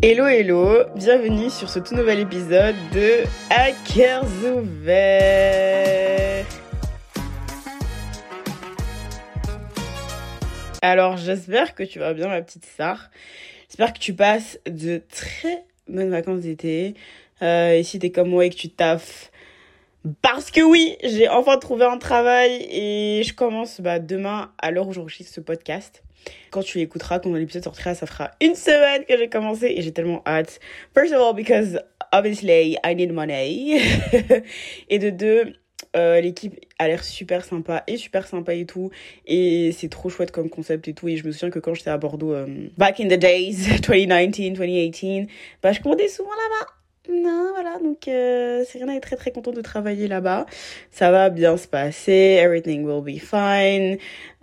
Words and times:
Hello 0.00 0.28
hello, 0.28 0.84
bienvenue 0.94 1.50
sur 1.50 1.68
ce 1.68 1.80
tout 1.80 1.96
nouvel 1.96 2.20
épisode 2.20 2.76
de 2.94 3.24
Hackers 3.50 4.28
ouverts. 4.44 6.46
Alors 10.82 11.16
j'espère 11.16 11.74
que 11.74 11.82
tu 11.82 11.98
vas 11.98 12.14
bien 12.14 12.28
ma 12.28 12.40
petite 12.42 12.64
Sarah. 12.64 13.00
J'espère 13.68 13.92
que 13.92 13.98
tu 13.98 14.14
passes 14.14 14.60
de 14.70 15.02
très 15.10 15.64
bonnes 15.88 16.10
vacances 16.10 16.42
d'été. 16.42 16.94
Euh, 17.42 17.72
et 17.72 17.82
si 17.82 17.98
t'es 17.98 18.10
comme 18.10 18.28
moi 18.28 18.46
et 18.46 18.50
que 18.50 18.54
tu 18.54 18.70
taffes, 18.70 19.32
parce 20.22 20.52
que 20.52 20.60
oui, 20.60 20.96
j'ai 21.02 21.28
enfin 21.28 21.58
trouvé 21.58 21.86
un 21.86 21.98
travail 21.98 22.68
et 22.70 23.24
je 23.24 23.34
commence 23.34 23.80
bah, 23.80 23.98
demain 23.98 24.52
à 24.58 24.70
l'heure 24.70 24.86
où 24.86 24.92
j'enregistre 24.92 25.34
ce 25.34 25.40
podcast. 25.40 26.04
Quand 26.50 26.62
tu 26.62 26.78
l'écouteras, 26.78 27.18
quand 27.18 27.32
l'épisode 27.32 27.64
sortira, 27.64 27.94
ça 27.94 28.06
fera 28.06 28.30
une 28.40 28.54
semaine 28.54 29.04
que 29.04 29.16
j'ai 29.16 29.28
commencé 29.28 29.72
et 29.76 29.82
j'ai 29.82 29.92
tellement 29.92 30.22
hâte. 30.26 30.60
First 30.94 31.12
of 31.12 31.20
all, 31.20 31.34
because 31.34 31.78
obviously 32.12 32.76
I 32.84 32.94
need 32.94 33.12
money. 33.12 33.80
et 34.88 34.98
de 34.98 35.10
deux, 35.10 35.54
euh, 35.96 36.20
l'équipe 36.20 36.54
a 36.78 36.88
l'air 36.88 37.02
super 37.02 37.44
sympa 37.44 37.84
et 37.86 37.96
super 37.96 38.26
sympa 38.26 38.54
et 38.54 38.66
tout. 38.66 38.90
Et 39.26 39.72
c'est 39.72 39.88
trop 39.88 40.08
chouette 40.08 40.30
comme 40.30 40.50
concept 40.50 40.88
et 40.88 40.94
tout. 40.94 41.08
Et 41.08 41.16
je 41.16 41.26
me 41.26 41.32
souviens 41.32 41.50
que 41.50 41.58
quand 41.58 41.74
j'étais 41.74 41.90
à 41.90 41.98
Bordeaux, 41.98 42.32
euh, 42.32 42.68
back 42.76 43.00
in 43.00 43.08
the 43.08 43.18
days, 43.18 43.80
2019, 43.86 44.54
2018, 44.54 45.28
bah, 45.62 45.72
je 45.72 45.80
commandais 45.80 46.08
souvent 46.08 46.30
là-bas. 46.30 46.77
Non, 47.10 47.52
voilà, 47.54 47.78
donc 47.78 48.06
euh, 48.06 48.64
Serena 48.64 48.94
est 48.94 49.00
très 49.00 49.16
très 49.16 49.30
contente 49.30 49.54
de 49.54 49.62
travailler 49.62 50.08
là-bas. 50.08 50.44
Ça 50.90 51.10
va 51.10 51.30
bien 51.30 51.56
se 51.56 51.66
passer, 51.66 52.38
everything 52.38 52.84
will 52.84 53.02
be 53.02 53.18
fine. 53.18 53.96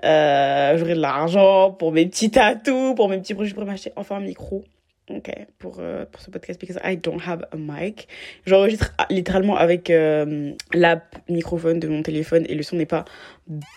Euh, 0.03 0.77
J'aurai 0.77 0.95
de 0.95 0.99
l'argent 0.99 1.71
pour 1.71 1.91
mes 1.91 2.07
petits 2.07 2.31
tatous, 2.31 2.95
pour 2.95 3.07
mes 3.07 3.19
petits 3.19 3.35
projets, 3.35 3.49
je 3.49 3.53
pourrais 3.53 3.67
m'acheter 3.67 3.93
enfin 3.95 4.15
un 4.15 4.21
micro. 4.21 4.63
Ok, 5.07 5.31
pour, 5.59 5.77
euh, 5.79 6.03
pour 6.11 6.19
ce 6.19 6.31
podcast, 6.31 6.59
because 6.59 6.79
I 6.83 6.97
don't 6.97 7.19
have 7.27 7.45
a 7.51 7.57
mic. 7.57 8.07
J'enregistre 8.47 8.91
littéralement 9.11 9.55
avec 9.55 9.91
euh, 9.91 10.51
l'app 10.73 11.17
microphone 11.29 11.79
de 11.79 11.87
mon 11.87 12.01
téléphone 12.01 12.43
et 12.49 12.55
le 12.55 12.63
son 12.63 12.77
n'est 12.77 12.87
pas 12.87 13.05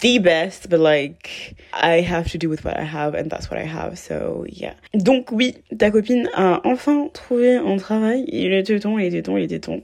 the 0.01 0.23
best, 0.23 0.71
but 0.71 0.79
like, 0.81 1.55
I 1.75 2.03
have 2.03 2.33
to 2.33 2.39
do 2.39 2.49
with 2.49 2.65
what 2.65 2.79
I 2.79 2.87
have 2.87 3.15
and 3.15 3.29
that's 3.29 3.51
what 3.51 3.59
I 3.59 3.67
have, 3.67 3.99
so 3.99 4.47
yeah. 4.47 4.75
Donc 4.95 5.31
oui, 5.31 5.57
ta 5.77 5.91
copine 5.91 6.31
a 6.33 6.63
enfin 6.65 7.11
trouvé 7.13 7.57
un 7.57 7.77
travail. 7.77 8.25
Il 8.29 8.55
était 8.55 8.81
temps, 8.81 8.99
il 8.99 9.05
était 9.05 9.21
temps, 9.21 9.37
il 9.37 9.45
était 9.45 9.59
temps. 9.59 9.81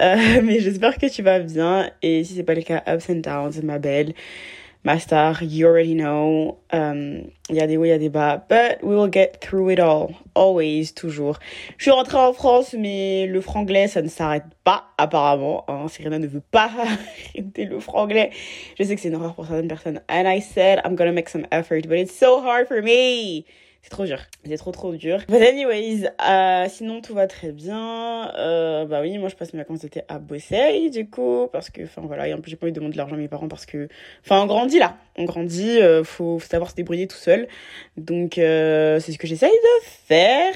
Euh, 0.00 0.16
mais 0.42 0.58
j'espère 0.58 0.98
que 0.98 1.06
tu 1.06 1.22
vas 1.22 1.38
bien 1.38 1.88
et 2.02 2.24
si 2.24 2.34
c'est 2.34 2.42
pas 2.42 2.54
le 2.54 2.62
cas, 2.62 2.82
ups 2.88 3.10
and 3.10 3.20
downs, 3.20 3.62
ma 3.62 3.78
belle 3.78 4.12
ma 4.82 4.98
star, 4.98 5.42
you 5.42 5.66
already 5.66 5.94
know. 5.94 6.58
Um, 6.70 7.30
il 7.48 7.56
y 7.56 7.60
a 7.60 7.66
des 7.66 7.76
hauts, 7.76 7.84
il 7.84 7.88
y 7.88 7.92
a 7.92 7.98
des 7.98 8.08
bas. 8.08 8.42
But 8.48 8.82
we 8.82 8.94
will 8.96 9.10
get 9.10 9.40
through 9.40 9.70
it 9.70 9.78
all. 9.78 10.14
Always, 10.34 10.92
toujours. 10.94 11.38
Je 11.76 11.84
suis 11.84 11.90
rentrée 11.90 12.16
en 12.16 12.32
France, 12.32 12.74
mais 12.78 13.26
le 13.26 13.40
franglais, 13.40 13.88
ça 13.88 14.02
ne 14.02 14.08
s'arrête 14.08 14.44
pas, 14.64 14.84
apparemment. 14.96 15.64
Hein. 15.68 15.88
Serena 15.88 16.18
ne 16.18 16.26
veut 16.26 16.42
pas 16.50 16.70
arrêter 17.34 17.64
le 17.64 17.80
franglais. 17.80 18.30
Je 18.78 18.84
sais 18.84 18.94
que 18.94 19.00
c'est 19.00 19.08
une 19.08 19.16
horreur 19.16 19.34
pour 19.34 19.46
certaines 19.46 19.68
personnes. 19.68 20.00
And 20.08 20.24
I 20.26 20.40
said, 20.40 20.80
I'm 20.84 20.94
gonna 20.94 21.12
make 21.12 21.28
some 21.28 21.46
effort, 21.50 21.86
but 21.86 21.98
it's 21.98 22.16
so 22.16 22.40
hard 22.40 22.68
for 22.68 22.82
me. 22.82 23.44
C'est 23.82 23.88
trop 23.88 24.04
dur. 24.04 24.18
C'est 24.44 24.56
trop 24.58 24.72
trop 24.72 24.94
dur. 24.94 25.20
But 25.28 25.40
anyways, 25.40 26.10
euh, 26.28 26.66
sinon 26.68 27.00
tout 27.00 27.14
va 27.14 27.26
très 27.26 27.50
bien. 27.50 28.30
Euh, 28.36 28.84
bah 28.84 29.00
oui, 29.00 29.16
moi 29.16 29.30
je 29.30 29.36
passe 29.36 29.54
mes 29.54 29.58
vacances 29.58 29.80
d'été 29.80 30.02
à 30.08 30.18
bosser 30.18 30.90
du 30.90 31.08
coup 31.08 31.48
parce 31.50 31.70
que 31.70 31.84
enfin 31.84 32.02
voilà, 32.04 32.28
et 32.28 32.34
en 32.34 32.40
plus 32.40 32.50
j'ai 32.50 32.56
pas 32.56 32.66
envie 32.66 32.72
de 32.72 32.76
demander 32.76 32.92
de 32.92 32.98
l'argent 32.98 33.14
à 33.14 33.18
mes 33.18 33.28
parents 33.28 33.48
parce 33.48 33.64
que 33.64 33.88
enfin 34.22 34.42
on 34.42 34.46
grandit 34.46 34.78
là. 34.78 34.98
On 35.16 35.24
grandit, 35.24 35.80
euh, 35.80 36.04
faut, 36.04 36.38
savoir 36.40 36.70
se 36.70 36.76
débrouiller 36.76 37.06
tout 37.06 37.16
seul. 37.16 37.48
Donc 37.96 38.36
euh, 38.36 39.00
c'est 39.00 39.12
ce 39.12 39.18
que 39.18 39.26
j'essaye 39.26 39.50
de 39.50 39.86
faire. 39.86 40.52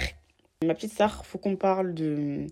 Ma 0.65 0.75
petite 0.75 0.93
sœur, 0.93 1.25
faut 1.25 1.39
qu'on 1.39 1.57
parle 1.57 1.95
de 1.95 2.47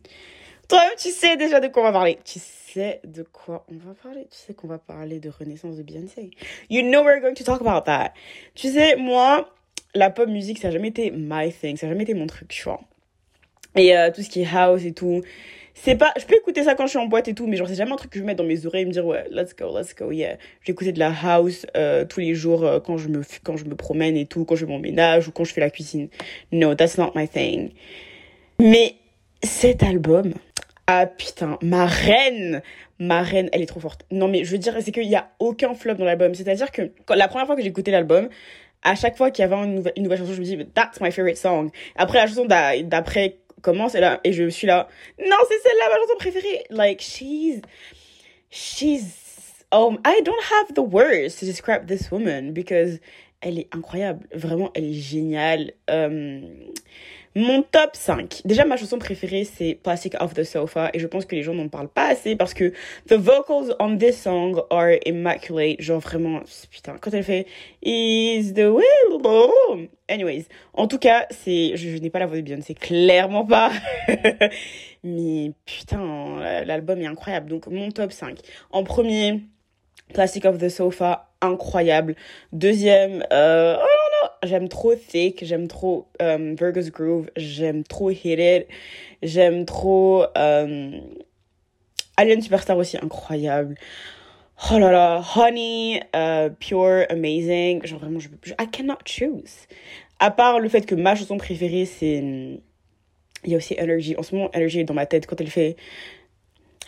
toi-même, 0.68 0.92
tu 0.98 1.10
sais 1.10 1.36
déjà 1.36 1.60
de 1.60 1.68
quoi 1.68 1.82
on 1.82 1.86
va 1.86 1.92
parler. 1.92 2.18
Tu 2.24 2.38
sais 2.38 3.00
de 3.04 3.22
quoi 3.22 3.66
on 3.70 3.76
va 3.76 3.92
parler. 3.94 4.26
Tu 4.30 4.38
sais 4.38 4.54
qu'on 4.54 4.68
va 4.68 4.78
parler 4.78 5.20
de 5.20 5.28
Renaissance 5.28 5.76
de 5.76 5.82
Beyoncé. 5.82 6.30
You 6.70 6.82
know 6.82 7.04
we're 7.04 7.20
going 7.20 7.34
to 7.34 7.44
talk 7.44 7.60
about 7.60 7.84
that. 7.84 8.14
Tu 8.54 8.70
sais, 8.70 8.96
moi, 8.96 9.52
la 9.94 10.10
pop 10.10 10.28
music, 10.28 10.58
ça 10.58 10.68
n'a 10.68 10.72
jamais 10.72 10.88
été 10.88 11.10
my 11.10 11.52
thing, 11.52 11.76
ça 11.76 11.86
n'a 11.86 11.92
jamais 11.92 12.04
été 12.04 12.14
mon 12.14 12.26
truc, 12.26 12.48
tu 12.48 12.62
vois. 12.64 12.80
Et 13.76 13.96
euh, 13.96 14.10
tout 14.10 14.22
ce 14.22 14.28
qui 14.28 14.42
est 14.42 14.48
house 14.54 14.84
et 14.84 14.92
tout, 14.92 15.22
c'est 15.74 15.96
pas, 15.96 16.12
je 16.18 16.24
peux 16.26 16.36
écouter 16.36 16.62
ça 16.64 16.74
quand 16.74 16.84
je 16.84 16.90
suis 16.90 16.98
en 16.98 17.06
boîte 17.06 17.28
et 17.28 17.34
tout, 17.34 17.46
mais 17.46 17.56
genre 17.56 17.68
c'est 17.68 17.74
jamais 17.74 17.92
un 17.92 17.96
truc 17.96 18.10
que 18.10 18.18
je 18.18 18.24
mets 18.24 18.34
dans 18.34 18.44
mes 18.44 18.66
oreilles 18.66 18.82
et 18.82 18.86
me 18.86 18.92
dire 18.92 19.06
ouais, 19.06 19.24
let's 19.30 19.56
go, 19.56 19.76
let's 19.76 19.94
go, 19.94 20.10
yeah. 20.10 20.36
J'écoutais 20.64 20.92
de 20.92 20.98
la 20.98 21.12
house 21.22 21.66
euh, 21.76 22.04
tous 22.04 22.20
les 22.20 22.34
jours 22.34 22.64
euh, 22.64 22.80
quand 22.80 22.98
je 22.98 23.08
me 23.08 23.22
quand 23.42 23.56
je 23.56 23.64
me 23.64 23.74
promène 23.74 24.16
et 24.16 24.26
tout, 24.26 24.44
quand 24.44 24.54
je 24.54 24.66
fais 24.66 24.70
mon 24.70 24.78
ménage 24.78 25.28
ou 25.28 25.32
quand 25.32 25.44
je 25.44 25.52
fais 25.52 25.60
la 25.60 25.70
cuisine. 25.70 26.08
No, 26.52 26.74
that's 26.74 26.98
not 26.98 27.12
my 27.14 27.26
thing. 27.26 27.70
Mais 28.58 28.96
cet 29.42 29.82
album, 29.82 30.34
ah 30.86 31.06
putain, 31.06 31.58
ma 31.62 31.86
reine, 31.86 32.62
ma 32.98 33.22
reine, 33.22 33.48
elle 33.52 33.62
est 33.62 33.66
trop 33.66 33.80
forte. 33.80 34.04
Non 34.10 34.28
mais 34.28 34.44
je 34.44 34.52
veux 34.52 34.58
dire, 34.58 34.76
c'est 34.80 34.92
qu'il 34.92 35.08
y 35.08 35.16
a 35.16 35.30
aucun 35.38 35.74
flop 35.74 35.94
dans 35.94 36.04
l'album. 36.04 36.34
C'est-à-dire 36.34 36.70
que 36.70 36.92
la 37.08 37.28
première 37.28 37.46
fois 37.46 37.56
que 37.56 37.62
j'ai 37.62 37.68
écouté 37.68 37.90
l'album, 37.90 38.28
à 38.82 38.94
chaque 38.94 39.16
fois 39.16 39.30
qu'il 39.30 39.42
y 39.42 39.46
avait 39.46 39.56
une 39.56 40.02
nouvelle, 40.02 40.18
chanson, 40.18 40.32
je 40.32 40.40
me 40.40 40.44
dis, 40.44 40.58
that's 40.74 41.00
my 41.00 41.10
favorite 41.10 41.36
song. 41.36 41.70
Après, 41.96 42.18
la 42.18 42.26
chanson 42.26 42.46
d'après 42.46 43.38
commence 43.62 43.94
et 43.94 44.00
là, 44.00 44.20
et 44.24 44.32
je 44.32 44.48
suis 44.48 44.66
là, 44.66 44.88
non, 45.18 45.36
c'est 45.48 45.58
celle-là, 45.60 45.88
ma 45.88 45.96
chanson 46.00 46.16
préférée. 46.18 46.64
Like, 46.70 47.00
she's, 47.00 47.62
she's, 48.50 49.64
um, 49.70 49.98
I 50.04 50.20
don't 50.22 50.42
have 50.42 50.74
the 50.74 50.82
words 50.82 51.36
to 51.36 51.46
describe 51.46 51.86
this 51.86 52.10
woman 52.10 52.52
because 52.52 52.98
elle 53.40 53.58
est 53.58 53.68
incroyable. 53.72 54.26
Vraiment, 54.34 54.70
elle 54.74 54.84
est 54.84 54.94
géniale. 54.94 55.72
Um, 55.88 56.72
mon 57.34 57.62
top 57.62 57.90
5. 57.94 58.42
Déjà, 58.44 58.64
ma 58.64 58.76
chanson 58.76 58.98
préférée, 58.98 59.44
c'est 59.44 59.78
Plastic 59.82 60.14
Off 60.20 60.34
the 60.34 60.44
Sofa. 60.44 60.90
Et 60.92 60.98
je 60.98 61.06
pense 61.06 61.24
que 61.24 61.34
les 61.34 61.42
gens 61.42 61.54
n'en 61.54 61.68
parlent 61.68 61.88
pas 61.88 62.08
assez 62.08 62.36
parce 62.36 62.54
que 62.54 62.72
the 63.08 63.14
vocals 63.14 63.74
on 63.80 63.96
this 63.96 64.20
song 64.20 64.60
are 64.70 64.96
immaculate. 65.06 65.80
Genre 65.80 66.00
vraiment, 66.00 66.40
putain, 66.70 66.96
quand 67.00 67.12
elle 67.14 67.24
fait 67.24 67.46
Is 67.82 68.52
the 68.54 68.66
will. 68.68 69.88
Anyways, 70.08 70.44
en 70.74 70.86
tout 70.86 70.98
cas, 70.98 71.26
c'est, 71.30 71.76
je, 71.76 71.96
n'ai 71.98 72.10
pas 72.10 72.18
la 72.18 72.26
voix 72.26 72.36
de 72.36 72.42
Beyoncé, 72.42 72.74
clairement 72.74 73.46
pas. 73.46 73.72
Mais 75.04 75.52
putain, 75.64 76.64
l'album 76.64 77.00
est 77.00 77.06
incroyable. 77.06 77.48
Donc, 77.48 77.66
mon 77.66 77.90
top 77.90 78.12
5. 78.12 78.38
En 78.70 78.84
premier, 78.84 79.40
Plastic 80.12 80.44
of 80.44 80.58
the 80.58 80.68
Sofa, 80.68 81.30
incroyable. 81.40 82.14
Deuxième, 82.52 83.24
euh, 83.32 83.76
oh 83.80 84.01
j'aime 84.42 84.68
trop 84.68 84.94
Thick, 84.94 85.44
j'aime 85.44 85.68
trop 85.68 86.06
um, 86.20 86.54
Virgo's 86.54 86.90
Groove, 86.90 87.30
j'aime 87.36 87.84
trop 87.84 88.10
Hit 88.10 88.38
It, 88.38 88.66
j'aime 89.22 89.64
trop 89.64 90.24
um, 90.36 91.00
Alien 92.16 92.42
Superstar 92.42 92.76
aussi, 92.76 92.96
incroyable. 92.96 93.76
Oh 94.70 94.78
là 94.78 94.92
là, 94.92 95.22
Honey, 95.34 96.00
uh, 96.14 96.50
Pure, 96.60 97.06
Amazing, 97.10 97.84
genre 97.84 97.98
vraiment, 97.98 98.20
je, 98.20 98.28
je, 98.42 98.52
I 98.52 98.68
cannot 98.70 98.98
choose. 99.04 99.66
À 100.20 100.30
part 100.30 100.60
le 100.60 100.68
fait 100.68 100.86
que 100.86 100.94
ma 100.94 101.16
chanson 101.16 101.36
préférée, 101.36 101.84
c'est... 101.84 102.22
Il 103.44 103.50
y 103.50 103.54
a 103.54 103.56
aussi 103.56 103.74
Energy. 103.80 104.14
En 104.16 104.22
ce 104.22 104.36
moment, 104.36 104.50
Energy 104.54 104.78
est 104.80 104.84
dans 104.84 104.94
ma 104.94 105.06
tête 105.06 105.26
quand 105.26 105.40
elle 105.40 105.50
fait... 105.50 105.74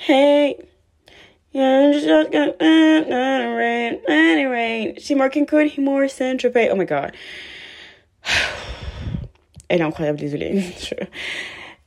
Hey, 0.07 0.57
Yeah, 1.55 1.93
just 1.93 2.07
got 2.33 2.61
rain, 2.61 4.01
rain. 4.09 4.95
C'est 4.99 5.15
Martin 5.15 5.45
Code, 5.45 5.79
more 5.79 6.09
Saint-Tropez. 6.09 6.69
Oh 6.73 6.75
my 6.75 6.85
god. 6.85 7.13
Elle 9.69 9.81
est 9.81 9.85
incroyable, 9.85 10.19
désolée. 10.19 10.65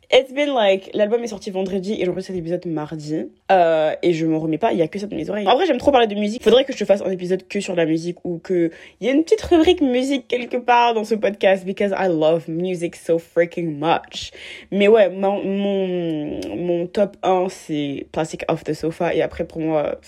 It's 0.10 0.32
been 0.32 0.54
like, 0.54 0.90
l'album 0.94 1.22
est 1.22 1.28
sorti 1.28 1.52
vendredi 1.52 1.94
et 2.00 2.06
j'enregistre 2.06 2.32
cet 2.32 2.38
épisode 2.38 2.66
mardi. 2.66 3.26
Euh, 3.52 3.94
et 4.02 4.14
je 4.14 4.26
me 4.26 4.38
remets 4.38 4.58
pas, 4.58 4.72
il 4.72 4.80
y 4.80 4.82
a 4.82 4.88
que 4.88 4.98
ça 5.00 5.06
dans 5.06 5.18
mes 5.18 5.30
oreilles. 5.30 5.46
En 5.46 5.56
vrai, 5.56 5.66
j'aime 5.66 5.80
trop 5.80 5.92
parler 5.92 6.08
de 6.08 6.16
musique. 6.16 6.42
Faudrait 6.42 6.64
que 6.64 6.72
je 6.72 6.78
te 6.78 6.86
fasse 6.86 7.02
un 7.02 7.12
épisode 7.12 7.46
que 7.46 7.60
sur 7.60 7.76
la 7.76 7.86
musique 7.86 8.24
ou 8.24 8.40
que 8.40 8.72
il 9.02 9.08
y 9.08 9.10
ait 9.10 9.14
une 9.14 9.26
petite 9.26 9.42
rubrique 9.42 9.82
musique 9.82 10.30
quelque 10.30 10.56
part 10.56 10.94
dans 10.94 11.04
ce 11.04 11.14
podcast 11.14 11.66
because 11.66 11.92
I 11.92 12.08
love 12.08 12.48
music 12.48 12.96
so 12.96 13.20
freaking 13.20 13.78
much. 13.78 14.32
Mais 14.72 14.88
ouais, 14.88 15.10
mon, 15.10 15.44
mon, 15.44 16.40
mon 16.56 16.88
top 16.88 17.18
1 17.24 17.48
c'est 17.50 18.08
Plastic 18.14 18.46
Off 18.48 18.64
the 18.64 18.74
Sofa 18.74 19.14
et 19.14 19.22
après 19.22 19.44
pour 19.44 19.60
moi, 19.60 20.00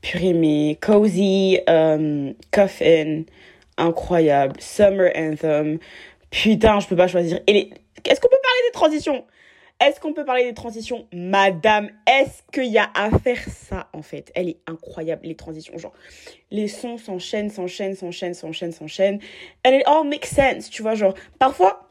purée 0.00 0.32
mais 0.32 0.76
Cozy, 0.80 1.60
um, 1.68 2.34
Coffin, 2.50 3.22
incroyable, 3.78 4.56
Summer 4.58 5.12
Anthem. 5.14 5.78
Putain, 6.30 6.80
je 6.80 6.86
peux 6.86 6.96
pas 6.96 7.08
choisir. 7.08 7.40
Est-ce 8.08 8.20
qu'on 8.20 8.28
peut 8.28 8.36
parler 8.42 8.68
des 8.68 8.72
transitions? 8.72 9.24
Est-ce 9.80 9.98
qu'on 9.98 10.12
peut 10.12 10.26
parler 10.26 10.44
des 10.44 10.52
transitions? 10.52 11.06
Madame, 11.12 11.90
est-ce 12.06 12.42
qu'il 12.52 12.70
y 12.70 12.76
a 12.76 12.90
à 12.94 13.10
faire 13.18 13.42
ça 13.48 13.88
en 13.94 14.02
fait? 14.02 14.30
Elle 14.34 14.50
est 14.50 14.58
incroyable, 14.66 15.22
les 15.26 15.36
transitions. 15.36 15.78
Genre, 15.78 15.94
les 16.50 16.68
sons 16.68 16.98
s'enchaînent, 16.98 17.48
s'enchaînent, 17.48 17.94
s'enchaînent, 17.94 18.34
s'enchaînent, 18.34 18.72
s'enchaînent. 18.72 19.20
And 19.66 19.70
it 19.70 19.82
all 19.86 20.06
makes 20.06 20.26
sense, 20.26 20.68
tu 20.68 20.82
vois. 20.82 20.94
Genre, 20.94 21.14
parfois, 21.38 21.88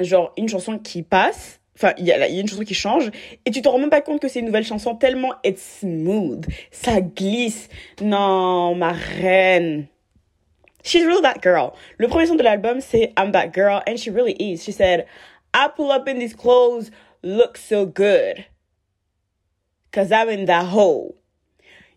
genre, 0.00 0.32
une 0.36 0.48
chanson 0.48 0.78
qui 0.78 1.02
passe, 1.02 1.60
Enfin, 1.76 1.92
il 1.98 2.04
y, 2.04 2.12
a, 2.12 2.28
y 2.28 2.38
a 2.38 2.40
une 2.40 2.46
chanson 2.46 2.62
qui 2.62 2.74
change 2.74 3.10
et 3.44 3.50
tu 3.50 3.60
te 3.60 3.68
rends 3.68 3.80
même 3.80 3.90
pas 3.90 4.00
compte 4.00 4.22
que 4.22 4.28
c'est 4.28 4.38
une 4.38 4.46
nouvelle 4.46 4.64
chanson 4.64 4.94
tellement 4.94 5.34
it's 5.44 5.80
smooth. 5.80 6.46
Ça 6.70 7.00
glisse. 7.00 7.68
Non, 8.00 8.76
ma 8.76 8.92
reine. 8.92 9.88
She's 10.84 11.06
really 11.06 11.22
that 11.22 11.40
girl. 11.40 11.76
Le 11.98 12.08
premier 12.08 12.26
son 12.26 12.36
de 12.36 12.42
l'album, 12.42 12.80
c'est 12.80 13.12
I'm 13.16 13.32
that 13.32 13.54
girl, 13.54 13.82
and 13.86 13.98
she 13.98 14.10
really 14.10 14.34
is. 14.34 14.62
She 14.62 14.70
said, 14.70 15.06
I 15.54 15.68
pull 15.68 15.90
up 15.90 16.06
in 16.06 16.18
these 16.18 16.34
clothes, 16.34 16.90
look 17.22 17.56
so 17.56 17.86
good. 17.86 18.44
Cause 19.92 20.12
I'm 20.12 20.28
in 20.28 20.44
that 20.44 20.66
hole. 20.66 21.16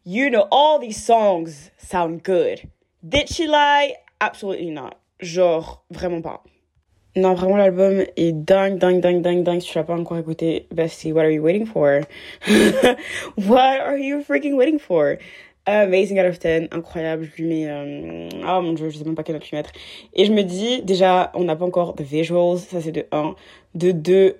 You 0.04 0.30
know, 0.30 0.48
all 0.52 0.80
these 0.80 1.04
songs 1.04 1.70
sound 1.78 2.24
good. 2.24 2.72
Did 3.08 3.28
she 3.28 3.46
lie? 3.46 3.96
Absolutely 4.22 4.70
not. 4.70 4.98
Genre, 5.22 5.82
vraiment 5.92 6.24
pas. 6.24 6.40
Non, 7.18 7.34
vraiment, 7.36 7.58
l'album 7.58 8.06
est 8.16 8.32
dingue, 8.46 8.78
dingue, 8.78 9.02
dingue, 9.02 9.22
dingue, 9.22 9.44
dingue. 9.44 9.60
Si 9.60 9.72
tu 9.72 9.78
l'as 9.80 9.84
pas 9.84 9.96
encore 9.96 10.20
écouté, 10.20 10.68
bestie, 10.72 11.12
what 11.12 11.26
are 11.26 11.32
you 11.32 11.42
waiting 11.42 11.66
for? 11.66 12.04
what 13.36 13.82
are 13.82 13.98
you 13.98 14.20
freaking 14.20 14.56
waiting 14.56 14.78
for? 14.80 15.18
Amazing 15.68 16.20
out 16.20 16.26
of 16.26 16.40
10, 16.40 16.70
incroyable. 16.72 17.30
Je 17.36 17.44
lui 17.44 17.50
mets. 17.50 17.68
Euh... 17.68 18.30
Oh 18.48 18.62
mon 18.62 18.74
dieu, 18.74 18.90
je 18.90 18.98
sais 18.98 19.04
même 19.04 19.16
pas 19.16 19.24
quelle 19.24 19.36
note 19.36 19.50
lui 19.50 19.58
mettre. 19.58 19.72
Et 20.14 20.26
je 20.26 20.32
me 20.32 20.44
dis, 20.44 20.82
déjà, 20.82 21.32
on 21.36 21.44
n'a 21.44 21.56
pas 21.56 21.66
encore 21.66 21.94
de 21.94 22.04
visuals, 22.04 22.58
ça 22.58 22.82
c'est 22.82 22.92
de 22.92 23.06
1. 23.12 23.36
De 23.76 23.92
2, 23.92 24.38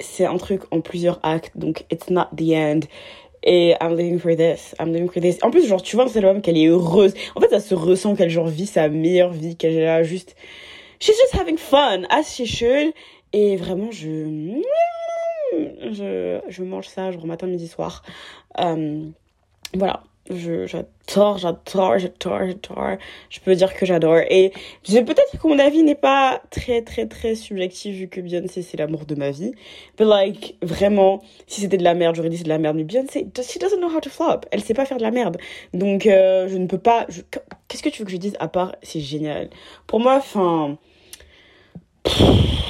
c'est 0.00 0.26
un 0.26 0.36
truc 0.36 0.62
en 0.70 0.80
plusieurs 0.80 1.20
actes, 1.22 1.52
donc 1.56 1.84
it's 1.90 2.10
not 2.10 2.26
the 2.36 2.52
end. 2.52 2.80
Et 3.44 3.74
I'm 3.80 3.96
living 3.96 4.18
for 4.18 4.34
this, 4.34 4.74
I'm 4.80 4.92
living 4.92 5.10
for 5.10 5.22
this. 5.22 5.38
En 5.42 5.50
plus, 5.50 5.66
genre, 5.66 5.82
tu 5.82 5.96
vois 5.96 6.06
dans 6.06 6.10
cet 6.10 6.24
album 6.24 6.42
qu'elle 6.42 6.58
est 6.58 6.66
heureuse. 6.66 7.14
En 7.36 7.40
fait, 7.40 7.50
ça 7.50 7.60
se 7.60 7.74
ressent 7.74 8.16
qu'elle, 8.16 8.30
genre, 8.30 8.48
vit 8.48 8.66
sa 8.66 8.88
meilleure 8.88 9.32
vie, 9.32 9.56
qu'elle 9.56 9.74
est 9.74 9.84
là 9.84 10.02
juste 10.02 10.34
she's 11.04 11.16
just 11.18 11.34
having 11.34 11.56
fun 11.58 12.06
as 12.10 12.34
she 12.34 12.46
should 12.46 12.94
et 13.32 13.56
vraiment 13.56 13.90
je 13.90 14.62
je, 15.52 16.40
je 16.48 16.62
mange 16.62 16.88
ça 16.88 17.10
genre 17.12 17.26
matin 17.26 17.46
midi 17.46 17.68
soir 17.68 18.02
euh, 18.58 19.06
voilà 19.74 20.02
j'adore, 20.30 21.38
j'adore, 21.38 21.98
j'adore, 21.98 21.98
j'adore. 21.98 22.96
Je 23.30 23.40
peux 23.40 23.54
dire 23.54 23.74
que 23.74 23.84
j'adore. 23.84 24.18
Et 24.30 24.52
peut-être 24.86 25.38
que 25.38 25.46
mon 25.46 25.58
avis 25.58 25.82
n'est 25.82 25.94
pas 25.94 26.42
très, 26.50 26.82
très, 26.82 27.06
très 27.06 27.34
subjectif 27.34 27.94
vu 27.94 28.08
que 28.08 28.20
Beyoncé, 28.20 28.62
c'est 28.62 28.76
l'amour 28.76 29.04
de 29.04 29.14
ma 29.14 29.30
vie. 29.30 29.52
But 29.98 30.06
like, 30.06 30.56
vraiment, 30.62 31.22
si 31.46 31.60
c'était 31.60 31.76
de 31.76 31.84
la 31.84 31.94
merde, 31.94 32.16
j'aurais 32.16 32.30
dit 32.30 32.38
c'est 32.38 32.44
de 32.44 32.48
la 32.48 32.58
merde. 32.58 32.76
Mais 32.76 32.84
Beyoncé, 32.84 33.26
she 33.36 33.58
doesn't 33.58 33.78
know 33.78 33.94
how 33.94 34.00
to 34.00 34.10
flop. 34.10 34.40
Elle 34.50 34.62
sait 34.62 34.74
pas 34.74 34.86
faire 34.86 34.98
de 34.98 35.02
la 35.02 35.10
merde. 35.10 35.36
Donc, 35.72 36.06
euh, 36.06 36.48
je 36.48 36.56
ne 36.56 36.66
peux 36.66 36.78
pas... 36.78 37.06
Qu'est-ce 37.68 37.82
que 37.82 37.90
tu 37.90 38.02
veux 38.02 38.06
que 38.06 38.12
je 38.12 38.16
dise 38.16 38.36
à 38.40 38.48
part, 38.48 38.74
c'est 38.82 39.00
génial. 39.00 39.50
Pour 39.86 40.00
moi, 40.00 40.16
enfin 40.16 40.78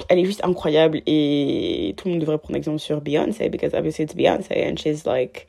elle 0.09 0.19
est 0.19 0.25
juste 0.25 0.45
incroyable 0.45 1.03
et 1.07 1.95
tout 1.97 2.07
le 2.07 2.13
monde 2.13 2.21
devrait 2.21 2.39
prendre 2.39 2.57
exemple 2.57 2.79
sur 2.79 3.01
Beyoncé 3.01 3.49
because 3.49 3.75
obviously 3.75 4.05
it's 4.05 4.15
Beyoncé 4.15 4.71
and 4.71 4.77
she's 4.77 5.07
like 5.07 5.49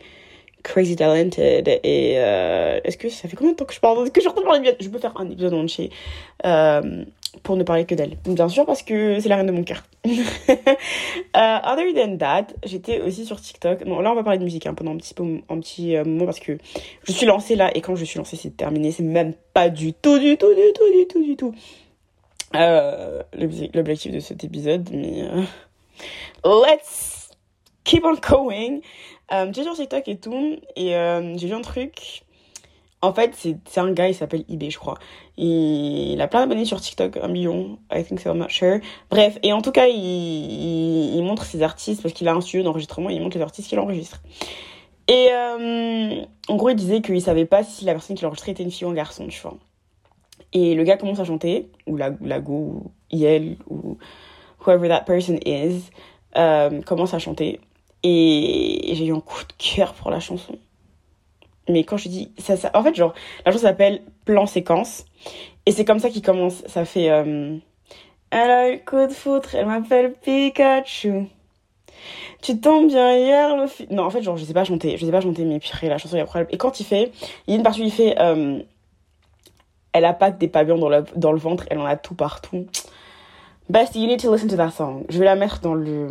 crazy 0.66 0.96
talented 0.96 1.68
et 1.68 2.16
euh, 2.18 2.80
est-ce 2.84 2.98
que 2.98 3.08
ça 3.08 3.30
fait 3.30 3.38
combien 3.38 3.54
de 3.54 3.58
temps 3.58 3.66
que 3.66 3.74
je 3.74 3.80
parle 3.80 4.10
que 4.10 4.20
je 4.20 4.28
parler 4.28 4.72
de 4.72 4.84
je 4.84 4.90
peux 4.90 4.98
faire 4.98 5.14
un 5.16 5.30
épisode 5.30 5.54
entier 5.54 5.92
euh, 6.44 7.06
pour 7.44 7.56
ne 7.56 7.64
parler 7.64 7.86
que 7.86 7.94
d'elle. 7.94 8.18
Bien 8.26 8.50
sûr 8.50 8.66
parce 8.66 8.82
que 8.82 9.20
c'est 9.20 9.30
la 9.30 9.36
reine 9.36 9.46
de 9.46 9.52
mon 9.52 9.64
cœur. 9.64 9.84
Uh, 11.36 11.60
other 11.66 11.94
than 11.94 12.16
that 12.18 12.48
j'étais 12.66 13.02
aussi 13.02 13.26
sur 13.26 13.40
TikTok. 13.42 13.84
Bon 13.86 14.00
là 14.00 14.12
on 14.12 14.16
va 14.16 14.24
parler 14.24 14.40
de 14.40 14.44
musique 14.46 14.66
hein, 14.68 14.74
pendant 14.74 14.94
un 14.94 14.98
petit, 14.98 15.14
peu, 15.14 15.24
un 15.50 15.60
petit 15.60 15.96
euh, 15.96 16.06
moment 16.06 16.26
parce 16.26 16.40
que 16.40 16.58
je 17.04 17.12
suis 17.12 17.26
lancée 17.26 17.56
là 17.56 17.76
et 17.76 17.82
quand 17.82 17.96
je 17.96 18.06
suis 18.06 18.18
lancée 18.18 18.38
c'est 18.38 18.56
terminé. 18.56 18.92
C'est 18.92 19.04
même 19.04 19.34
pas 19.54 19.70
du 19.70 19.94
tout 19.94 20.18
du 20.18 20.38
tout 20.38 20.54
du 20.54 20.74
tout 20.74 20.92
du 20.92 21.08
tout 21.08 21.24
du 21.24 21.36
tout. 21.36 21.54
Euh, 22.56 23.22
l'objectif 23.74 24.14
de 24.14 24.20
cet 24.20 24.46
épisode, 24.46 24.90
mais 24.94 25.24
euh, 25.24 25.44
let's 26.46 27.30
keep 27.84 28.06
on 28.06 28.16
going. 28.16 28.80
Euh, 29.31 29.51
j'ai 29.54 29.63
sur 29.63 29.74
TikTok 29.74 30.07
et 30.07 30.18
tout, 30.18 30.57
et 30.75 30.95
euh, 30.95 31.38
j'ai 31.38 31.48
vu 31.48 31.54
un 31.54 31.62
truc. 31.62 32.24
En 33.01 33.13
fait, 33.13 33.36
c'est 33.36 33.80
un 33.80 33.92
gars, 33.92 34.07
il 34.07 34.16
s'appelle 34.16 34.45
IB, 34.48 34.69
je 34.69 34.80
crois. 34.80 34.98
Il, 35.38 36.19
a 36.22 36.27
plein 36.27 36.42
d'abonnés 36.42 36.66
sur 36.66 36.81
TikTok, 36.81 37.18
un 37.18 37.27
million, 37.27 37.77
I 37.92 38.04
think 38.04 38.19
so, 38.19 38.31
I'm 38.31 38.38
not 38.38 38.50
sure. 38.50 38.80
Bref, 39.12 39.38
et 39.44 39.54
en 39.54 39.62
tout 39.62 39.72
cas, 39.72 39.88
il, 39.88 41.22
montre 41.24 41.44
ses 41.44 41.62
artistes, 41.62 42.01
parce 42.01 42.13
qu'il 42.13 42.27
a 42.27 42.33
un 42.33 42.42
studio 42.42 42.63
d'enregistrement, 42.63 43.10
il 43.10 43.22
montre 43.22 43.38
les 43.38 43.44
artistes 43.44 43.69
qu'il 43.69 43.80
enregistre. 43.80 44.22
Et 45.07 45.30
en 46.48 46.56
gros, 46.56 46.69
il 46.69 46.75
disait 46.75 47.01
qu'il 47.01 47.21
savait 47.21 47.45
pas 47.45 47.63
si 47.63 47.86
la 47.86 47.94
personne 47.94 48.16
qu'il 48.16 48.25
enregistrait 48.25 48.54
était 48.54 48.63
une 48.63 48.71
fille 48.71 48.88
ou 48.88 48.89
un 48.89 48.95
garçon, 48.95 49.28
tu 49.28 49.39
vois. 49.39 49.57
Et 50.54 50.74
le 50.74 50.83
gars 50.83 50.98
commence 50.98 51.19
à 51.19 51.25
chanter, 51.25 51.69
ou 51.86 51.98
la, 51.98 52.12
la 52.21 52.39
go, 52.39 52.54
ou 53.13 53.24
elle, 53.24 53.57
ou 53.69 53.98
whoever 54.66 54.88
that 54.88 55.01
person 55.01 55.38
is, 55.45 55.92
euh, 56.38 56.81
commence 56.81 57.13
à 57.13 57.19
chanter. 57.19 57.60
Et 58.07 58.92
j'ai 58.94 59.07
eu 59.07 59.13
un 59.16 59.19
coup 59.19 59.42
de 59.42 59.54
cœur 59.57 59.96
pour 59.96 60.12
la 60.12 60.19
chanson. 60.19 60.60
Mais 61.68 61.84
quand 61.84 61.98
je 61.98 62.07
dis 62.07 62.31
ça, 62.38 62.56
ça 62.56 62.69
en 62.75 62.84
fait, 62.84 62.94
genre, 62.94 63.16
la 63.46 63.52
chanson 63.52 63.63
s'appelle 63.63 64.04
Plan 64.25 64.46
séquence. 64.46 65.06
Et 65.66 65.72
c'est 65.72 65.86
comme 65.86 65.98
ça 65.98 66.12
qu'il 66.12 66.22
commence. 66.22 66.63
Ça 66.68 66.86
fait. 66.86 67.10
Euh, 67.10 67.57
elle 68.30 68.52
a 68.52 68.69
eu 68.69 68.74
le 68.74 68.86
coup 68.86 69.07
de 69.07 69.12
foutre, 69.12 69.56
elle 69.56 69.66
m'appelle 69.66 70.13
Pikachu. 70.13 71.28
Tu 72.44 72.60
tombes 72.60 72.90
bien 72.90 73.18
hier, 73.18 73.57
le 73.57 73.96
Non, 73.96 74.04
en 74.04 74.12
fait, 74.12 74.22
genre, 74.22 74.38
je 74.38 74.46
sais 74.46 74.54
pas 74.54 74.66
chanter. 74.66 74.98
Je 74.98 75.06
sais 75.06 75.12
pas 75.12 75.22
chanter, 75.22 75.44
mais 75.44 75.60
purée, 75.60 75.90
la 75.90 75.98
chanson, 75.98 76.16
il 76.16 76.19
y 76.19 76.22
a 76.22 76.25
problème. 76.25 76.48
Et 76.52 76.57
quand 76.57 76.80
il 76.80 76.86
fait. 76.86 77.12
Il 77.48 77.52
y 77.52 77.54
a 77.54 77.57
une 77.57 77.63
partie 77.63 77.81
où 77.81 77.86
il 77.86 77.92
fait. 77.92 78.19
Euh, 78.19 78.62
elle 79.94 80.06
a 80.06 80.13
pas 80.13 80.30
des 80.30 80.48
pavillons 80.48 80.78
dans 80.78 80.90
le, 80.90 81.06
dans 81.16 81.31
le 81.31 81.40
ventre, 81.40 81.66
elle 81.72 81.80
en 81.80 81.86
a 81.86 81.96
tout 81.96 82.13
partout. 82.13 82.68
Best, 83.68 83.96
you 83.96 84.06
need 84.06 84.20
to 84.20 84.30
listen 84.30 84.48
to 84.50 84.58
that 84.58 84.70
song. 84.70 85.06
Je 85.10 85.18
vais 85.18 85.26
la 85.26 85.36
mettre 85.36 85.60
dans 85.60 85.74
le, 85.74 86.08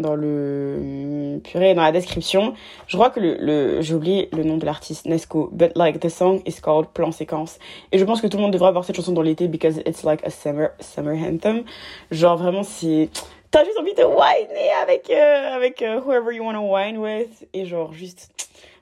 dans 0.00 0.16
le, 0.16 1.40
purée, 1.44 1.74
dans 1.74 1.82
la 1.82 1.92
description. 1.92 2.54
Je 2.88 2.96
crois 2.96 3.10
que 3.10 3.20
le, 3.20 3.36
le 3.38 3.82
j'ai 3.82 3.94
oublié 3.94 4.28
le 4.32 4.42
nom 4.42 4.56
de 4.56 4.66
l'artiste, 4.66 5.06
Nesco. 5.06 5.48
But 5.52 5.76
like, 5.76 6.00
the 6.00 6.08
song 6.08 6.42
is 6.44 6.60
called 6.60 6.88
Plan 6.88 7.12
Séquence. 7.12 7.60
Et 7.92 7.98
je 7.98 8.04
pense 8.04 8.20
que 8.20 8.26
tout 8.26 8.36
le 8.36 8.42
monde 8.42 8.52
devrait 8.52 8.70
avoir 8.70 8.84
cette 8.84 8.96
chanson 8.96 9.12
dans 9.12 9.22
l'été 9.22 9.46
because 9.46 9.76
it's 9.86 10.02
like 10.02 10.26
a 10.26 10.30
summer, 10.30 10.70
summer 10.80 11.14
anthem. 11.14 11.62
Genre 12.10 12.36
vraiment, 12.36 12.64
c'est, 12.64 13.10
t'as 13.52 13.64
juste 13.64 13.78
envie 13.78 13.94
de 13.94 14.02
whiner 14.02 14.72
avec, 14.82 15.10
euh, 15.10 15.54
avec 15.54 15.82
uh, 15.82 16.00
whoever 16.04 16.34
you 16.34 16.42
want 16.42 16.54
to 16.54 16.68
whine 16.68 16.98
with. 16.98 17.46
Et 17.52 17.64
genre 17.64 17.92
juste, 17.92 18.30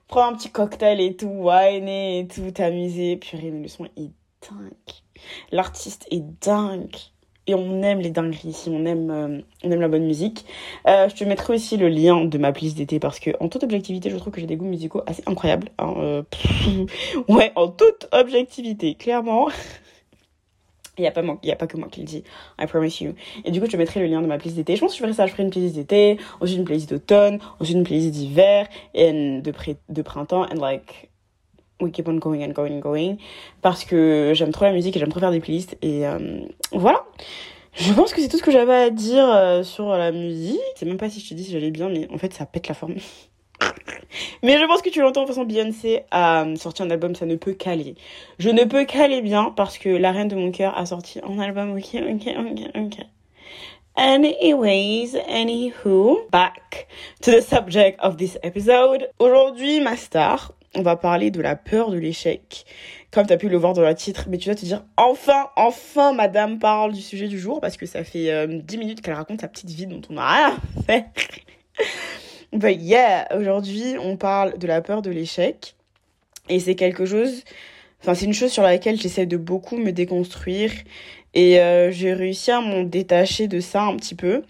prends 0.07 0.25
un 0.25 0.33
petit 0.33 0.49
cocktail 0.49 0.99
et 0.99 1.15
tout, 1.15 1.27
wine 1.27 1.87
et 1.87 2.27
tout, 2.33 2.49
t'amuser. 2.49 3.17
Purée, 3.17 3.51
mais 3.51 3.61
le 3.61 3.67
son 3.67 3.85
est 3.85 4.09
dingue. 4.41 4.73
L'artiste 5.51 6.07
est 6.09 6.23
dingue. 6.43 6.95
Et 7.45 7.55
on 7.55 7.81
aime 7.83 7.99
les 7.99 8.09
dingueries 8.09 8.49
ici, 8.49 8.69
on 8.71 8.85
aime, 8.85 9.11
euh, 9.11 9.41
on 9.63 9.71
aime 9.71 9.81
la 9.81 9.89
bonne 9.89 10.05
musique. 10.05 10.45
Euh, 10.87 11.09
je 11.09 11.15
te 11.15 11.25
mettrai 11.25 11.55
aussi 11.55 11.75
le 11.75 11.89
lien 11.89 12.23
de 12.23 12.37
ma 12.37 12.53
playlist 12.53 12.77
d'été 12.77 12.99
parce 12.99 13.19
que, 13.19 13.31
en 13.41 13.49
toute 13.49 13.63
objectivité, 13.63 14.09
je 14.09 14.15
trouve 14.15 14.31
que 14.31 14.39
j'ai 14.39 14.47
des 14.47 14.55
goûts 14.55 14.65
musicaux 14.65 15.01
assez 15.07 15.23
incroyables. 15.25 15.67
Hein, 15.77 15.93
euh, 15.97 16.23
ouais, 17.27 17.51
en 17.55 17.67
toute 17.67 18.07
objectivité, 18.13 18.95
clairement. 18.95 19.49
Il 20.97 21.01
n'y 21.01 21.07
a, 21.07 21.11
pas 21.11 21.21
a 21.21 21.55
pas 21.55 21.65
que 21.65 21.75
moi 21.75 21.87
qui 21.89 22.01
le 22.01 22.05
dis, 22.05 22.23
I 22.61 22.67
promise 22.67 23.01
you. 23.01 23.15
Et 23.45 23.49
du 23.49 23.59
coup, 23.59 23.65
je 23.65 23.71
te 23.71 23.77
mettrai 23.77 23.99
le 23.99 24.05
lien 24.05 24.21
de 24.21 24.27
ma 24.27 24.37
playlist 24.37 24.57
d'été. 24.57 24.75
Je 24.75 24.81
pense 24.81 24.91
que 24.91 24.97
je 24.97 25.01
ferai 25.01 25.13
ça, 25.13 25.25
je 25.25 25.31
ferai 25.31 25.41
une 25.41 25.49
playlist 25.49 25.73
d'été, 25.73 26.19
ensuite 26.39 26.59
une 26.59 26.65
playlist 26.65 26.87
d'automne, 26.87 27.39
ensuite 27.59 27.75
une 27.75 27.83
playlist 27.83 28.11
d'hiver, 28.11 28.67
et 28.93 29.11
de, 29.11 29.51
de 29.89 30.01
printemps, 30.03 30.43
and 30.43 30.61
like, 30.61 31.09
we 31.83 31.91
keep 31.91 32.07
on 32.07 32.15
going 32.15 32.43
and 32.43 32.53
going 32.53 32.73
and 32.73 32.79
going. 32.79 33.17
Parce 33.61 33.85
que 33.85 34.31
j'aime 34.33 34.51
trop 34.51 34.65
la 34.65 34.71
musique 34.71 34.95
et 34.95 34.99
j'aime 34.99 35.09
trop 35.09 35.19
faire 35.19 35.31
des 35.31 35.39
playlists, 35.39 35.77
et 35.81 36.07
euh, 36.07 36.39
voilà. 36.71 37.03
Je 37.75 37.91
pense 37.93 38.13
que 38.13 38.21
c'est 38.21 38.27
tout 38.27 38.37
ce 38.37 38.43
que 38.43 38.51
j'avais 38.51 38.75
à 38.75 38.89
dire 38.91 39.27
euh, 39.27 39.63
sur 39.63 39.89
la 39.89 40.11
musique. 40.11 40.59
C'est 40.75 40.85
même 40.85 40.97
pas 40.97 41.09
si 41.09 41.19
je 41.19 41.29
te 41.29 41.33
dis 41.33 41.43
si 41.43 41.51
j'allais 41.51 41.71
bien, 41.71 41.89
mais 41.89 42.07
en 42.11 42.17
fait, 42.17 42.33
ça 42.33 42.45
pète 42.45 42.67
la 42.67 42.75
forme. 42.75 42.95
Mais 44.43 44.59
je 44.59 44.65
pense 44.65 44.81
que 44.81 44.89
tu 44.89 45.01
l'entends 45.01 45.21
toute 45.21 45.29
façon, 45.29 45.45
Beyoncé 45.45 46.03
a 46.11 46.45
sorti 46.55 46.83
un 46.83 46.89
album, 46.91 47.15
ça 47.15 47.25
ne 47.25 47.35
peut 47.35 47.53
caler. 47.53 47.95
Je 48.39 48.49
ne 48.49 48.63
peux 48.65 48.85
caler 48.85 49.21
bien 49.21 49.53
parce 49.55 49.77
que 49.77 49.89
la 49.89 50.11
reine 50.11 50.27
de 50.27 50.35
mon 50.35 50.51
cœur 50.51 50.77
a 50.77 50.85
sorti 50.85 51.19
un 51.23 51.39
album, 51.39 51.75
ok, 51.75 51.95
ok, 51.95 52.35
ok, 52.37 52.59
ok. 52.75 53.05
Anyways, 53.95 55.15
anywho, 55.29 56.27
back 56.31 56.87
to 57.21 57.31
the 57.31 57.41
subject 57.41 57.99
of 58.01 58.17
this 58.17 58.37
episode. 58.41 59.07
Aujourd'hui, 59.19 59.81
ma 59.81 59.95
star, 59.95 60.51
on 60.75 60.81
va 60.81 60.95
parler 60.95 61.31
de 61.31 61.41
la 61.41 61.55
peur 61.55 61.91
de 61.91 61.97
l'échec. 61.97 62.65
Comme 63.11 63.27
tu 63.27 63.33
as 63.33 63.37
pu 63.37 63.49
le 63.49 63.57
voir 63.57 63.73
dans 63.73 63.81
le 63.81 63.93
titre, 63.93 64.25
mais 64.29 64.37
tu 64.37 64.49
vas 64.49 64.55
te 64.55 64.65
dire, 64.65 64.83
enfin, 64.97 65.49
enfin, 65.55 66.13
madame 66.13 66.59
parle 66.59 66.93
du 66.93 67.01
sujet 67.01 67.27
du 67.27 67.39
jour, 67.39 67.61
parce 67.61 67.77
que 67.77 67.85
ça 67.85 68.03
fait 68.03 68.31
euh, 68.31 68.59
10 68.63 68.77
minutes 68.77 69.01
qu'elle 69.01 69.13
raconte 69.13 69.41
sa 69.41 69.47
petite 69.47 69.69
vie 69.69 69.85
dont 69.85 70.01
on 70.09 70.13
n'a 70.13 70.27
rien 70.27 70.57
fait. 70.85 71.05
But 72.53 72.81
yeah, 72.81 73.27
aujourd'hui, 73.35 73.95
on 73.99 74.17
parle 74.17 74.57
de 74.57 74.67
la 74.67 74.81
peur 74.81 75.01
de 75.01 75.09
l'échec. 75.09 75.75
Et 76.49 76.59
c'est 76.59 76.75
quelque 76.75 77.05
chose, 77.05 77.43
enfin, 78.01 78.13
c'est 78.15 78.25
une 78.25 78.33
chose 78.33 78.51
sur 78.51 78.63
laquelle 78.63 78.99
j'essaie 78.99 79.25
de 79.25 79.37
beaucoup 79.37 79.77
me 79.77 79.91
déconstruire. 79.91 80.71
Et 81.33 81.59
euh, 81.59 81.91
j'ai 81.91 82.13
réussi 82.13 82.51
à 82.51 82.61
m'en 82.61 82.83
détacher 82.83 83.47
de 83.47 83.59
ça 83.59 83.83
un 83.83 83.95
petit 83.95 84.15
peu. 84.15 84.43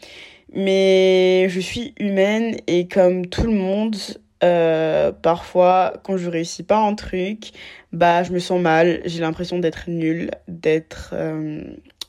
Mais 0.54 1.48
je 1.50 1.60
suis 1.60 1.94
humaine 1.98 2.58
et 2.68 2.88
comme 2.88 3.26
tout 3.28 3.44
le 3.44 3.54
monde, 3.54 3.96
euh, 4.44 5.12
parfois, 5.12 5.94
quand 6.04 6.18
je 6.18 6.30
réussis 6.30 6.64
pas 6.64 6.78
un 6.78 6.96
truc, 6.96 7.52
bah, 7.94 8.24
je 8.24 8.32
me 8.32 8.40
sens 8.40 8.60
mal. 8.60 9.02
J'ai 9.06 9.22
l'impression 9.22 9.60
d'être 9.60 9.90
nulle, 9.90 10.32
d'être 10.48 11.12
euh, 11.14 11.64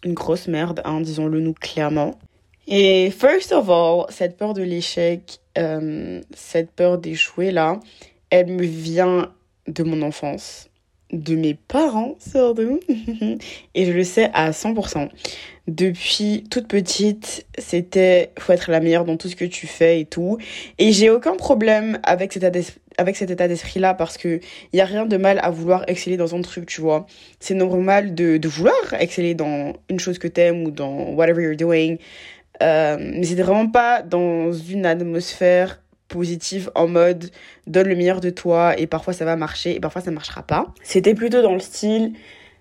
une 0.04 0.14
grosse 0.14 0.48
merde, 0.48 0.82
hein, 0.84 1.00
disons-le 1.00 1.40
nous 1.40 1.54
clairement. 1.54 2.18
Et 2.66 3.10
first 3.10 3.52
of 3.52 3.68
all, 3.70 4.06
cette 4.08 4.36
peur 4.36 4.54
de 4.54 4.62
l'échec, 4.62 5.38
euh, 5.58 6.20
cette 6.34 6.72
peur 6.72 6.98
d'échouer 6.98 7.50
là, 7.50 7.78
elle 8.30 8.46
me 8.46 8.64
vient 8.64 9.32
de 9.68 9.82
mon 9.82 10.02
enfance. 10.02 10.68
De 11.14 11.36
mes 11.36 11.54
parents 11.54 12.16
surtout 12.18 12.80
et 13.74 13.86
je 13.86 13.92
le 13.92 14.04
sais 14.04 14.30
à 14.34 14.50
100%. 14.50 15.08
Depuis 15.66 16.44
toute 16.50 16.68
petite, 16.68 17.46
c'était 17.56 18.30
faut 18.38 18.52
être 18.52 18.70
la 18.70 18.80
meilleure 18.80 19.06
dans 19.06 19.16
tout 19.16 19.28
ce 19.28 19.36
que 19.36 19.46
tu 19.46 19.66
fais 19.66 20.00
et 20.00 20.04
tout. 20.04 20.36
Et 20.78 20.92
j'ai 20.92 21.08
aucun 21.08 21.36
problème 21.36 21.98
avec 22.02 22.32
cet 22.34 22.44
état 22.44 22.60
avec 22.98 23.16
cet 23.16 23.30
état 23.30 23.48
d'esprit 23.48 23.80
là 23.80 23.94
parce 23.94 24.18
que 24.18 24.40
il 24.72 24.76
y 24.76 24.80
a 24.80 24.84
rien 24.84 25.06
de 25.06 25.16
mal 25.16 25.40
à 25.42 25.50
vouloir 25.50 25.84
exceller 25.88 26.16
dans 26.16 26.34
un 26.34 26.42
truc, 26.42 26.66
tu 26.66 26.80
vois. 26.80 27.06
C'est 27.40 27.54
normal 27.54 28.14
de, 28.14 28.36
de 28.36 28.48
vouloir 28.48 28.74
exceller 28.98 29.34
dans 29.34 29.72
une 29.88 29.98
chose 29.98 30.18
que 30.18 30.28
t'aimes 30.28 30.64
ou 30.64 30.70
dans 30.70 31.10
whatever 31.14 31.42
you're 31.42 31.56
doing. 31.56 31.96
Euh, 32.62 32.96
mais 33.00 33.24
c'était 33.24 33.42
vraiment 33.42 33.68
pas 33.68 34.02
dans 34.02 34.52
une 34.52 34.86
atmosphère 34.86 35.82
en 36.74 36.88
mode 36.88 37.30
donne 37.66 37.88
le 37.88 37.96
meilleur 37.96 38.20
de 38.20 38.30
toi 38.30 38.78
et 38.78 38.86
parfois 38.86 39.12
ça 39.12 39.24
va 39.24 39.36
marcher 39.36 39.76
et 39.76 39.80
parfois 39.80 40.02
ça 40.02 40.10
marchera 40.10 40.42
pas. 40.42 40.72
C'était 40.82 41.14
plutôt 41.14 41.42
dans 41.42 41.54
le 41.54 41.60
style 41.60 42.12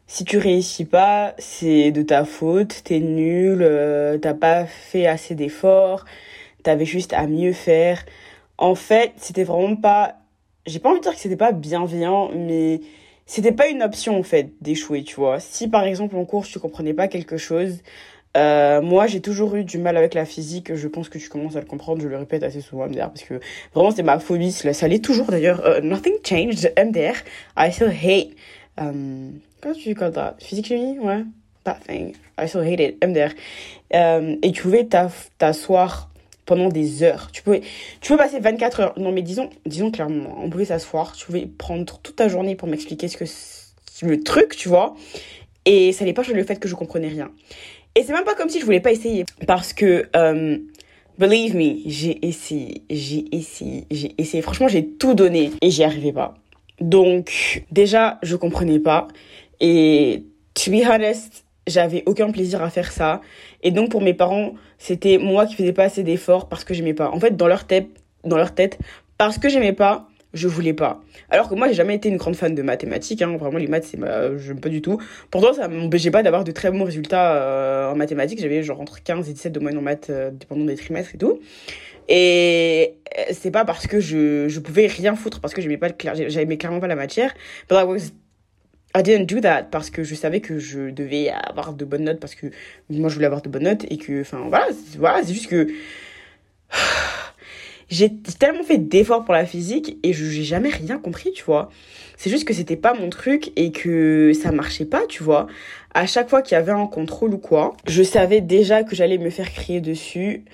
si 0.06 0.26
tu 0.26 0.38
réussis 0.38 0.86
pas, 0.86 1.34
c'est 1.38 1.92
de 1.92 2.02
ta 2.02 2.26
faute, 2.26 2.84
t'es 2.84 3.00
nul, 3.00 3.60
euh, 3.62 4.18
t'as 4.18 4.34
pas 4.34 4.66
fait 4.66 5.08
assez 5.08 5.34
d'efforts, 5.34 6.06
t'avais 6.62 6.86
juste 6.86 7.14
à 7.14 7.26
mieux 7.26 7.54
faire. 7.54 8.06
En 8.58 8.76
fait, 8.76 9.14
c'était 9.18 9.44
vraiment 9.44 9.76
pas 9.76 10.18
j'ai 10.66 10.80
pas 10.80 10.90
envie 10.90 11.00
de 11.00 11.04
dire 11.04 11.14
que 11.14 11.20
c'était 11.20 11.36
pas 11.36 11.52
bienveillant, 11.52 12.32
mais 12.34 12.82
c'était 13.26 13.52
pas 13.52 13.68
une 13.68 13.82
option 13.82 14.18
en 14.18 14.24
fait 14.24 14.54
d'échouer, 14.62 15.04
tu 15.04 15.16
vois. 15.16 15.40
Si 15.40 15.68
par 15.68 15.84
exemple 15.84 16.16
en 16.16 16.26
cours 16.26 16.46
tu 16.46 16.60
comprenais 16.60 16.94
pas 16.94 17.08
quelque 17.08 17.38
chose, 17.38 17.80
euh, 18.36 18.82
moi, 18.82 19.08
j'ai 19.08 19.22
toujours 19.22 19.56
eu 19.56 19.64
du 19.64 19.78
mal 19.78 19.98
avec 19.98 20.14
la 20.14 20.26
physique. 20.26 20.74
Je 20.74 20.88
pense 20.88 21.10
que 21.10 21.18
tu 21.18 21.30
commences 21.30 21.56
à 21.56 21.60
le 21.60 21.66
comprendre. 21.66 22.02
Je 22.02 22.08
le 22.08 22.18
répète 22.18 22.44
assez 22.44 22.62
souvent, 22.62 22.88
MDR, 22.88 23.10
parce 23.10 23.24
que 23.24 23.40
vraiment, 23.74 23.92
c'est 23.92 24.04
ma 24.04 24.20
phobie. 24.20 24.52
Ça 24.52 24.88
l'est 24.88 25.04
toujours 25.04 25.28
d'ailleurs. 25.28 25.62
Uh, 25.66 25.82
nothing 25.86 26.14
changed, 26.24 26.74
MDR. 26.78 27.16
I 27.58 27.72
still 27.72 27.90
hate. 27.90 28.32
Um, 28.78 29.40
comment 29.62 29.76
tu 29.76 29.94
dis 29.94 30.00
ça 30.00 30.36
Physique 30.40 30.68
chimie? 30.68 30.98
Ouais. 31.00 31.24
That 31.64 31.80
thing. 31.88 32.14
I 32.40 32.48
still 32.48 32.62
hate 32.62 32.80
it, 32.80 33.04
MDR. 33.06 33.32
Um, 33.94 34.38
et 34.42 34.52
tu 34.52 34.64
pouvais 34.64 34.88
t'asseoir 35.38 36.10
pendant 36.46 36.70
des 36.70 37.04
heures. 37.04 37.30
Tu 37.32 37.44
pouvais, 37.44 37.62
tu 38.02 38.12
peux 38.12 38.18
passer 38.18 38.40
24 38.40 38.80
heures. 38.80 38.94
Non, 38.98 39.12
mais 39.12 39.22
disons, 39.22 39.50
disons 39.66 39.92
clairement, 39.92 40.38
on 40.42 40.50
pouvait 40.50 40.66
s'asseoir. 40.66 41.14
Tu 41.14 41.26
pouvais 41.26 41.46
prendre 41.46 41.86
toute 41.86 42.16
ta 42.16 42.28
journée 42.28 42.56
pour 42.56 42.68
m'expliquer 42.68 43.08
ce 43.08 43.18
que 43.18 43.26
le 44.06 44.24
truc, 44.24 44.56
tu 44.58 44.70
vois. 44.70 44.96
Et 45.66 45.94
ça 45.94 46.04
n'est 46.04 46.14
pas 46.14 46.24
le 46.24 46.44
fait 46.44 46.58
que 46.58 46.68
je 46.68 46.76
comprenais 46.76 47.08
rien. 47.08 47.32
Et 47.96 48.04
c'est 48.04 48.14
même 48.14 48.24
pas 48.24 48.36
comme 48.36 48.50
si 48.50 48.60
je 48.60 48.66
voulais 48.66 48.80
pas 48.80 48.92
essayer. 48.92 49.26
Parce 49.46 49.74
que, 49.74 50.10
euh, 50.16 50.58
believe 51.18 51.56
me, 51.56 51.78
j'ai 51.86 52.26
essayé, 52.26 52.84
j'ai 52.90 53.26
essayé, 53.32 53.86
j'ai 53.92 54.14
essayé. 54.18 54.42
Franchement, 54.42 54.68
j'ai 54.68 54.88
tout 54.88 55.14
donné 55.14 55.52
et 55.62 55.70
j'y 55.70 55.84
arrivais 55.84 56.12
pas. 56.12 56.34
Donc, 56.80 57.64
déjà, 57.72 58.20
je 58.24 58.36
comprenais 58.36 58.80
pas. 58.80 59.08
Et, 59.60 60.24
to 60.56 60.72
be 60.72 60.82
honest, 60.88 61.46
j'avais 61.68 62.04
aucun 62.06 62.32
plaisir 62.32 62.62
à 62.62 62.70
faire 62.70 62.92
ça. 62.92 63.22
Et 63.62 63.72
donc, 63.72 63.92
pour 63.92 64.02
mes 64.02 64.14
parents, 64.14 64.54
c'était 64.78 65.18
moi 65.18 65.46
qui 65.46 65.56
faisais 65.56 65.74
pas 65.74 65.84
assez 65.84 66.04
d'efforts 66.04 66.50
parce 66.50 66.64
que 66.64 66.74
j'aimais 66.74 66.94
pas. 66.94 67.12
En 67.12 67.20
fait, 67.20 67.38
dans 67.38 67.48
leur 67.48 67.66
tête, 67.66 67.88
dans 68.24 68.38
leur 68.38 68.54
tête, 68.56 68.80
parce 69.18 69.38
que 69.38 69.50
j'aimais 69.50 69.74
pas, 69.74 70.10
je 70.34 70.48
voulais 70.48 70.74
pas. 70.74 71.02
Alors 71.30 71.50
que 71.50 71.56
moi, 71.56 71.68
j'ai 71.68 71.76
jamais 71.76 71.96
été 71.96 72.10
une 72.10 72.18
grande 72.18 72.36
fan 72.36 72.56
de 72.56 72.62
mathématiques. 72.62 73.22
Hein. 73.22 73.38
Vraiment, 73.38 73.58
les 73.58 73.68
maths, 73.68 73.86
c'est 73.86 73.98
ma... 73.98 74.36
j'aime 74.38 74.60
pas 74.60 74.70
du 74.70 74.82
tout. 74.82 75.00
Pourtant, 75.30 75.54
ça 75.54 75.68
m'empêchait 75.68 76.12
pas 76.12 76.24
d'avoir 76.24 76.44
de 76.44 76.52
très 76.52 76.72
bons 76.72 76.84
résultats 76.84 77.36
euh, 77.36 77.92
en 77.92 77.96
mathématiques. 77.96 78.42
J'avais 78.42 78.64
genre 78.64 78.82
entre 78.82 79.04
15 79.04 79.30
et 79.30 79.34
17 79.34 79.54
de 79.54 79.60
moyenne 79.60 79.80
en 79.80 79.84
maths, 79.84 80.10
euh, 80.10 80.32
dépendant 80.32 80.66
des 80.66 80.76
trimestres 80.76 81.16
et 81.16 81.18
tout. 81.18 81.40
Et 82.10 82.96
euh, 83.18 83.32
c'est 83.32 83.52
pas 83.52 83.64
parce 83.64 83.88
que 83.88 84.00
je, 84.00 84.48
je 84.50 84.60
pouvais 84.60 84.88
rien 84.88 85.16
foutre, 85.16 85.40
parce 85.40 85.54
que 85.54 85.62
j'aimais 85.62 85.78
pas 85.78 85.88
le 85.88 85.96
j'aimais 86.30 86.58
clairement 86.58 86.80
pas 86.80 86.88
la 86.88 86.96
matière. 86.96 87.34
But 87.70 87.78
I 87.78 87.84
was 87.84 88.12
I 88.96 89.02
didn't 89.02 89.26
do 89.26 89.40
that 89.40 89.64
parce 89.72 89.90
que 89.90 90.04
je 90.04 90.14
savais 90.14 90.40
que 90.40 90.60
je 90.60 90.92
devais 90.92 91.30
avoir 91.30 91.74
de 91.74 91.84
bonnes 91.84 92.04
notes 92.04 92.20
parce 92.20 92.36
que 92.36 92.48
moi 92.90 93.10
je 93.10 93.16
voulais 93.16 93.26
avoir 93.26 93.42
de 93.42 93.50
bonnes 93.50 93.64
notes 93.64 93.86
et 93.90 93.98
que 93.98 94.22
enfin 94.22 94.46
voilà, 94.50 94.68
voilà, 94.98 95.24
c'est 95.24 95.34
juste 95.34 95.48
que 95.48 95.68
j'ai 97.90 98.14
tellement 98.40 98.64
fait 98.64 98.78
d'efforts 98.78 99.24
pour 99.26 99.34
la 99.34 99.46
physique 99.46 99.98
et 100.04 100.14
je 100.14 100.26
j'ai 100.26 100.44
jamais 100.44 100.70
rien 100.70 100.98
compris, 100.98 101.32
tu 101.32 101.44
vois. 101.44 101.70
C'est 102.18 102.30
juste 102.30 102.46
que 102.48 102.54
c'était 102.54 102.76
pas 102.78 102.94
mon 102.94 103.10
truc 103.10 103.52
et 103.56 103.72
que 103.72 104.32
ça 104.34 104.52
marchait 104.52 104.86
pas, 104.86 105.06
tu 105.08 105.24
vois. 105.24 105.48
À 105.94 106.06
chaque 106.06 106.30
fois 106.30 106.42
qu'il 106.42 106.56
y 106.56 106.58
avait 106.58 106.72
un 106.72 106.88
contrôle 106.88 107.34
ou 107.34 107.38
quoi, 107.38 107.76
je 107.88 108.04
savais 108.04 108.42
déjà 108.42 108.84
que 108.84 108.96
j'allais 108.96 109.18
me 109.18 109.30
faire 109.30 109.52
crier 109.52 109.82
dessus. 109.82 110.46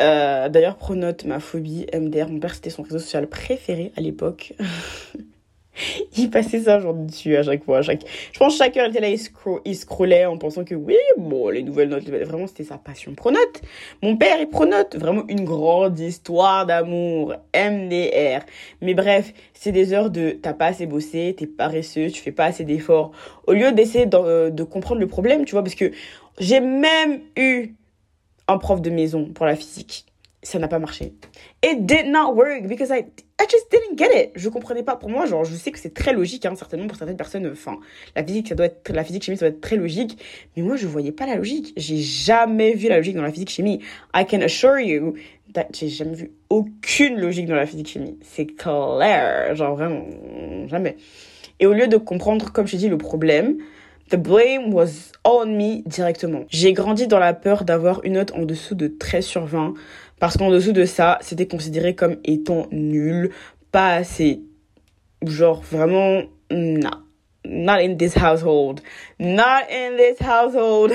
Euh, 0.00 0.48
D'ailleurs, 0.48 0.76
Pronote, 0.76 1.24
ma 1.24 1.40
phobie, 1.40 1.86
MDR, 1.94 2.28
mon 2.28 2.40
père 2.40 2.54
c'était 2.54 2.70
son 2.70 2.82
réseau 2.82 2.98
social 2.98 3.28
préféré 3.28 3.92
à 3.96 4.00
l'époque. 4.00 4.54
il 6.16 6.30
passait 6.30 6.60
ça 6.60 6.80
genre 6.80 6.94
dessus 6.94 7.36
à 7.36 7.42
chaque 7.42 7.64
fois. 7.64 7.82
Chaque... 7.82 8.02
Je 8.32 8.38
pense 8.38 8.58
que 8.58 8.64
chacun 8.64 8.88
était 8.88 9.00
là, 9.00 9.08
il, 9.08 9.20
il 9.64 9.76
scrollait 9.76 10.26
en 10.26 10.36
pensant 10.36 10.64
que 10.64 10.74
oui, 10.74 10.96
bon, 11.16 11.48
les 11.48 11.62
nouvelles 11.62 11.88
notes, 11.88 12.04
vraiment 12.04 12.46
c'était 12.46 12.64
sa 12.64 12.78
passion. 12.78 13.14
Pronote. 13.14 13.62
Mon 14.02 14.16
père 14.16 14.40
est 14.40 14.46
pronote. 14.46 14.96
Vraiment 14.96 15.24
une 15.28 15.44
grande 15.44 15.98
histoire 15.98 16.66
d'amour. 16.66 17.34
MDR. 17.54 18.44
Mais 18.80 18.94
bref, 18.94 19.32
c'est 19.52 19.72
des 19.72 19.92
heures 19.92 20.10
de 20.10 20.30
t'as 20.30 20.54
pas 20.54 20.66
assez 20.66 20.86
bossé, 20.86 21.34
t'es 21.36 21.46
paresseux, 21.46 22.10
tu 22.10 22.20
fais 22.20 22.32
pas 22.32 22.46
assez 22.46 22.64
d'efforts. 22.64 23.12
Au 23.46 23.52
lieu 23.52 23.72
d'essayer 23.72 24.06
de, 24.06 24.16
euh, 24.16 24.50
de 24.50 24.62
comprendre 24.62 25.00
le 25.00 25.06
problème, 25.06 25.44
tu 25.44 25.52
vois, 25.52 25.62
parce 25.62 25.74
que 25.74 25.90
j'ai 26.38 26.60
même 26.60 27.20
eu 27.36 27.74
un 28.48 28.58
prof 28.58 28.80
de 28.80 28.90
maison 28.90 29.26
pour 29.26 29.46
la 29.46 29.56
physique 29.56 30.06
ça 30.44 30.58
n'a 30.58 30.68
pas 30.68 30.78
marché. 30.78 31.14
It 31.64 31.86
did 31.86 32.06
not 32.06 32.34
work 32.34 32.66
because 32.68 32.90
I, 32.90 33.06
I 33.40 33.46
just 33.50 33.70
didn't 33.70 33.96
get 33.96 34.10
it. 34.14 34.30
Je 34.36 34.48
comprenais 34.48 34.82
pas. 34.82 34.96
Pour 34.96 35.08
moi, 35.08 35.26
genre, 35.26 35.44
je 35.44 35.54
sais 35.54 35.72
que 35.72 35.78
c'est 35.78 35.94
très 35.94 36.12
logique, 36.12 36.46
hein, 36.46 36.54
certainement 36.54 36.86
pour 36.86 36.96
certaines 36.96 37.16
personnes. 37.16 37.48
Enfin, 37.50 37.78
la 38.14 38.22
physique, 38.22 38.48
ça 38.48 38.54
doit 38.54 38.66
être, 38.66 38.92
la 38.92 39.04
physique 39.04 39.24
chimie, 39.24 39.36
ça 39.36 39.48
doit 39.48 39.54
être 39.54 39.60
très 39.60 39.76
logique. 39.76 40.18
Mais 40.56 40.62
moi, 40.62 40.76
je 40.76 40.86
voyais 40.86 41.12
pas 41.12 41.26
la 41.26 41.36
logique. 41.36 41.72
J'ai 41.76 41.96
jamais 41.96 42.74
vu 42.74 42.88
la 42.88 42.98
logique 42.98 43.16
dans 43.16 43.22
la 43.22 43.32
physique 43.32 43.50
chimie. 43.50 43.80
I 44.14 44.24
can 44.26 44.42
assure 44.42 44.78
you 44.78 45.14
that 45.54 45.68
j'ai 45.72 45.88
jamais 45.88 46.14
vu 46.14 46.32
aucune 46.50 47.18
logique 47.18 47.46
dans 47.46 47.56
la 47.56 47.66
physique 47.66 47.88
chimie. 47.88 48.18
C'est 48.22 48.46
clair. 48.46 49.56
Genre, 49.56 49.74
vraiment, 49.74 50.04
jamais. 50.68 50.96
Et 51.58 51.66
au 51.66 51.72
lieu 51.72 51.88
de 51.88 51.96
comprendre, 51.96 52.52
comme 52.52 52.66
je 52.66 52.76
dis, 52.76 52.88
le 52.88 52.98
problème, 52.98 53.56
The 54.10 54.16
blame 54.16 54.74
was 54.74 55.12
on 55.24 55.46
me 55.46 55.80
directement. 55.88 56.44
J'ai 56.50 56.74
grandi 56.74 57.06
dans 57.06 57.18
la 57.18 57.32
peur 57.32 57.64
d'avoir 57.64 58.04
une 58.04 58.12
note 58.14 58.32
en 58.34 58.42
dessous 58.42 58.74
de 58.74 58.86
13 58.86 59.24
sur 59.24 59.46
20 59.46 59.72
parce 60.24 60.38
qu'en 60.38 60.48
dessous 60.48 60.72
de 60.72 60.86
ça, 60.86 61.18
c'était 61.20 61.46
considéré 61.46 61.94
comme 61.94 62.16
étant 62.24 62.66
nul, 62.72 63.28
pas 63.72 63.92
assez. 63.92 64.40
Genre 65.22 65.60
vraiment, 65.60 66.22
non. 66.50 66.88
Not 67.44 67.80
in 67.82 67.96
this 67.96 68.16
household. 68.16 68.80
Not 69.18 69.68
in 69.70 69.98
this 69.98 70.26
household. 70.26 70.92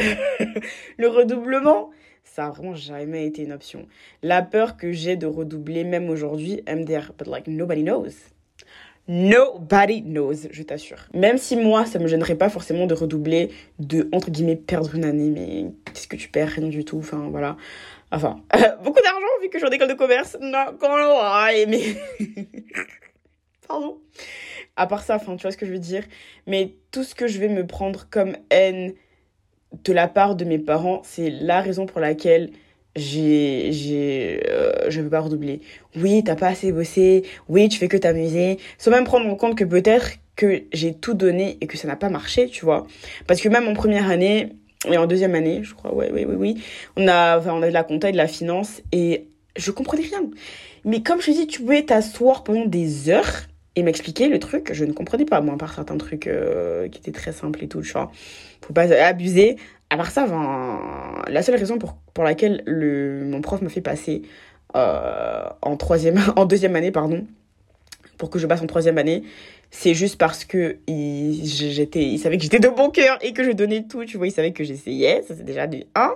le 0.98 1.08
redoublement, 1.08 1.92
ça 2.24 2.48
a 2.48 2.50
vraiment 2.50 2.74
jamais 2.74 3.28
été 3.28 3.44
une 3.44 3.52
option. 3.52 3.86
La 4.24 4.42
peur 4.42 4.78
que 4.78 4.92
j'ai 4.92 5.16
de 5.16 5.28
redoubler, 5.28 5.84
même 5.84 6.10
aujourd'hui, 6.10 6.64
MDR, 6.68 7.14
but 7.16 7.28
like 7.28 7.46
nobody 7.46 7.84
knows. 7.84 8.32
Nobody 9.08 10.02
knows, 10.02 10.48
je 10.50 10.64
t'assure. 10.64 11.08
Même 11.14 11.38
si 11.38 11.56
moi, 11.56 11.86
ça 11.86 12.00
me 12.00 12.08
gênerait 12.08 12.36
pas 12.36 12.50
forcément 12.50 12.88
de 12.88 12.96
redoubler, 12.96 13.50
de, 13.78 14.10
entre 14.12 14.32
guillemets, 14.32 14.56
perdre 14.56 14.96
une 14.96 15.06
année, 15.06 15.30
mais 15.30 15.66
qu'est-ce 15.86 16.08
que 16.08 16.16
tu 16.16 16.30
perds? 16.30 16.50
Rien 16.50 16.68
du 16.68 16.84
tout, 16.84 16.98
enfin 16.98 17.28
voilà. 17.30 17.58
Enfin, 18.12 18.42
beaucoup 18.84 19.02
d'argent 19.02 19.20
vu 19.42 19.50
que 19.50 19.60
je 19.60 19.66
suis 19.66 19.68
en 19.68 19.72
école 19.72 19.90
de 19.90 19.94
commerce. 19.94 20.38
Non, 20.42 20.78
quand 20.80 20.96
mais... 21.68 21.96
Pardon. 23.68 24.00
À 24.76 24.88
part 24.88 25.04
ça, 25.04 25.16
enfin, 25.16 25.36
tu 25.36 25.44
vois 25.44 25.52
ce 25.52 25.58
que 25.58 25.66
je 25.66 25.72
veux 25.72 25.80
dire. 25.80 26.04
Mais 26.48 26.76
tout 26.92 27.04
ce 27.04 27.14
que 27.14 27.28
je 27.28 27.40
vais 27.40 27.50
me 27.50 27.68
prendre 27.68 28.08
comme 28.10 28.36
haine 28.50 28.94
de 29.84 29.94
la 29.94 30.08
part 30.08 30.36
de 30.36 30.46
mes 30.46 30.58
parents, 30.58 31.02
c'est 31.04 31.30
la 31.30 31.62
raison 31.62 31.86
pour 31.86 32.00
laquelle 32.00 32.52
j'ai 32.96 33.72
j'ai 33.72 34.42
euh, 34.50 34.90
je 34.90 35.02
veux 35.02 35.10
pas 35.10 35.20
redoubler 35.20 35.62
oui 35.96 36.24
t'as 36.24 36.36
pas 36.36 36.48
assez 36.48 36.72
bossé 36.72 37.24
oui 37.48 37.70
tu 37.70 37.78
fais 37.78 37.88
que 37.88 37.98
t'amuser 37.98 38.58
sans 38.78 38.90
même 38.92 39.04
prendre 39.04 39.28
en 39.30 39.36
compte 39.36 39.56
que 39.56 39.64
peut-être 39.64 40.14
que 40.36 40.64
j'ai 40.74 40.96
tout 40.96 41.14
donné 41.14 41.58
et 41.62 41.68
que 41.68 41.78
ça 41.78 41.88
n'a 41.88 41.96
pas 41.96 42.10
marché 42.10 42.48
tu 42.48 42.66
vois 42.66 42.88
parce 43.28 43.42
que 43.42 43.50
même 43.50 43.68
en 43.68 43.74
première 43.74 44.10
année 44.10 44.56
et 44.88 44.98
en 44.98 45.08
deuxième 45.08 45.36
année, 45.36 45.62
je 45.64 45.74
crois, 45.74 45.94
ouais, 45.94 46.10
oui, 46.14 46.26
oui, 46.28 46.36
oui, 46.38 46.64
on 46.96 47.08
a, 47.08 47.38
enfin, 47.38 47.54
on 47.54 47.62
a 47.62 47.68
de 47.68 47.74
la 47.74 47.84
compta 47.84 48.10
et 48.10 48.12
de 48.14 48.18
la 48.18 48.28
finance 48.28 48.82
et 48.92 49.28
je 49.58 49.72
comprenais 49.72 50.04
rien. 50.04 50.22
Mais 50.86 51.04
comme 51.04 51.20
je 51.20 51.28
te 51.28 51.32
dis, 51.32 51.48
tu 51.48 51.62
pouvais 51.62 51.84
t'asseoir 51.84 52.44
pendant 52.44 52.66
des 52.66 53.10
heures 53.10 53.48
et 53.76 53.84
m'expliquer 53.84 54.30
le 54.30 54.40
truc, 54.40 54.72
je 54.74 54.86
ne 54.86 54.94
comprenais 54.94 55.26
pas, 55.26 55.42
moi, 55.42 55.56
à 55.56 55.58
part 55.58 55.74
certains 55.74 55.98
trucs 55.98 56.28
euh, 56.28 56.88
qui 56.88 57.00
étaient 57.00 57.12
très 57.12 57.34
simples 57.34 57.64
et 57.64 57.68
tout, 57.68 57.82
tu 57.82 57.92
vois. 57.92 58.12
Faut 58.66 58.74
pas 58.74 58.92
abuser. 59.04 59.58
À 59.90 59.98
part 59.98 60.12
ça, 60.12 60.26
la 61.28 61.42
seule 61.42 61.56
raison 61.56 61.78
pour, 61.78 61.96
pour 62.14 62.24
laquelle 62.24 62.64
le, 62.66 63.26
mon 63.26 63.42
prof 63.42 63.62
me 63.62 63.70
fait 63.70 63.82
passer 63.82 64.22
euh, 64.76 65.44
en 65.62 65.78
troisième, 65.78 66.20
en 66.36 66.46
deuxième 66.46 66.76
année, 66.76 66.92
pardon, 66.92 67.26
pour 68.18 68.30
que 68.30 68.40
je 68.40 68.48
passe 68.48 68.62
en 68.62 68.68
troisième 68.68 68.98
année, 68.98 69.24
c'est 69.72 69.94
juste 69.94 70.18
parce 70.18 70.46
que 70.46 70.78
il, 70.88 71.46
j'étais, 71.46 72.04
il 72.04 72.20
savait 72.20 72.38
que 72.38 72.44
j'étais 72.44 72.60
de 72.60 72.70
bon 72.70 72.90
cœur 72.90 73.18
et 73.22 73.34
que 73.34 73.44
je 73.44 73.52
donnais 73.52 73.84
tout, 73.88 74.06
tu 74.06 74.18
vois, 74.18 74.28
il 74.28 74.32
savait 74.32 74.52
que 74.52 74.64
j'essayais, 74.64 75.22
ça 75.22 75.36
c'est 75.36 75.46
déjà 75.46 75.68
de 75.68 75.86
1. 75.96 76.16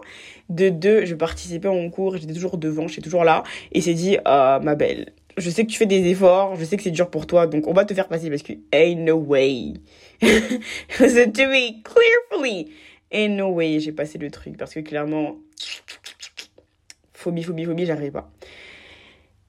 De 0.50 0.70
2, 0.70 1.06
je 1.06 1.16
participais 1.16 1.68
en 1.68 1.90
cours, 1.90 2.18
j'étais 2.18 2.34
toujours 2.34 2.58
devant, 2.58 2.88
j'étais 2.88 3.02
toujours 3.02 3.24
là, 3.24 3.44
et 3.72 3.82
s'est 3.82 3.94
dit, 3.94 4.18
euh, 4.28 4.60
ma 4.60 4.76
belle, 4.76 5.14
je 5.38 5.50
sais 5.50 5.66
que 5.66 5.72
tu 5.72 5.78
fais 5.78 5.86
des 5.86 6.08
efforts, 6.10 6.56
je 6.56 6.66
sais 6.66 6.78
que 6.78 6.84
c'est 6.84 6.92
dur 6.92 7.10
pour 7.10 7.28
toi, 7.28 7.48
donc 7.48 7.68
on 7.68 7.74
va 7.74 7.86
te 7.86 7.94
faire 7.94 8.08
passer 8.08 8.30
parce 8.30 8.44
que 8.44 8.54
ain't 8.72 9.04
no 9.04 9.16
way. 9.16 9.74
Listen 11.00 11.32
to 11.32 11.44
me 11.44 11.82
clearly. 11.84 12.72
Ain't 13.12 13.36
no 13.36 13.50
way, 13.50 13.80
j'ai 13.80 13.92
passé 13.92 14.18
le 14.18 14.32
truc 14.32 14.58
parce 14.58 14.74
que 14.74 14.80
clairement, 14.80 15.38
phobie, 17.14 17.44
phobie, 17.44 17.66
phobie, 17.66 17.86
j'arrive 17.86 18.12
pas. 18.12 18.32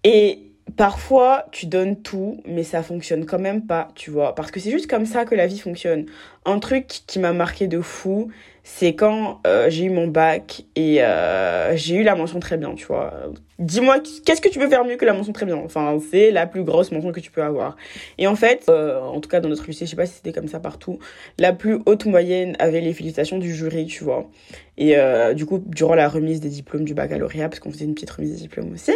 Et 0.04 0.53
parfois, 0.76 1.47
tu 1.52 1.66
donnes 1.66 2.00
tout, 2.00 2.40
mais 2.47 2.64
ça 2.64 2.83
fonctionne 2.83 3.26
quand 3.26 3.38
même 3.38 3.66
pas, 3.66 3.88
tu 3.94 4.11
vois. 4.11 4.35
Parce 4.35 4.50
que 4.50 4.61
c'est 4.61 4.71
juste 4.71 4.88
comme 4.88 5.06
ça 5.06 5.25
que 5.25 5.35
la 5.35 5.47
vie 5.47 5.59
fonctionne. 5.59 6.06
Un 6.44 6.59
truc 6.59 6.87
qui 7.06 7.18
m'a 7.18 7.33
marqué 7.33 7.68
de 7.68 7.80
fou, 7.80 8.30
c'est 8.66 8.94
quand 8.94 9.42
euh, 9.47 9.68
j'ai 9.68 9.85
eu 9.85 9.90
mon 9.90 10.09
bac 10.09 10.62
et 10.75 11.02
euh, 11.02 11.76
j'ai 11.76 11.97
eu 11.97 12.02
la 12.02 12.14
mention 12.14 12.40
très 12.40 12.56
bien, 12.56 12.75
tu 12.75 12.87
vois. 12.87 13.12
Dis-moi, 13.59 13.99
qu'est-ce 14.25 14.40
que 14.40 14.49
tu 14.49 14.59
peux 14.59 14.71
faire 14.71 14.87
mieux 14.87 14.97
que 14.97 15.04
la 15.04 15.12
mention 15.12 15.35
très 15.35 15.44
bien? 15.44 15.56
Enfin, 15.56 15.99
c'est 16.11 16.30
la 16.30 16.47
plus 16.47 16.64
grosse 16.64 16.90
mention 16.90 17.12
que 17.12 17.21
tu 17.21 17.30
peux 17.30 17.42
avoir. 17.42 17.76
Et 18.16 18.26
en 18.26 18.35
fait, 18.35 18.64
euh, 18.71 18.99
en 19.02 19.21
tout 19.21 19.28
cas 19.28 19.40
dans 19.40 19.50
notre 19.50 19.66
lycée, 19.66 19.85
je 19.85 19.90
sais 19.90 19.97
pas 19.97 20.06
si 20.06 20.14
c'était 20.14 20.33
comme 20.33 20.49
ça 20.49 20.61
partout, 20.61 20.99
la 21.38 21.52
plus 21.52 21.78
haute 21.85 22.06
moyenne 22.06 22.56
avait 22.59 22.80
les 22.80 22.94
félicitations 22.94 23.37
du 23.37 23.54
jury, 23.54 23.85
tu 23.85 24.02
vois. 24.02 24.30
Et 24.78 24.97
du 25.35 25.44
coup, 25.44 25.62
durant 25.66 25.94
la 25.94 26.09
remise 26.09 26.40
des 26.40 26.49
diplômes 26.49 26.85
du 26.85 26.94
baccalauréat, 26.94 27.50
parce 27.50 27.61
qu'on 27.61 27.71
faisait 27.71 27.85
une 27.85 27.94
petite 27.94 28.11
remise 28.11 28.33
des 28.33 28.40
diplômes 28.40 28.73
aussi, 28.73 28.92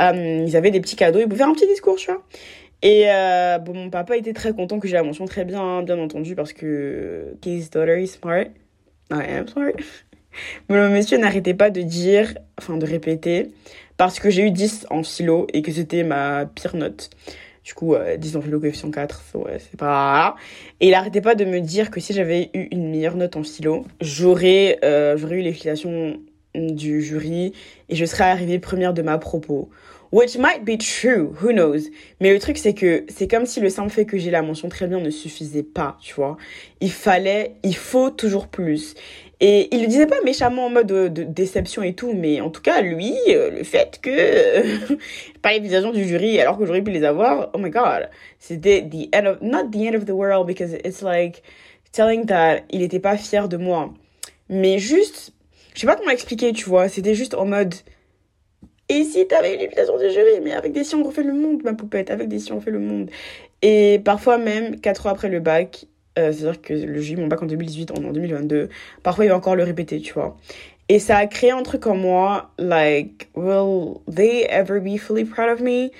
ils 0.00 0.56
avaient 0.56 0.72
des 0.72 0.80
petits 0.80 0.96
cadeaux, 0.96 1.20
ils 1.20 1.24
pouvaient 1.24 1.38
faire 1.38 1.48
un 1.48 1.54
petit 1.54 1.68
discours, 1.68 1.96
tu 1.96 2.10
vois. 2.10 2.22
Et 2.82 3.06
bon, 3.64 3.74
mon 3.74 3.90
papa 3.90 4.16
était 4.16 4.32
très 4.34 4.52
content 4.52 4.80
que 4.80 4.88
j'ai 4.88 4.94
la 4.94 5.04
mention 5.04 5.24
très 5.24 5.44
bien, 5.44 5.82
bien 5.82 5.98
entendu, 6.00 6.34
parce 6.34 6.52
que 6.52 7.36
his 7.46 7.70
daughter 7.70 8.02
is 8.02 8.08
smart. 8.08 8.46
I 9.10 9.36
am 9.36 9.48
sorry. 9.48 9.74
Mais 10.68 10.76
le 10.76 10.88
monsieur 10.88 11.18
n'arrêtait 11.18 11.54
pas 11.54 11.70
de 11.70 11.82
dire, 11.82 12.34
enfin 12.58 12.76
de 12.76 12.86
répéter, 12.86 13.50
parce 13.96 14.18
que 14.18 14.30
j'ai 14.30 14.42
eu 14.42 14.50
10 14.50 14.86
en 14.90 15.02
philo 15.02 15.46
et 15.52 15.62
que 15.62 15.70
c'était 15.70 16.02
ma 16.02 16.46
pire 16.46 16.74
note. 16.74 17.10
Du 17.64 17.72
coup, 17.72 17.94
10 18.18 18.36
en 18.36 18.42
philo, 18.42 18.60
coefficient 18.60 18.90
4, 18.90 19.22
ouais, 19.36 19.58
c'est 19.58 19.78
pas... 19.78 20.36
Et 20.80 20.88
il 20.88 20.94
arrêtait 20.94 21.22
pas 21.22 21.34
de 21.34 21.44
me 21.44 21.60
dire 21.60 21.90
que 21.90 21.98
si 22.00 22.12
j'avais 22.12 22.50
eu 22.52 22.68
une 22.72 22.90
meilleure 22.90 23.16
note 23.16 23.36
en 23.36 23.42
philo, 23.42 23.86
j'aurais 24.00 24.78
euh, 24.84 25.16
eu 25.16 25.40
les 25.40 25.52
filiations 25.52 26.20
du 26.54 27.02
jury 27.02 27.52
et 27.88 27.96
je 27.96 28.04
serais 28.04 28.24
arrivée 28.24 28.58
première 28.58 28.94
de 28.94 29.02
ma 29.02 29.18
propos. 29.18 29.70
Which 30.14 30.38
might 30.38 30.64
be 30.64 30.78
true, 30.78 31.34
who 31.42 31.50
knows? 31.50 31.90
Mais 32.20 32.32
le 32.32 32.38
truc, 32.38 32.56
c'est 32.56 32.72
que 32.72 33.04
c'est 33.08 33.26
comme 33.26 33.46
si 33.46 33.58
le 33.58 33.68
simple 33.68 33.90
fait 33.90 34.04
que 34.04 34.16
j'ai 34.16 34.30
la 34.30 34.42
mention 34.42 34.68
très 34.68 34.86
bien 34.86 35.00
ne 35.00 35.10
suffisait 35.10 35.64
pas, 35.64 35.98
tu 36.00 36.14
vois. 36.14 36.36
Il 36.80 36.92
fallait, 36.92 37.56
il 37.64 37.74
faut 37.74 38.10
toujours 38.10 38.46
plus. 38.46 38.94
Et 39.40 39.74
il 39.74 39.80
le 39.80 39.88
disait 39.88 40.06
pas 40.06 40.20
méchamment 40.24 40.66
en 40.66 40.70
mode 40.70 40.86
de, 40.86 41.08
déception 41.24 41.82
et 41.82 41.94
tout, 41.94 42.12
mais 42.12 42.40
en 42.40 42.50
tout 42.50 42.62
cas, 42.62 42.80
lui, 42.80 43.12
euh, 43.30 43.50
le 43.50 43.64
fait 43.64 43.98
que 44.00 44.94
pas 45.42 45.50
les 45.50 45.58
visages 45.58 45.82
du 45.90 46.06
jury 46.06 46.40
alors 46.40 46.58
que 46.58 46.64
j'aurais 46.64 46.82
pu 46.82 46.92
les 46.92 47.02
avoir, 47.02 47.50
oh 47.52 47.58
my 47.58 47.70
god, 47.70 48.08
c'était 48.38 48.88
the 48.88 49.12
end 49.12 49.26
of, 49.26 49.38
not 49.42 49.64
the 49.72 49.84
end 49.84 49.96
of 49.96 50.04
the 50.04 50.12
world 50.12 50.46
because 50.46 50.74
it's 50.84 51.02
like 51.02 51.42
telling 51.90 52.24
that 52.26 52.60
il 52.70 52.82
était 52.82 53.00
pas 53.00 53.16
fier 53.16 53.48
de 53.48 53.56
moi. 53.56 53.92
Mais 54.48 54.78
juste, 54.78 55.32
je 55.74 55.80
sais 55.80 55.88
pas 55.88 55.96
comment 55.96 56.12
expliquer, 56.12 56.52
tu 56.52 56.66
vois, 56.66 56.88
c'était 56.88 57.16
juste 57.16 57.34
en 57.34 57.46
mode, 57.46 57.74
et 58.88 59.04
si 59.04 59.26
t'avais 59.26 59.56
l'invitation 59.56 59.96
du 59.96 60.10
jury, 60.10 60.40
mais 60.42 60.52
avec 60.52 60.72
des 60.72 60.84
si 60.84 60.94
on 60.94 61.02
refait 61.02 61.22
le 61.22 61.32
monde, 61.32 61.62
ma 61.64 61.74
poupette, 61.74 62.10
avec 62.10 62.28
des 62.28 62.38
si 62.38 62.52
on 62.52 62.60
fait 62.60 62.70
le 62.70 62.80
monde. 62.80 63.10
Et 63.62 64.00
parfois 64.04 64.38
même, 64.38 64.80
4 64.80 65.06
ans 65.06 65.10
après 65.10 65.28
le 65.28 65.40
bac, 65.40 65.86
euh, 66.18 66.32
c'est-à-dire 66.32 66.60
que 66.60 67.00
j'ai 67.00 67.14
eu 67.14 67.16
mon 67.16 67.26
bac 67.26 67.42
en 67.42 67.46
2018, 67.46 67.92
en 67.92 68.12
2022, 68.12 68.68
parfois 69.02 69.24
il 69.24 69.28
va 69.28 69.36
encore 69.36 69.56
le 69.56 69.64
répéter, 69.64 70.00
tu 70.00 70.12
vois. 70.12 70.36
Et 70.88 70.98
ça 70.98 71.16
a 71.16 71.26
créé 71.26 71.50
un 71.50 71.62
truc 71.62 71.86
en 71.86 71.96
moi, 71.96 72.50
like, 72.58 73.28
will 73.34 74.00
they 74.14 74.46
ever 74.50 74.80
be 74.80 74.98
fully 74.98 75.24
proud 75.24 75.48
of 75.48 75.60
me? 75.60 75.90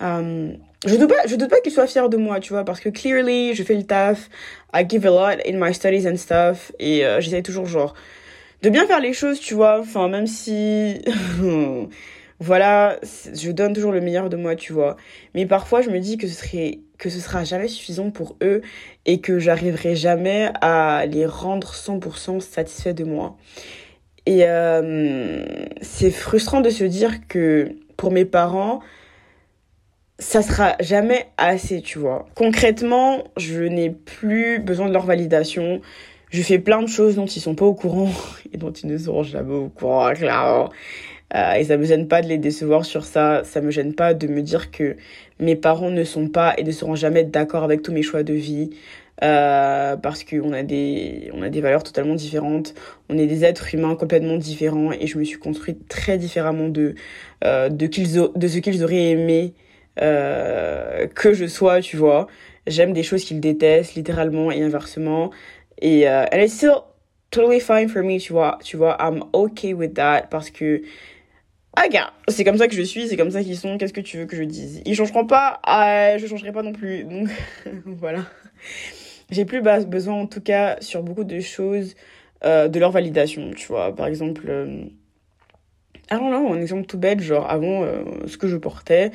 Um, 0.00 0.56
je 0.84 0.96
doute 0.96 1.10
pas, 1.10 1.26
je 1.26 1.36
doute 1.36 1.48
pas 1.48 1.60
qu'ils 1.60 1.70
soient 1.70 1.86
fiers 1.86 2.08
de 2.08 2.16
moi, 2.16 2.40
tu 2.40 2.52
vois, 2.52 2.64
parce 2.64 2.80
que 2.80 2.88
clearly, 2.88 3.54
je 3.54 3.62
fais 3.62 3.74
le 3.74 3.84
taf, 3.84 4.28
I 4.74 4.84
give 4.88 5.06
a 5.06 5.10
lot 5.10 5.40
in 5.46 5.58
my 5.64 5.72
studies 5.72 6.08
and 6.08 6.16
stuff, 6.16 6.72
et 6.80 7.06
euh, 7.06 7.20
j'essaie 7.20 7.42
toujours, 7.42 7.66
genre, 7.66 7.94
de 8.62 8.68
bien 8.68 8.84
faire 8.86 9.00
les 9.00 9.12
choses, 9.12 9.38
tu 9.38 9.54
vois, 9.54 9.78
enfin, 9.78 10.08
même 10.08 10.26
si 10.26 11.00
voilà, 12.42 12.98
je 13.02 13.52
donne 13.52 13.72
toujours 13.72 13.92
le 13.92 14.00
meilleur 14.00 14.28
de 14.28 14.36
moi, 14.36 14.56
tu 14.56 14.72
vois. 14.72 14.96
Mais 15.34 15.46
parfois, 15.46 15.80
je 15.80 15.90
me 15.90 16.00
dis 16.00 16.18
que 16.18 16.26
ce 16.26 16.34
serait 16.34 16.80
que 16.98 17.08
ce 17.08 17.20
sera 17.20 17.44
jamais 17.44 17.68
suffisant 17.68 18.10
pour 18.10 18.36
eux 18.42 18.62
et 19.06 19.20
que 19.20 19.38
j'arriverai 19.38 19.94
jamais 19.94 20.50
à 20.60 21.06
les 21.06 21.24
rendre 21.24 21.72
100% 21.72 22.40
satisfaits 22.40 22.94
de 22.94 23.04
moi. 23.04 23.36
Et 24.26 24.40
euh, 24.42 25.44
c'est 25.82 26.10
frustrant 26.10 26.60
de 26.60 26.70
se 26.70 26.82
dire 26.82 27.28
que 27.28 27.76
pour 27.96 28.10
mes 28.10 28.24
parents, 28.24 28.80
ça 30.18 30.42
sera 30.42 30.74
jamais 30.80 31.28
assez, 31.36 31.80
tu 31.80 32.00
vois. 32.00 32.26
Concrètement, 32.34 33.22
je 33.36 33.62
n'ai 33.62 33.90
plus 33.90 34.58
besoin 34.58 34.88
de 34.88 34.92
leur 34.92 35.06
validation. 35.06 35.80
Je 36.30 36.42
fais 36.42 36.58
plein 36.58 36.82
de 36.82 36.88
choses 36.88 37.14
dont 37.14 37.26
ils 37.26 37.40
sont 37.40 37.54
pas 37.54 37.66
au 37.66 37.74
courant 37.74 38.10
et 38.52 38.56
dont 38.56 38.72
ils 38.72 38.88
ne 38.88 38.98
seront 38.98 39.22
jamais 39.22 39.54
au 39.54 39.68
courant, 39.68 40.12
clairement. 40.12 40.70
Euh, 41.34 41.54
et 41.54 41.64
ça 41.64 41.76
me 41.76 41.84
gêne 41.84 42.08
pas 42.08 42.22
de 42.22 42.28
les 42.28 42.38
décevoir 42.38 42.84
sur 42.84 43.04
ça. 43.04 43.42
Ça 43.44 43.60
me 43.60 43.70
gêne 43.70 43.94
pas 43.94 44.14
de 44.14 44.26
me 44.26 44.42
dire 44.42 44.70
que 44.70 44.96
mes 45.40 45.56
parents 45.56 45.90
ne 45.90 46.04
sont 46.04 46.28
pas 46.28 46.54
et 46.58 46.64
ne 46.64 46.70
seront 46.72 46.94
jamais 46.94 47.24
d'accord 47.24 47.64
avec 47.64 47.82
tous 47.82 47.92
mes 47.92 48.02
choix 48.02 48.22
de 48.22 48.34
vie. 48.34 48.70
Euh, 49.22 49.96
parce 49.96 50.24
qu'on 50.24 50.52
a 50.52 50.62
des 50.62 51.30
on 51.34 51.42
a 51.42 51.50
des 51.50 51.60
valeurs 51.60 51.82
totalement 51.84 52.14
différentes 52.14 52.74
on 53.10 53.18
est 53.18 53.26
des 53.26 53.44
êtres 53.44 53.72
humains 53.72 53.94
complètement 53.94 54.38
différents 54.38 54.90
et 54.90 55.06
je 55.06 55.18
me 55.18 55.22
suis 55.22 55.38
construite 55.38 55.86
très 55.86 56.16
différemment 56.16 56.68
de 56.68 56.94
euh, 57.44 57.68
de 57.68 57.86
ce 58.48 58.58
qu'ils 58.58 58.82
auraient 58.82 59.10
aimé 59.10 59.52
que 59.96 61.34
je 61.34 61.46
sois 61.46 61.82
tu 61.82 61.98
vois 61.98 62.26
j'aime 62.66 62.94
des 62.94 63.02
choses 63.02 63.22
qu'ils 63.22 63.38
détestent 63.38 63.94
littéralement 63.94 64.50
et 64.50 64.62
inversement 64.62 65.30
et 65.80 66.08
and 66.08 66.38
it's 66.38 66.54
still 66.54 66.80
totally 67.30 67.60
fine 67.60 67.88
for 67.88 68.02
me 68.02 68.18
tu 68.18 68.32
vois 68.32 68.58
tu 68.64 68.78
vois 68.78 68.96
I'm 68.98 69.22
okay 69.34 69.74
with 69.74 69.94
that 69.94 70.28
parce 70.30 70.50
que 70.50 70.82
ah 71.74 71.88
gars, 71.88 72.12
c'est 72.28 72.44
comme 72.44 72.58
ça 72.58 72.68
que 72.68 72.74
je 72.74 72.82
suis, 72.82 73.08
c'est 73.08 73.16
comme 73.16 73.30
ça 73.30 73.42
qu'ils 73.42 73.56
sont, 73.56 73.78
qu'est-ce 73.78 73.94
que 73.94 74.00
tu 74.00 74.18
veux 74.18 74.26
que 74.26 74.36
je 74.36 74.42
dise? 74.42 74.82
Ils 74.84 74.94
changeront 74.94 75.26
pas, 75.26 75.60
ah, 75.64 76.18
je 76.18 76.26
changerai 76.26 76.52
pas 76.52 76.62
non 76.62 76.72
plus. 76.72 77.04
Donc 77.04 77.28
voilà. 77.86 78.24
J'ai 79.30 79.46
plus 79.46 79.62
besoin 79.62 80.14
en 80.14 80.26
tout 80.26 80.42
cas 80.42 80.76
sur 80.80 81.02
beaucoup 81.02 81.24
de 81.24 81.40
choses 81.40 81.94
euh, 82.44 82.68
de 82.68 82.78
leur 82.78 82.90
validation, 82.90 83.50
tu 83.56 83.66
vois. 83.68 83.94
Par 83.94 84.06
exemple, 84.06 84.44
euh... 84.48 84.84
ah 86.10 86.18
non, 86.18 86.30
non, 86.30 86.52
un 86.52 86.60
exemple 86.60 86.84
tout 86.84 86.98
bête, 86.98 87.20
genre 87.20 87.48
avant 87.48 87.82
euh, 87.82 88.02
ce 88.26 88.36
que 88.36 88.48
je 88.48 88.56
portais, 88.58 89.10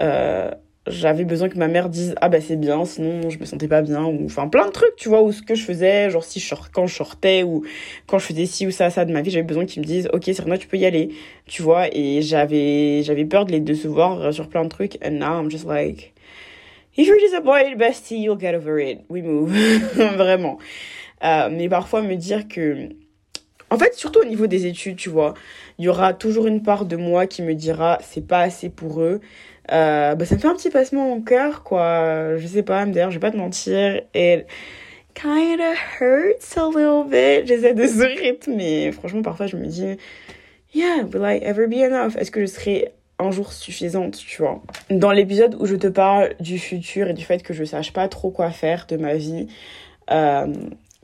euh, 0.00 0.52
j'avais 0.86 1.24
besoin 1.24 1.48
que 1.48 1.58
ma 1.58 1.68
mère 1.68 1.90
dise 1.90 2.14
ah 2.20 2.28
bah 2.28 2.40
c'est 2.40 2.56
bien 2.56 2.84
sinon 2.86 3.28
je 3.28 3.38
me 3.38 3.44
sentais 3.44 3.68
pas 3.68 3.82
bien 3.82 4.04
ou 4.04 4.24
enfin 4.24 4.48
plein 4.48 4.66
de 4.66 4.72
trucs 4.72 4.96
tu 4.96 5.08
vois 5.10 5.22
ou 5.22 5.30
ce 5.30 5.42
que 5.42 5.54
je 5.54 5.62
faisais 5.62 6.08
genre 6.08 6.24
si 6.24 6.40
je 6.40 6.54
quand 6.72 6.86
je 6.86 6.94
sortais 6.94 7.42
ou 7.42 7.64
quand 8.06 8.18
je 8.18 8.24
faisais 8.26 8.46
ci 8.46 8.66
ou 8.66 8.70
ça 8.70 8.88
ça 8.88 9.04
de 9.04 9.12
ma 9.12 9.20
vie 9.20 9.30
j'avais 9.30 9.44
besoin 9.44 9.66
qu'ils 9.66 9.82
me 9.82 9.86
disent 9.86 10.08
ok 10.12 10.30
Serena 10.34 10.56
tu 10.56 10.66
peux 10.66 10.78
y 10.78 10.86
aller 10.86 11.10
tu 11.46 11.60
vois 11.62 11.94
et 11.94 12.22
j'avais 12.22 13.02
j'avais 13.02 13.26
peur 13.26 13.44
de 13.44 13.52
les 13.52 13.60
décevoir 13.60 14.32
sur 14.32 14.48
plein 14.48 14.64
de 14.64 14.70
trucs 14.70 14.96
and 15.04 15.18
now 15.18 15.42
I'm 15.42 15.50
just 15.50 15.66
like 15.66 16.14
if 16.96 17.06
you're 17.06 17.20
disappointed 17.20 17.78
bestie 17.78 18.18
you'll 18.22 18.40
get 18.40 18.54
over 18.54 18.80
it 18.80 19.00
we 19.10 19.22
move 19.22 19.50
vraiment. 20.16 20.58
Euh, 21.22 21.50
mais 21.52 21.68
parfois 21.68 22.00
me 22.00 22.14
dire 22.16 22.48
que 22.48 22.88
en 23.70 23.78
fait, 23.78 23.94
surtout 23.94 24.20
au 24.20 24.24
niveau 24.24 24.48
des 24.48 24.66
études, 24.66 24.96
tu 24.96 25.10
vois, 25.10 25.34
il 25.80 25.84
y 25.84 25.88
aura 25.88 26.12
toujours 26.12 26.46
une 26.46 26.62
part 26.62 26.84
de 26.84 26.96
moi 26.96 27.26
qui 27.26 27.40
me 27.40 27.54
dira 27.54 27.96
c'est 28.02 28.26
pas 28.26 28.40
assez 28.40 28.68
pour 28.68 29.00
eux. 29.00 29.22
Euh, 29.72 30.14
bah, 30.14 30.26
ça 30.26 30.34
me 30.34 30.40
fait 30.40 30.46
un 30.46 30.54
petit 30.54 30.68
passement 30.68 31.14
au 31.14 31.20
cœur, 31.20 31.62
quoi. 31.62 32.36
Je 32.36 32.46
sais 32.46 32.62
pas, 32.62 32.84
d'ailleurs, 32.84 33.10
je 33.10 33.16
vais 33.16 33.20
pas 33.20 33.30
te 33.30 33.38
mentir. 33.38 34.02
It 34.14 34.44
kinda 35.14 35.72
hurts 35.98 36.58
a 36.58 36.68
little 36.68 37.08
bit. 37.08 37.46
J'essaie 37.46 37.72
de 37.72 37.86
sourire, 37.86 38.34
mais 38.46 38.92
franchement, 38.92 39.22
parfois, 39.22 39.46
je 39.46 39.56
me 39.56 39.64
dis, 39.64 39.96
yeah, 40.74 41.02
will 41.14 41.24
I 41.24 41.38
ever 41.42 41.66
be 41.66 41.78
enough? 41.78 42.14
Est-ce 42.18 42.30
que 42.30 42.42
je 42.42 42.46
serai 42.46 42.92
un 43.18 43.30
jour 43.30 43.50
suffisante, 43.50 44.18
tu 44.18 44.42
vois? 44.42 44.62
Dans 44.90 45.12
l'épisode 45.12 45.56
où 45.58 45.64
je 45.64 45.76
te 45.76 45.86
parle 45.86 46.34
du 46.40 46.58
futur 46.58 47.08
et 47.08 47.14
du 47.14 47.24
fait 47.24 47.42
que 47.42 47.54
je 47.54 47.64
sache 47.64 47.94
pas 47.94 48.06
trop 48.08 48.30
quoi 48.30 48.50
faire 48.50 48.84
de 48.86 48.98
ma 48.98 49.14
vie, 49.14 49.46
euh, 50.10 50.46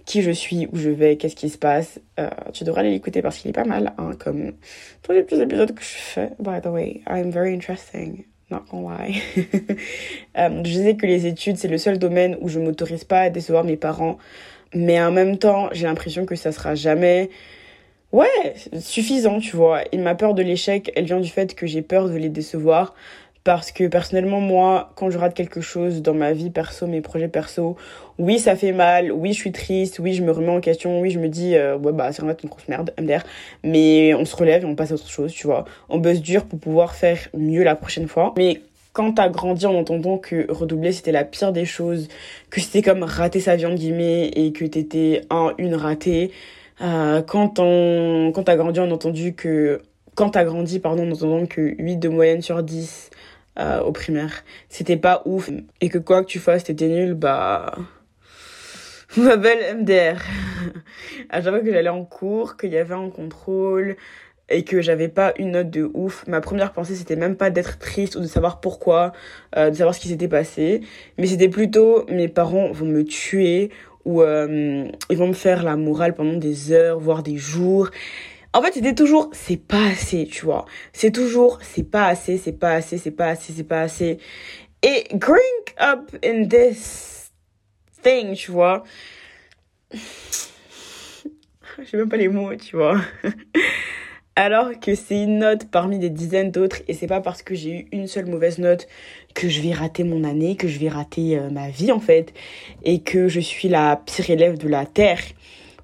qui 0.06 0.22
je 0.22 0.30
suis, 0.30 0.68
où 0.72 0.78
je 0.78 0.88
vais, 0.88 1.16
qu'est-ce 1.16 1.36
qui 1.36 1.50
se 1.50 1.58
passe. 1.58 2.00
Euh, 2.18 2.30
tu 2.52 2.64
devrais 2.64 2.80
aller 2.80 2.92
l'écouter 2.92 3.20
parce 3.20 3.38
qu'il 3.38 3.50
est 3.50 3.54
pas 3.54 3.64
mal, 3.64 3.92
hein, 3.98 4.12
comme 4.18 4.52
tous 5.02 5.12
les 5.12 5.22
petits 5.22 5.40
épisodes 5.40 5.74
que 5.74 5.82
je 5.82 5.88
fais. 5.88 6.30
By 6.38 6.60
the 6.62 6.66
way, 6.66 7.02
I'm 7.08 7.30
very 7.30 7.52
interesting. 7.52 8.24
Not 8.50 8.62
gonna 8.70 8.96
lie. 8.96 9.20
euh, 10.38 10.62
je 10.64 10.70
disais 10.70 10.94
que 10.94 11.06
les 11.06 11.26
études, 11.26 11.56
c'est 11.58 11.68
le 11.68 11.78
seul 11.78 11.98
domaine 11.98 12.38
où 12.40 12.48
je 12.48 12.60
m'autorise 12.60 13.02
pas 13.02 13.22
à 13.22 13.30
décevoir 13.30 13.64
mes 13.64 13.76
parents. 13.76 14.18
Mais 14.72 15.00
en 15.00 15.10
même 15.10 15.38
temps, 15.38 15.68
j'ai 15.72 15.86
l'impression 15.86 16.24
que 16.24 16.36
ça 16.36 16.52
sera 16.52 16.76
jamais, 16.76 17.28
ouais, 18.12 18.54
suffisant, 18.78 19.40
tu 19.40 19.56
vois. 19.56 19.82
Et 19.90 19.98
ma 19.98 20.14
peur 20.14 20.34
de 20.34 20.42
l'échec, 20.42 20.92
elle 20.94 21.06
vient 21.06 21.20
du 21.20 21.28
fait 21.28 21.56
que 21.56 21.66
j'ai 21.66 21.82
peur 21.82 22.08
de 22.08 22.14
les 22.14 22.28
décevoir 22.28 22.94
parce 23.46 23.70
que 23.70 23.86
personnellement 23.86 24.40
moi 24.40 24.90
quand 24.96 25.08
je 25.08 25.18
rate 25.18 25.32
quelque 25.32 25.60
chose 25.60 26.02
dans 26.02 26.14
ma 26.14 26.32
vie 26.32 26.50
perso 26.50 26.88
mes 26.88 27.00
projets 27.00 27.28
perso 27.28 27.76
oui 28.18 28.40
ça 28.40 28.56
fait 28.56 28.72
mal 28.72 29.12
oui 29.12 29.32
je 29.32 29.38
suis 29.38 29.52
triste 29.52 30.00
oui 30.00 30.14
je 30.14 30.24
me 30.24 30.32
remets 30.32 30.50
en 30.50 30.60
question 30.60 31.00
oui 31.00 31.12
je 31.12 31.20
me 31.20 31.28
dis 31.28 31.54
euh, 31.54 31.78
ouais 31.78 31.92
bah 31.92 32.10
c'est 32.10 32.22
vraiment 32.22 32.36
une 32.42 32.50
grosse 32.50 32.66
merde 32.66 32.92
MDR 33.00 33.22
mais 33.62 34.12
on 34.14 34.24
se 34.24 34.34
relève 34.34 34.64
et 34.64 34.66
on 34.66 34.74
passe 34.74 34.90
à 34.90 34.94
autre 34.94 35.08
chose 35.08 35.32
tu 35.32 35.46
vois. 35.46 35.64
On 35.88 35.98
bosse 35.98 36.20
dur 36.20 36.44
pour 36.44 36.58
pouvoir 36.58 36.94
faire 36.94 37.18
mieux 37.36 37.62
la 37.62 37.76
prochaine 37.76 38.08
fois. 38.08 38.34
Mais 38.36 38.62
quand 38.92 39.12
t'as 39.12 39.28
grandi 39.28 39.66
en 39.66 39.74
entendant 39.74 40.18
que 40.18 40.50
redoubler 40.50 40.92
c'était 40.92 41.12
la 41.12 41.24
pire 41.24 41.52
des 41.52 41.66
choses, 41.66 42.08
que 42.50 42.60
c'était 42.60 42.82
comme 42.82 43.02
rater 43.02 43.40
sa 43.40 43.56
vie 43.56 43.66
en 43.66 43.74
guillemets 43.74 44.28
et 44.28 44.52
que 44.52 44.64
t'étais 44.64 45.22
un, 45.30 45.52
une 45.58 45.74
ratée, 45.74 46.32
euh, 46.80 47.22
quand 47.22 47.58
on, 47.58 48.32
quand 48.34 48.44
t'as 48.44 48.56
grandi 48.56 48.80
en 48.80 48.90
entendu 48.90 49.34
que, 49.34 49.82
quand 50.14 50.30
t'as 50.30 50.44
grandi, 50.44 50.78
pardon, 50.78 51.06
en 51.08 51.12
entendant 51.12 51.46
que 51.46 51.74
8 51.78 51.96
de 51.96 52.08
moyenne 52.08 52.42
sur 52.42 52.62
10, 52.62 53.10
euh, 53.58 53.80
au 53.80 53.92
primaire, 53.92 54.44
c'était 54.68 54.96
pas 54.96 55.22
ouf, 55.24 55.50
et 55.80 55.88
que 55.88 55.98
quoi 55.98 56.22
que 56.22 56.28
tu 56.28 56.38
fasses, 56.38 56.64
t'étais 56.64 56.88
nul, 56.88 57.14
bah, 57.14 57.74
ma 59.16 59.36
belle 59.36 59.78
MDR. 59.78 60.20
à 61.30 61.42
chaque 61.42 61.50
fois 61.50 61.60
que 61.60 61.72
j'allais 61.72 61.88
en 61.88 62.04
cours, 62.04 62.56
qu'il 62.56 62.72
y 62.72 62.78
avait 62.78 62.94
un 62.94 63.10
contrôle, 63.10 63.96
et 64.48 64.64
que 64.64 64.80
j'avais 64.80 65.08
pas 65.08 65.34
une 65.38 65.52
note 65.52 65.70
de 65.70 65.90
ouf, 65.94 66.24
ma 66.26 66.40
première 66.40 66.72
pensée 66.72 66.94
c'était 66.94 67.16
même 67.16 67.36
pas 67.36 67.50
d'être 67.50 67.78
triste 67.78 68.16
ou 68.16 68.20
de 68.20 68.26
savoir 68.26 68.60
pourquoi, 68.60 69.12
euh, 69.56 69.70
de 69.70 69.74
savoir 69.74 69.94
ce 69.94 70.00
qui 70.00 70.08
s'était 70.08 70.28
passé, 70.28 70.82
mais 71.18 71.26
c'était 71.26 71.48
plutôt 71.48 72.04
mes 72.08 72.28
parents 72.28 72.70
vont 72.70 72.86
me 72.86 73.02
tuer 73.02 73.70
ou 74.04 74.22
euh, 74.22 74.86
ils 75.10 75.16
vont 75.18 75.26
me 75.26 75.32
faire 75.32 75.64
la 75.64 75.76
morale 75.76 76.14
pendant 76.14 76.34
des 76.34 76.70
heures, 76.70 77.00
voire 77.00 77.24
des 77.24 77.36
jours. 77.36 77.90
En 78.56 78.62
fait, 78.62 78.72
c'était 78.72 78.94
toujours 78.94 79.28
c'est 79.34 79.58
pas 79.58 79.88
assez, 79.88 80.26
tu 80.26 80.46
vois. 80.46 80.64
C'est 80.94 81.10
toujours 81.10 81.58
c'est 81.60 81.82
pas 81.82 82.06
assez, 82.06 82.38
c'est 82.38 82.54
pas 82.54 82.72
assez, 82.72 82.96
c'est 82.96 83.10
pas 83.10 83.26
assez, 83.26 83.52
c'est 83.52 83.64
pas 83.64 83.82
assez. 83.82 84.16
Et 84.82 85.04
growing 85.12 85.40
up 85.78 86.16
in 86.24 86.48
this 86.48 87.30
thing, 88.02 88.34
tu 88.34 88.52
vois. 88.52 88.82
J'ai 89.92 90.00
même 91.98 92.08
pas 92.08 92.16
les 92.16 92.28
mots, 92.28 92.56
tu 92.56 92.76
vois. 92.76 92.98
alors 94.36 94.70
que 94.80 94.94
c'est 94.94 95.22
une 95.22 95.40
note 95.40 95.70
parmi 95.70 95.98
des 95.98 96.08
dizaines 96.08 96.50
d'autres 96.50 96.80
et 96.88 96.94
c'est 96.94 97.06
pas 97.06 97.20
parce 97.20 97.42
que 97.42 97.54
j'ai 97.54 97.70
eu 97.70 97.86
une 97.92 98.06
seule 98.06 98.24
mauvaise 98.26 98.58
note 98.58 98.86
que 99.34 99.50
je 99.50 99.60
vais 99.62 99.72
rater 99.72 100.04
mon 100.04 100.24
année, 100.24 100.56
que 100.56 100.68
je 100.68 100.78
vais 100.78 100.90
rater 100.90 101.38
euh, 101.38 101.50
ma 101.50 101.68
vie 101.68 101.90
en 101.90 102.00
fait 102.00 102.32
et 102.84 103.00
que 103.00 103.28
je 103.28 103.40
suis 103.40 103.68
la 103.68 103.96
pire 103.96 104.30
élève 104.30 104.56
de 104.56 104.68
la 104.68 104.86
terre. 104.86 105.20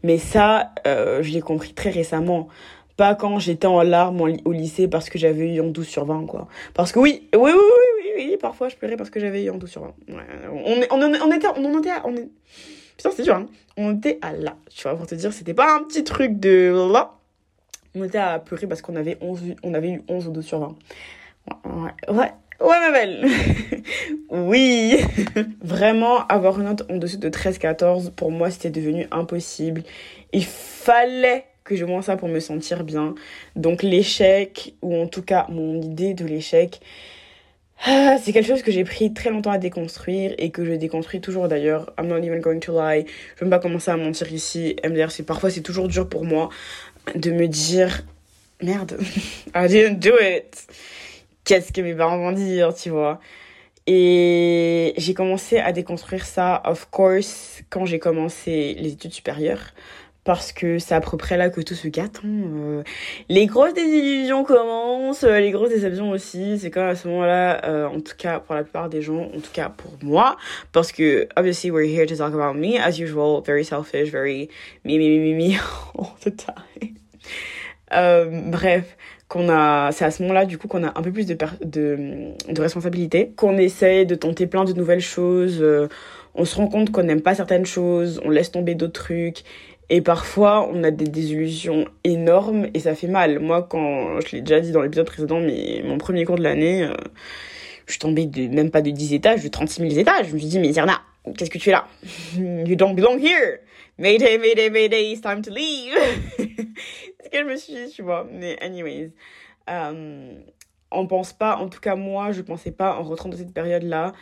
Mais 0.02 0.18
ça, 0.18 0.72
euh, 0.86 1.22
je 1.22 1.32
l'ai 1.32 1.40
compris 1.40 1.74
très 1.74 1.90
récemment. 1.90 2.48
Pas 2.96 3.14
quand 3.14 3.38
j'étais 3.38 3.66
en 3.66 3.82
larmes 3.82 4.20
au 4.20 4.52
lycée 4.52 4.86
parce 4.86 5.08
que 5.08 5.18
j'avais 5.18 5.54
eu 5.54 5.60
en 5.60 5.68
12 5.68 5.86
sur 5.86 6.04
20 6.04 6.26
quoi. 6.26 6.46
Parce 6.74 6.92
que 6.92 6.98
oui, 6.98 7.28
oui, 7.34 7.40
oui, 7.40 7.52
oui, 7.54 8.10
oui, 8.16 8.26
oui 8.30 8.36
parfois 8.36 8.68
je 8.68 8.76
pleurais 8.76 8.96
parce 8.96 9.08
que 9.08 9.18
j'avais 9.18 9.44
eu 9.44 9.50
en 9.50 9.56
12 9.56 9.70
sur 9.70 9.82
20. 9.82 9.94
on, 10.52 10.74
on, 10.90 11.32
était, 11.32 11.46
on 11.56 11.78
était, 11.78 11.90
on 12.04 12.14
est... 12.14 12.28
Putain 12.96 13.10
c'est 13.16 13.22
dur 13.22 13.36
hein. 13.36 13.46
On 13.78 13.96
était 13.96 14.18
à 14.20 14.32
là, 14.32 14.56
tu 14.68 14.82
vois, 14.82 14.94
pour 14.94 15.06
te 15.06 15.14
dire, 15.14 15.32
c'était 15.32 15.54
pas 15.54 15.74
un 15.74 15.82
petit 15.84 16.04
truc 16.04 16.38
de 16.38 16.92
là 16.92 17.14
on 17.94 18.04
était 18.04 18.18
à 18.18 18.38
pleurer 18.38 18.66
parce 18.66 18.82
qu'on 18.82 18.96
avait, 18.96 19.18
11, 19.20 19.42
on 19.62 19.74
avait 19.74 19.90
eu 19.90 20.02
11 20.08 20.28
ou 20.28 20.30
12 20.32 20.44
sur 20.44 20.58
20. 20.60 20.76
Ouais, 21.64 21.72
ouais, 22.08 22.14
ouais 22.14 22.32
ma 22.68 22.90
belle 22.92 23.26
Oui 24.30 24.98
Vraiment, 25.62 26.26
avoir 26.26 26.58
une 26.58 26.66
note 26.66 26.84
en 26.90 26.96
dessous 26.96 27.18
de 27.18 27.28
13-14, 27.28 28.10
pour 28.12 28.30
moi, 28.30 28.50
c'était 28.50 28.70
devenu 28.70 29.06
impossible. 29.10 29.82
Il 30.32 30.44
fallait 30.44 31.44
que 31.64 31.76
je 31.76 31.84
vois 31.84 32.02
ça 32.02 32.16
pour 32.16 32.28
me 32.28 32.40
sentir 32.40 32.84
bien. 32.84 33.14
Donc 33.56 33.82
l'échec, 33.82 34.74
ou 34.82 34.96
en 34.96 35.06
tout 35.06 35.22
cas 35.22 35.46
mon 35.48 35.80
idée 35.80 36.14
de 36.14 36.24
l'échec, 36.24 36.80
ah, 37.84 38.16
c'est 38.22 38.32
quelque 38.32 38.46
chose 38.46 38.62
que 38.62 38.70
j'ai 38.70 38.84
pris 38.84 39.12
très 39.12 39.30
longtemps 39.30 39.50
à 39.50 39.58
déconstruire 39.58 40.34
et 40.38 40.50
que 40.50 40.64
je 40.64 40.72
déconstruis 40.72 41.20
toujours 41.20 41.48
d'ailleurs. 41.48 41.92
I'm 41.98 42.06
not 42.06 42.18
even 42.18 42.40
going 42.40 42.60
to 42.60 42.72
lie. 42.72 43.04
Je 43.36 43.44
ne 43.44 43.50
vais 43.50 43.56
pas 43.56 43.58
commencer 43.58 43.90
à 43.90 43.96
mentir 43.96 44.32
ici. 44.32 44.76
MDR, 44.84 45.10
c'est 45.10 45.24
parfois 45.24 45.50
c'est 45.50 45.62
toujours 45.62 45.88
dur 45.88 46.08
pour 46.08 46.24
moi 46.24 46.48
de 47.16 47.32
me 47.32 47.48
dire 47.48 48.04
merde, 48.62 48.98
I 49.54 49.66
didn't 49.66 49.98
do 49.98 50.12
it. 50.20 50.66
Qu'est-ce 51.44 51.72
que 51.72 51.80
mes 51.80 51.94
parents 51.94 52.18
vont 52.18 52.32
dire, 52.32 52.74
tu 52.74 52.90
vois. 52.90 53.20
Et 53.86 54.94
j'ai 54.96 55.14
commencé 55.14 55.58
à 55.58 55.72
déconstruire 55.72 56.24
ça, 56.24 56.62
of 56.64 56.88
course, 56.90 57.62
quand 57.68 57.84
j'ai 57.84 57.98
commencé 57.98 58.76
les 58.78 58.92
études 58.92 59.12
supérieures 59.12 59.72
parce 60.24 60.52
que 60.52 60.78
c'est 60.78 60.94
à 60.94 61.00
peu 61.00 61.16
près 61.16 61.36
là 61.36 61.50
que 61.50 61.60
tout 61.60 61.74
se 61.74 61.88
gâte. 61.88 62.20
Hein. 62.24 62.28
Euh, 62.28 62.82
les 63.28 63.46
grosses 63.46 63.74
désillusions 63.74 64.44
commencent, 64.44 65.24
euh, 65.24 65.40
les 65.40 65.50
grosses 65.50 65.70
déceptions 65.70 66.10
aussi. 66.10 66.58
C'est 66.58 66.70
quand 66.70 66.86
à 66.86 66.94
ce 66.94 67.08
moment-là, 67.08 67.64
euh, 67.64 67.88
en 67.88 68.00
tout 68.00 68.14
cas 68.16 68.38
pour 68.38 68.54
la 68.54 68.62
plupart 68.62 68.88
des 68.88 69.02
gens, 69.02 69.22
en 69.22 69.40
tout 69.40 69.52
cas 69.52 69.68
pour 69.68 69.92
moi, 70.02 70.36
parce 70.72 70.92
que 70.92 71.28
obviously 71.36 71.70
we're 71.70 71.88
here 71.88 72.06
to 72.06 72.16
talk 72.16 72.32
about 72.34 72.54
me 72.54 72.78
as 72.78 73.00
usual, 73.00 73.42
very 73.44 73.64
selfish, 73.64 74.10
very 74.10 74.48
me 74.84 74.98
me 74.98 75.08
me 75.08 75.34
me 75.34 75.48
me 75.48 75.58
all 75.96 76.14
the 76.24 76.30
time. 76.30 76.94
bref, 78.50 78.96
qu'on 79.32 79.48
a, 79.48 79.92
c'est 79.92 80.04
à 80.04 80.10
ce 80.10 80.22
moment-là 80.22 80.44
du 80.44 80.58
coup 80.58 80.68
qu'on 80.68 80.84
a 80.84 80.88
un 80.88 81.02
peu 81.02 81.10
plus 81.10 81.24
de 81.24 81.36
de, 81.64 82.60
responsabilité, 82.60 83.32
qu'on 83.34 83.56
essaie 83.56 84.04
de 84.04 84.14
tenter 84.14 84.46
plein 84.46 84.64
de 84.64 84.74
nouvelles 84.74 85.00
choses. 85.00 85.64
on 86.34 86.44
se 86.44 86.56
rend 86.56 86.68
compte 86.68 86.92
qu'on 86.92 87.04
n'aime 87.04 87.22
pas 87.22 87.34
certaines 87.34 87.64
choses, 87.64 88.20
on 88.24 88.30
laisse 88.30 88.50
tomber 88.50 88.74
d'autres 88.74 89.00
trucs 89.00 89.44
et 89.92 90.00
parfois, 90.00 90.68
on 90.72 90.84
a 90.84 90.90
des 90.90 91.04
désillusions 91.04 91.86
énormes 92.02 92.66
et 92.72 92.80
ça 92.80 92.94
fait 92.94 93.08
mal. 93.08 93.40
Moi, 93.40 93.66
quand 93.68 94.20
je 94.20 94.36
l'ai 94.36 94.40
déjà 94.40 94.58
dit 94.60 94.72
dans 94.72 94.80
l'épisode 94.80 95.04
précédent, 95.04 95.38
mais 95.38 95.82
mon 95.84 95.98
premier 95.98 96.24
cours 96.24 96.36
de 96.36 96.42
l'année, 96.42 96.84
euh, 96.84 96.94
je 97.84 97.92
suis 97.92 97.98
tombée 97.98 98.24
de 98.24 98.48
même 98.48 98.70
pas 98.70 98.80
de 98.80 98.90
10 98.90 99.12
étages, 99.12 99.42
de 99.42 99.48
36 99.48 99.90
000 99.90 100.00
étages. 100.00 100.28
Je 100.28 100.32
me 100.34 100.38
suis 100.38 100.48
dit, 100.48 100.58
mais 100.58 100.72
Zerna, 100.72 101.02
qu'est-ce 101.36 101.50
que 101.50 101.58
tu 101.58 101.64
fais 101.64 101.72
là? 101.72 101.86
You 102.38 102.74
don't 102.74 102.94
belong 102.94 103.18
here. 103.18 103.60
Mayday, 103.98 104.38
mayday, 104.38 104.70
mayday, 104.70 105.12
it's 105.12 105.20
time 105.20 105.42
to 105.42 105.50
leave. 105.50 105.92
Que 107.32 107.38
je 107.38 107.44
me 107.44 107.56
suis 107.56 107.72
dit, 107.72 107.90
tu 107.90 108.02
vois. 108.02 108.26
Mais 108.30 108.62
anyways, 108.62 109.12
euh, 109.70 110.34
on 110.90 111.06
pense 111.06 111.32
pas, 111.32 111.56
en 111.56 111.68
tout 111.68 111.80
cas 111.80 111.96
moi, 111.96 112.32
je 112.32 112.42
pensais 112.42 112.72
pas 112.72 112.96
en 112.96 113.02
rentrant 113.02 113.28
dans 113.28 113.36
cette 113.36 113.54
période-là, 113.54 114.12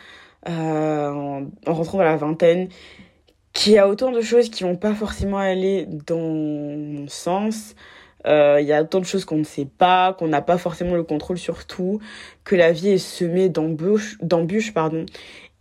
euh, 0.47 1.09
en, 1.11 1.45
en 1.67 1.73
rentrant 1.73 1.97
dans 1.97 2.05
la 2.05 2.15
vingtaine, 2.15 2.69
qu'il 3.53 3.73
y 3.73 3.77
a 3.77 3.87
autant 3.87 4.11
de 4.11 4.21
choses 4.21 4.49
qui 4.49 4.63
vont 4.63 4.77
pas 4.77 4.93
forcément 4.93 5.37
aller 5.37 5.85
dans 6.07 6.17
mon 6.17 7.07
sens. 7.07 7.75
Euh, 8.27 8.59
il 8.61 8.67
y 8.67 8.73
a 8.73 8.81
autant 8.83 8.99
de 8.99 9.05
choses 9.05 9.25
qu'on 9.25 9.37
ne 9.37 9.43
sait 9.43 9.65
pas, 9.65 10.13
qu'on 10.13 10.27
n'a 10.27 10.41
pas 10.41 10.57
forcément 10.57 10.95
le 10.95 11.03
contrôle 11.03 11.37
sur 11.37 11.65
tout, 11.65 11.99
que 12.43 12.55
la 12.55 12.71
vie 12.71 12.89
est 12.89 12.97
semée 12.97 13.49
d'embûches, 13.49 14.17
d'embûches 14.21 14.73
pardon. 14.73 15.05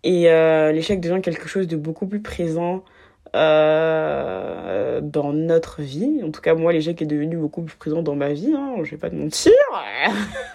Et 0.03 0.31
euh, 0.31 0.73
l'échec 0.73 1.01
devient 1.01 1.21
quelque 1.23 1.49
chose 1.49 1.67
de 1.67 1.77
beaucoup 1.77 2.07
plus 2.07 2.21
présent 2.21 2.85
euh, 3.35 5.01
dans 5.01 5.33
notre 5.33 5.83
vie. 5.83 6.23
En 6.25 6.31
tout 6.31 6.41
cas, 6.41 6.55
moi, 6.55 6.73
l'échec 6.73 7.01
est 7.01 7.07
devenu 7.07 7.37
beaucoup 7.37 7.63
plus 7.63 7.77
présent 7.77 8.03
dans 8.03 8.17
ma 8.17 8.33
vie. 8.33 8.53
Hein, 8.55 8.77
je 8.83 8.91
vais 8.91 8.97
pas 8.97 9.11
te 9.11 9.15
mentir. 9.15 9.53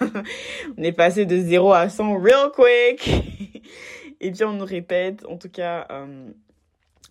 on 0.78 0.82
est 0.82 0.92
passé 0.92 1.26
de 1.26 1.36
0 1.36 1.72
à 1.72 1.88
100 1.88 2.18
real 2.18 2.50
quick. 2.54 3.08
Et 4.20 4.30
puis 4.30 4.44
on 4.44 4.54
nous 4.54 4.64
répète, 4.64 5.26
en 5.28 5.36
tout 5.36 5.50
cas 5.50 5.86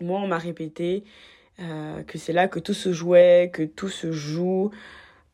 moi, 0.02 0.20
on 0.20 0.28
m'a 0.28 0.38
répété 0.38 1.04
euh, 1.60 2.04
que 2.04 2.18
c'est 2.18 2.34
là 2.34 2.48
que 2.48 2.60
tout 2.60 2.74
se 2.74 2.92
jouait, 2.92 3.50
que 3.54 3.64
tout 3.64 3.90
se 3.90 4.12
joue. 4.12 4.72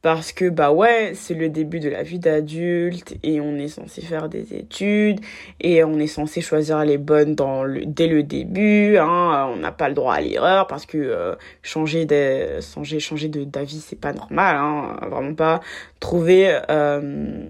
Parce 0.01 0.31
que, 0.31 0.49
bah 0.49 0.71
ouais, 0.71 1.11
c'est 1.13 1.35
le 1.35 1.47
début 1.49 1.79
de 1.79 1.87
la 1.87 2.01
vie 2.01 2.17
d'adulte 2.17 3.15
et 3.21 3.39
on 3.39 3.55
est 3.57 3.67
censé 3.67 4.01
faire 4.01 4.29
des 4.29 4.55
études 4.55 5.19
et 5.59 5.83
on 5.83 5.99
est 5.99 6.07
censé 6.07 6.41
choisir 6.41 6.83
les 6.83 6.97
bonnes 6.97 7.35
dans 7.35 7.63
le, 7.63 7.85
dès 7.85 8.07
le 8.07 8.23
début. 8.23 8.97
Hein, 8.97 9.51
on 9.53 9.57
n'a 9.57 9.71
pas 9.71 9.89
le 9.89 9.93
droit 9.93 10.15
à 10.15 10.21
l'erreur 10.21 10.65
parce 10.65 10.87
que 10.87 10.97
euh, 10.97 11.35
changer 11.61 12.05
de, 12.05 12.59
changer, 12.61 12.99
changer 12.99 13.27
de, 13.27 13.43
d'avis, 13.43 13.79
c'est 13.79 13.99
pas 13.99 14.13
normal. 14.13 14.55
Hein, 14.55 14.97
vraiment 15.07 15.35
pas. 15.35 15.61
Trouver 15.99 16.59
euh, 16.71 17.45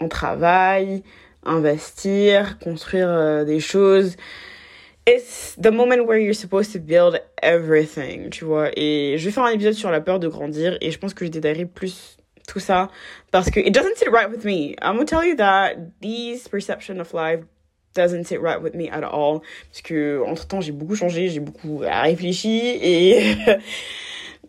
un 0.00 0.08
travail, 0.08 1.02
investir, 1.44 2.58
construire 2.60 3.08
euh, 3.10 3.44
des 3.44 3.60
choses 3.60 4.16
it's 5.06 5.54
the 5.56 5.70
moment 5.70 6.06
where 6.06 6.18
you're 6.18 6.34
supposed 6.34 6.72
to 6.72 6.78
build 6.78 7.20
everything, 7.42 8.30
tu 8.30 8.44
vois. 8.44 8.70
Et 8.76 9.16
je 9.18 9.24
vais 9.24 9.30
faire 9.30 9.44
un 9.44 9.50
épisode 9.50 9.74
sur 9.74 9.90
la 9.90 10.00
peur 10.00 10.18
de 10.18 10.28
grandir 10.28 10.76
et 10.80 10.90
je 10.90 10.98
pense 10.98 11.14
que 11.14 11.24
je 11.24 11.30
détaillerai 11.30 11.66
plus 11.66 12.16
tout 12.46 12.60
ça 12.60 12.88
parce 13.30 13.50
que 13.50 13.60
it 13.60 13.72
doesn't 13.72 13.96
sit 13.96 14.08
right 14.10 14.30
with 14.30 14.44
me. 14.44 14.74
I'm 14.82 14.96
gonna 14.96 15.04
tell 15.04 15.24
you 15.24 15.36
that 15.36 15.76
this 16.00 16.48
perception 16.48 17.00
of 17.00 17.12
life 17.12 17.40
doesn't 17.94 18.24
sit 18.24 18.40
right 18.40 18.60
with 18.60 18.74
me 18.74 18.88
at 18.90 19.02
all 19.02 19.40
parce 19.70 19.82
que 19.82 20.22
entre 20.26 20.46
temps 20.46 20.60
j'ai 20.60 20.72
beaucoup 20.72 20.96
changé, 20.96 21.28
j'ai 21.28 21.40
beaucoup 21.40 21.78
réfléchi 21.78 22.78
et 22.82 23.36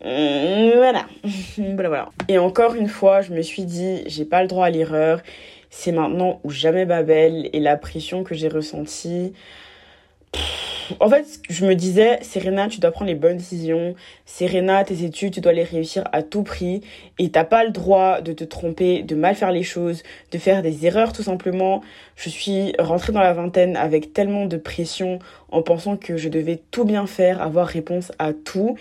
voilà. 0.00 1.06
voilà 1.56 1.88
voilà. 1.88 2.08
Et 2.28 2.38
encore 2.38 2.74
une 2.74 2.88
fois, 2.88 3.20
je 3.20 3.32
me 3.32 3.42
suis 3.42 3.64
dit 3.64 4.02
j'ai 4.06 4.24
pas 4.24 4.42
le 4.42 4.48
droit 4.48 4.66
à 4.66 4.70
l'erreur. 4.70 5.20
C'est 5.68 5.92
maintenant 5.92 6.40
ou 6.44 6.50
jamais 6.50 6.86
Babel 6.86 7.50
et 7.52 7.60
la 7.60 7.76
pression 7.76 8.24
que 8.24 8.34
j'ai 8.34 8.48
ressentie 8.48 9.34
en 11.00 11.08
fait, 11.08 11.40
je 11.48 11.66
me 11.66 11.74
disais, 11.74 12.18
Serena, 12.22 12.68
tu 12.68 12.80
dois 12.80 12.90
prendre 12.90 13.08
les 13.08 13.16
bonnes 13.16 13.36
décisions. 13.36 13.94
Serena, 14.24 14.84
tes 14.84 15.04
études, 15.04 15.34
tu 15.34 15.40
dois 15.40 15.52
les 15.52 15.64
réussir 15.64 16.04
à 16.12 16.22
tout 16.22 16.42
prix. 16.42 16.82
Et 17.18 17.30
t'as 17.30 17.44
pas 17.44 17.64
le 17.64 17.70
droit 17.70 18.20
de 18.20 18.32
te 18.32 18.44
tromper, 18.44 19.02
de 19.02 19.14
mal 19.14 19.34
faire 19.34 19.52
les 19.52 19.62
choses, 19.62 20.02
de 20.30 20.38
faire 20.38 20.62
des 20.62 20.86
erreurs 20.86 21.12
tout 21.12 21.22
simplement. 21.22 21.82
Je 22.14 22.28
suis 22.28 22.72
rentrée 22.78 23.12
dans 23.12 23.20
la 23.20 23.32
vingtaine 23.32 23.76
avec 23.76 24.12
tellement 24.12 24.46
de 24.46 24.56
pression 24.56 25.18
en 25.50 25.62
pensant 25.62 25.96
que 25.96 26.16
je 26.16 26.28
devais 26.28 26.60
tout 26.70 26.84
bien 26.84 27.06
faire, 27.06 27.42
avoir 27.42 27.66
réponse 27.66 28.12
à 28.18 28.32
tout. 28.32 28.76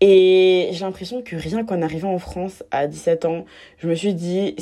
Et 0.00 0.68
j'ai 0.72 0.84
l'impression 0.84 1.22
que 1.22 1.36
rien 1.36 1.64
qu'en 1.64 1.82
arrivant 1.82 2.12
en 2.12 2.18
France 2.18 2.62
à 2.70 2.86
17 2.86 3.24
ans, 3.24 3.44
je 3.78 3.88
me 3.88 3.94
suis 3.94 4.14
dit, 4.14 4.56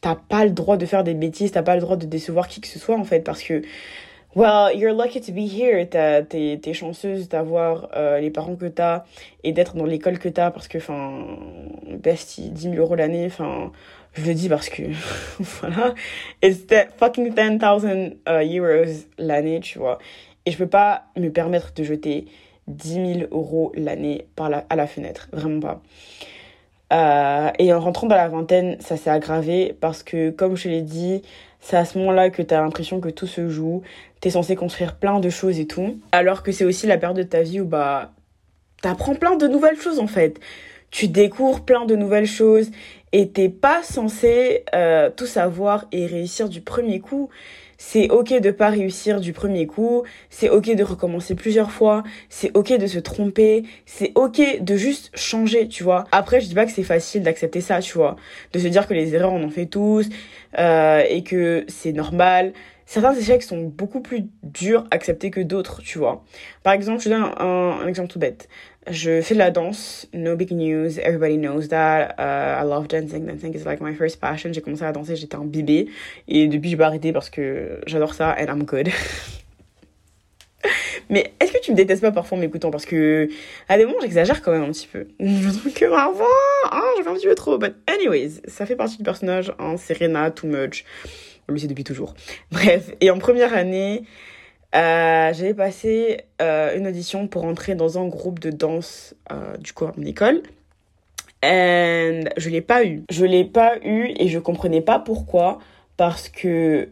t'as 0.00 0.16
pas 0.16 0.44
le 0.44 0.50
droit 0.50 0.76
de 0.76 0.84
faire 0.84 1.04
des 1.04 1.14
bêtises, 1.14 1.52
t'as 1.52 1.62
pas 1.62 1.76
le 1.76 1.80
droit 1.80 1.96
de 1.96 2.06
décevoir 2.06 2.48
qui 2.48 2.60
que 2.60 2.66
ce 2.66 2.78
soit 2.78 2.96
en 2.96 3.04
fait 3.04 3.20
parce 3.20 3.42
que 3.42 3.62
Well, 4.36 4.76
you're 4.76 4.92
lucky 4.92 5.20
to 5.20 5.32
be 5.32 5.46
here. 5.46 5.86
T'es, 5.88 6.58
t'es 6.60 6.72
chanceuse 6.72 7.28
d'avoir 7.28 7.88
euh, 7.94 8.18
les 8.18 8.30
parents 8.30 8.56
que 8.56 8.66
t'as 8.66 9.04
et 9.44 9.52
d'être 9.52 9.76
dans 9.76 9.84
l'école 9.84 10.18
que 10.18 10.28
t'as 10.28 10.50
parce 10.50 10.66
que, 10.66 10.78
enfin, 10.78 11.24
best 11.86 12.40
10 12.40 12.70
000 12.70 12.74
euros 12.74 12.96
l'année, 12.96 13.26
enfin, 13.26 13.70
je 14.14 14.26
le 14.26 14.34
dis 14.34 14.48
parce 14.48 14.68
que, 14.68 14.82
voilà, 15.38 15.94
it's 16.42 16.66
fucking 16.98 17.32
10,000 17.32 18.16
uh, 18.26 18.58
euros 18.58 18.84
l'année, 19.18 19.60
tu 19.60 19.78
vois. 19.78 19.98
Et 20.46 20.50
je 20.50 20.58
peux 20.58 20.66
pas 20.66 21.04
me 21.16 21.28
permettre 21.28 21.72
de 21.72 21.84
jeter 21.84 22.26
10 22.66 22.94
000 22.94 23.28
euros 23.30 23.70
l'année 23.76 24.26
la, 24.36 24.64
à 24.68 24.74
la 24.74 24.88
fenêtre, 24.88 25.28
vraiment 25.32 25.60
pas. 25.60 25.80
Euh, 26.92 27.50
et 27.58 27.72
en 27.72 27.80
rentrant 27.80 28.06
dans 28.08 28.16
la 28.16 28.28
vingtaine, 28.28 28.76
ça 28.80 28.96
s'est 28.96 29.10
aggravé 29.10 29.76
parce 29.80 30.02
que, 30.02 30.30
comme 30.30 30.56
je 30.56 30.68
l'ai 30.68 30.82
dit, 30.82 31.22
c'est 31.60 31.76
à 31.76 31.84
ce 31.84 31.98
moment-là 31.98 32.28
que 32.30 32.42
tu 32.42 32.52
as 32.52 32.60
l'impression 32.60 33.00
que 33.00 33.08
tout 33.08 33.26
se 33.26 33.48
joue. 33.48 33.82
Tu 34.24 34.28
es 34.28 34.30
censé 34.30 34.56
construire 34.56 34.96
plein 34.96 35.20
de 35.20 35.28
choses 35.28 35.58
et 35.58 35.66
tout. 35.66 35.98
Alors 36.10 36.42
que 36.42 36.50
c'est 36.50 36.64
aussi 36.64 36.86
la 36.86 36.96
période 36.96 37.18
de 37.18 37.24
ta 37.24 37.42
vie 37.42 37.60
où 37.60 37.66
bah 37.66 38.14
t'apprends 38.80 39.14
plein 39.14 39.36
de 39.36 39.46
nouvelles 39.46 39.78
choses 39.78 39.98
en 39.98 40.06
fait. 40.06 40.40
Tu 40.90 41.08
découvres 41.08 41.62
plein 41.62 41.84
de 41.84 41.94
nouvelles 41.94 42.26
choses 42.26 42.70
et 43.12 43.28
t'es 43.28 43.50
pas 43.50 43.82
censé 43.82 44.64
euh, 44.74 45.10
tout 45.14 45.26
savoir 45.26 45.84
et 45.92 46.06
réussir 46.06 46.48
du 46.48 46.62
premier 46.62 47.00
coup. 47.00 47.28
C'est 47.76 48.08
ok 48.08 48.40
de 48.40 48.50
pas 48.50 48.70
réussir 48.70 49.20
du 49.20 49.34
premier 49.34 49.66
coup, 49.66 50.04
c'est 50.30 50.48
ok 50.48 50.74
de 50.74 50.84
recommencer 50.84 51.34
plusieurs 51.34 51.70
fois, 51.70 52.02
c'est 52.30 52.56
ok 52.56 52.78
de 52.78 52.86
se 52.86 53.00
tromper, 53.00 53.64
c'est 53.84 54.12
ok 54.14 54.62
de 54.62 54.76
juste 54.76 55.10
changer, 55.14 55.68
tu 55.68 55.82
vois. 55.82 56.04
Après, 56.12 56.40
je 56.40 56.46
dis 56.46 56.54
pas 56.54 56.64
que 56.64 56.72
c'est 56.72 56.82
facile 56.82 57.22
d'accepter 57.22 57.60
ça, 57.60 57.80
tu 57.80 57.98
vois, 57.98 58.16
de 58.54 58.58
se 58.58 58.68
dire 58.68 58.86
que 58.86 58.94
les 58.94 59.14
erreurs 59.14 59.34
on 59.34 59.44
en 59.44 59.50
fait 59.50 59.66
tous 59.66 60.08
euh, 60.58 61.02
et 61.10 61.22
que 61.24 61.66
c'est 61.68 61.92
normal. 61.92 62.54
Certains 62.86 63.14
échecs 63.14 63.42
sont 63.42 63.62
beaucoup 63.62 64.00
plus 64.00 64.26
durs 64.42 64.84
à 64.90 64.96
accepter 64.96 65.30
que 65.30 65.40
d'autres, 65.40 65.80
tu 65.82 65.98
vois. 65.98 66.24
Par 66.62 66.74
exemple, 66.74 67.02
je 67.02 67.08
donne 67.08 67.24
un, 67.38 67.86
exemple 67.86 68.10
tout 68.10 68.18
bête 68.18 68.48
je 68.90 69.22
fais 69.22 69.34
de 69.34 69.38
la 69.38 69.50
danse, 69.50 70.06
no 70.12 70.36
big 70.36 70.50
news, 70.52 70.98
everybody 70.98 71.38
knows 71.38 71.68
that. 71.68 72.14
Uh, 72.18 72.60
I 72.60 72.64
love 72.64 72.88
dancing, 72.88 73.26
dancing 73.26 73.54
is 73.54 73.64
like 73.64 73.80
my 73.80 73.94
first 73.94 74.20
passion. 74.20 74.52
J'ai 74.52 74.60
commencé 74.60 74.84
à 74.84 74.92
danser, 74.92 75.16
j'étais 75.16 75.36
un 75.36 75.44
bébé. 75.44 75.88
Et 76.28 76.48
depuis, 76.48 76.70
j'ai 76.70 76.76
pas 76.76 76.86
arrêté 76.86 77.12
parce 77.12 77.30
que 77.30 77.80
j'adore 77.86 78.14
ça 78.14 78.36
and 78.38 78.46
I'm 78.46 78.64
good. 78.64 78.88
Mais 81.10 81.34
est-ce 81.40 81.52
que 81.52 81.60
tu 81.60 81.72
me 81.72 81.76
détestes 81.76 82.02
pas 82.02 82.12
parfois 82.12 82.38
en 82.38 82.40
m'écoutant? 82.40 82.70
Parce 82.70 82.86
que 82.86 83.28
à 83.68 83.76
des 83.76 83.84
moments, 83.84 84.00
j'exagère 84.00 84.42
quand 84.42 84.52
même 84.52 84.62
un 84.62 84.72
petit 84.72 84.88
peu. 84.90 85.06
Je 85.20 85.50
trouve 85.50 85.72
que 85.72 85.84
avant, 85.86 86.24
hein, 86.70 86.82
je 86.98 87.02
fais 87.02 87.10
un 87.10 87.14
petit 87.14 87.26
peu 87.26 87.34
trop. 87.34 87.58
But 87.58 87.74
anyways, 87.86 88.40
ça 88.48 88.64
fait 88.66 88.76
partie 88.76 88.96
du 88.96 89.02
personnage, 89.02 89.52
hein, 89.58 89.76
Serena, 89.76 90.30
too 90.30 90.46
much. 90.46 90.84
Lui, 91.48 91.60
c'est 91.60 91.66
depuis 91.66 91.84
toujours. 91.84 92.14
Bref, 92.52 92.90
et 93.00 93.10
en 93.10 93.18
première 93.18 93.54
année, 93.54 94.04
euh, 94.74 95.32
j'avais 95.32 95.54
passé 95.54 96.22
euh, 96.42 96.76
une 96.76 96.86
audition 96.86 97.28
pour 97.28 97.44
entrer 97.44 97.74
dans 97.74 97.98
un 97.98 98.08
groupe 98.08 98.40
de 98.40 98.50
danse 98.50 99.14
euh, 99.30 99.56
du 99.58 99.72
coup 99.72 99.84
à 99.84 99.92
mon 99.96 100.04
école. 100.04 100.42
Et 101.42 102.20
je 102.36 102.48
l'ai 102.48 102.62
pas 102.62 102.84
eu. 102.84 103.02
Je 103.10 103.24
l'ai 103.24 103.44
pas 103.44 103.76
eu 103.84 104.12
et 104.16 104.28
je 104.28 104.38
comprenais 104.38 104.80
pas 104.80 104.98
pourquoi. 104.98 105.58
Parce 105.96 106.28
que 106.28 106.88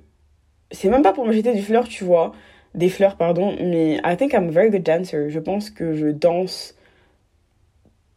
c'est 0.70 0.88
même 0.88 1.02
pas 1.02 1.12
pour 1.12 1.26
me 1.26 1.32
jeter 1.32 1.54
du 1.54 1.62
fleur, 1.62 1.88
tu 1.88 2.04
vois. 2.04 2.32
Des 2.74 2.88
fleurs, 2.88 3.16
pardon. 3.16 3.56
Mais 3.60 4.00
I 4.04 4.16
think 4.16 4.32
I'm 4.32 4.48
a 4.48 4.52
very 4.52 4.70
good 4.70 4.82
dancer. 4.84 5.30
Je 5.30 5.38
pense 5.40 5.70
que 5.70 5.94
je 5.94 6.06
danse 6.06 6.76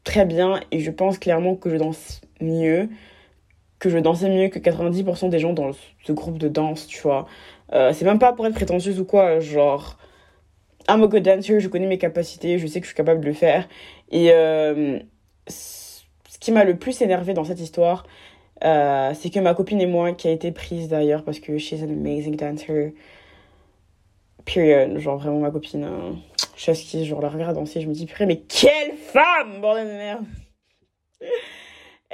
très 0.03 0.25
bien 0.25 0.59
et 0.71 0.79
je 0.79 0.91
pense 0.91 1.17
clairement 1.17 1.55
que 1.55 1.69
je 1.69 1.77
danse 1.77 2.21
mieux. 2.39 2.89
Que 3.79 3.89
je 3.89 3.97
dansais 3.97 4.29
mieux 4.29 4.47
que 4.49 4.59
90% 4.59 5.29
des 5.29 5.39
gens 5.39 5.53
dans 5.53 5.71
ce 6.03 6.11
groupe 6.11 6.37
de 6.37 6.47
danse, 6.47 6.87
tu 6.87 7.01
vois. 7.01 7.27
Euh, 7.73 7.91
c'est 7.93 8.05
même 8.05 8.19
pas 8.19 8.33
pour 8.33 8.45
être 8.45 8.53
prétentieuse 8.53 8.99
ou 8.99 9.05
quoi, 9.05 9.39
genre, 9.39 9.97
I'm 10.87 11.03
a 11.03 11.07
good 11.07 11.23
dancer, 11.23 11.59
je 11.59 11.67
connais 11.67 11.87
mes 11.87 11.97
capacités, 11.97 12.59
je 12.59 12.67
sais 12.67 12.79
que 12.79 12.85
je 12.85 12.89
suis 12.89 12.95
capable 12.95 13.21
de 13.21 13.25
le 13.25 13.33
faire. 13.33 13.67
Et 14.11 14.31
euh, 14.31 14.99
ce 15.47 16.39
qui 16.39 16.51
m'a 16.51 16.63
le 16.63 16.77
plus 16.77 17.01
énervé 17.01 17.33
dans 17.33 17.43
cette 17.43 17.59
histoire, 17.59 18.05
euh, 18.63 19.11
c'est 19.13 19.29
que 19.29 19.39
ma 19.39 19.53
copine 19.53 19.81
et 19.81 19.87
moi, 19.87 20.13
qui 20.13 20.27
a 20.27 20.31
été 20.31 20.51
prise 20.51 20.87
d'ailleurs 20.87 21.23
parce 21.23 21.39
que 21.39 21.57
she's 21.57 21.81
an 21.81 21.89
amazing 21.89 22.35
dancer, 22.35 22.93
period, 24.45 24.97
genre 24.99 25.17
vraiment 25.17 25.39
ma 25.39 25.51
copine, 25.51 25.83
euh, 25.83 26.11
chose 26.55 26.79
qui, 26.81 27.05
genre, 27.05 27.21
la 27.21 27.29
regarde 27.29 27.55
danser, 27.55 27.81
je 27.81 27.87
me 27.87 27.93
dis, 27.93 28.05
purée, 28.05 28.25
mais 28.25 28.37
quelle 28.41 28.93
femme, 28.95 29.59
bordel 29.59 29.87
de 29.87 29.93
merde! 29.93 30.25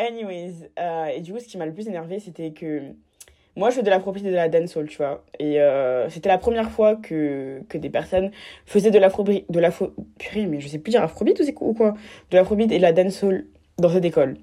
Anyways, 0.01 0.69
et 1.15 1.21
du 1.21 1.33
coup, 1.33 1.39
ce 1.39 1.45
qui 1.45 1.57
m'a 1.57 1.65
le 1.65 1.73
plus 1.73 1.87
énervé, 1.87 2.19
c'était 2.19 2.51
que 2.51 2.93
moi, 3.57 3.69
je 3.69 3.75
fais 3.75 3.83
de 3.83 3.89
l'afrobeat 3.89 4.25
et 4.25 4.29
de 4.29 4.35
la 4.35 4.47
dancehall, 4.47 4.87
tu 4.87 4.97
vois. 4.97 5.25
Et 5.37 5.59
euh, 5.59 6.09
c'était 6.09 6.29
la 6.29 6.37
première 6.37 6.71
fois 6.71 6.95
que, 6.95 7.61
que 7.67 7.77
des 7.77 7.89
personnes 7.89 8.31
faisaient 8.65 8.91
de 8.91 8.99
l'afrobeat, 8.99 9.45
de 9.51 9.59
l'afro... 9.59 9.91
Purée, 10.17 10.45
mais 10.45 10.61
je 10.61 10.69
sais 10.69 10.79
plus 10.79 10.91
dire 10.91 11.03
afrobeat 11.03 11.41
ou, 11.59 11.73
quoi 11.73 11.95
De 12.29 12.37
l'afrobeat 12.37 12.71
et 12.71 12.77
de 12.77 12.81
la 12.81 12.93
dancehall 12.93 13.45
dans 13.77 13.89
cette 13.89 14.05
école. 14.05 14.37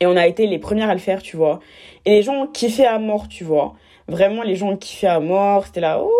Et 0.00 0.06
on 0.06 0.16
a 0.16 0.28
été 0.28 0.46
les 0.46 0.60
premières 0.60 0.90
à 0.90 0.94
le 0.94 1.00
faire, 1.00 1.22
tu 1.22 1.36
vois. 1.36 1.58
Et 2.04 2.10
les 2.10 2.22
gens 2.22 2.46
kiffaient 2.46 2.86
à 2.86 3.00
mort, 3.00 3.26
tu 3.26 3.42
vois. 3.42 3.74
Vraiment, 4.06 4.44
les 4.44 4.54
gens 4.54 4.76
kiffaient 4.76 5.08
à 5.08 5.20
mort. 5.20 5.66
C'était 5.66 5.80
là... 5.80 6.00
Oh, 6.00 6.10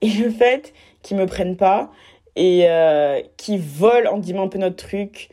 et 0.00 0.08
le 0.08 0.30
fait 0.30 0.72
qu'ils 1.02 1.16
me 1.16 1.26
prennent 1.26 1.56
pas 1.56 1.90
et 2.36 2.66
euh, 2.68 3.20
qu'ils 3.36 3.60
volent 3.60 4.12
en 4.12 4.18
disant 4.18 4.44
un 4.44 4.48
peu 4.48 4.58
notre 4.58 4.76
truc, 4.76 5.30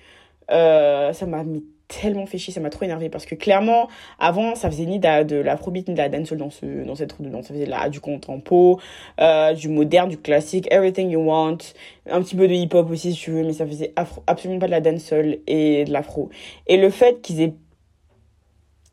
euh, 0.52 1.14
ça 1.14 1.26
m'a 1.26 1.44
tellement 1.88 2.26
fait 2.26 2.38
chier, 2.38 2.54
ça 2.54 2.60
m'a 2.60 2.70
trop 2.70 2.84
énervé 2.86 3.10
parce 3.10 3.26
que 3.26 3.36
clairement, 3.36 3.88
avant, 4.20 4.56
ça 4.56 4.70
faisait 4.70 4.86
ni 4.86 5.00
de, 5.00 5.24
de 5.24 5.38
l'afrobeat 5.38 5.88
ni 5.88 5.94
de 5.94 6.00
la 6.00 6.10
dancehall 6.10 6.38
dans, 6.38 6.50
ce, 6.50 6.86
dans 6.86 6.96
cette 6.96 7.10
troupe 7.10 7.26
de 7.26 7.32
danse. 7.32 7.48
Ça 7.48 7.54
faisait 7.54 7.66
là, 7.66 7.90
du 7.90 8.00
contempo, 8.00 8.80
euh, 9.20 9.54
du 9.54 9.70
moderne, 9.70 10.10
du 10.10 10.18
classique, 10.18 10.68
everything 10.72 11.10
you 11.10 11.22
want, 11.22 11.58
un 12.10 12.22
petit 12.22 12.36
peu 12.36 12.48
de 12.48 12.54
hip-hop 12.54 12.90
aussi 12.92 13.14
si 13.14 13.20
tu 13.20 13.32
veux, 13.32 13.44
mais 13.44 13.54
ça 13.54 13.66
faisait 13.66 13.94
absolument 14.28 14.60
pas 14.60 14.66
de 14.66 14.72
la 14.72 14.82
dancehall 14.82 15.38
et 15.48 15.86
de 15.86 15.92
l'afro. 15.92 16.30
Et 16.68 16.78
le 16.78 16.90
fait 16.90 17.22
qu'ils 17.22 17.42
aient 17.42 17.54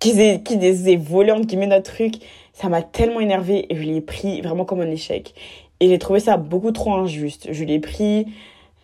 qu'ils 0.01 0.21
aient, 0.21 0.43
qu'ils 0.43 0.89
aient 0.89 0.97
volé 0.97 1.33
entre 1.33 1.47
guillemets 1.47 1.67
notre 1.67 1.91
truc, 1.91 2.17
ça 2.53 2.69
m'a 2.69 2.83
tellement 2.83 3.21
énervé 3.21 3.73
et 3.73 3.77
je 3.77 3.83
l'ai 3.83 4.01
pris 4.01 4.43
vraiment 4.43 4.65
comme 4.65 4.81
un 4.81 4.91
échec. 4.91 5.35
Et 5.81 5.89
j'ai 5.89 5.99
trouvé 5.99 6.21
ça 6.21 6.37
beaucoup 6.37 6.73
trop 6.73 6.93
injuste. 6.95 7.49
Je 7.51 7.65
l'ai 7.65 7.81
pris 7.81 8.27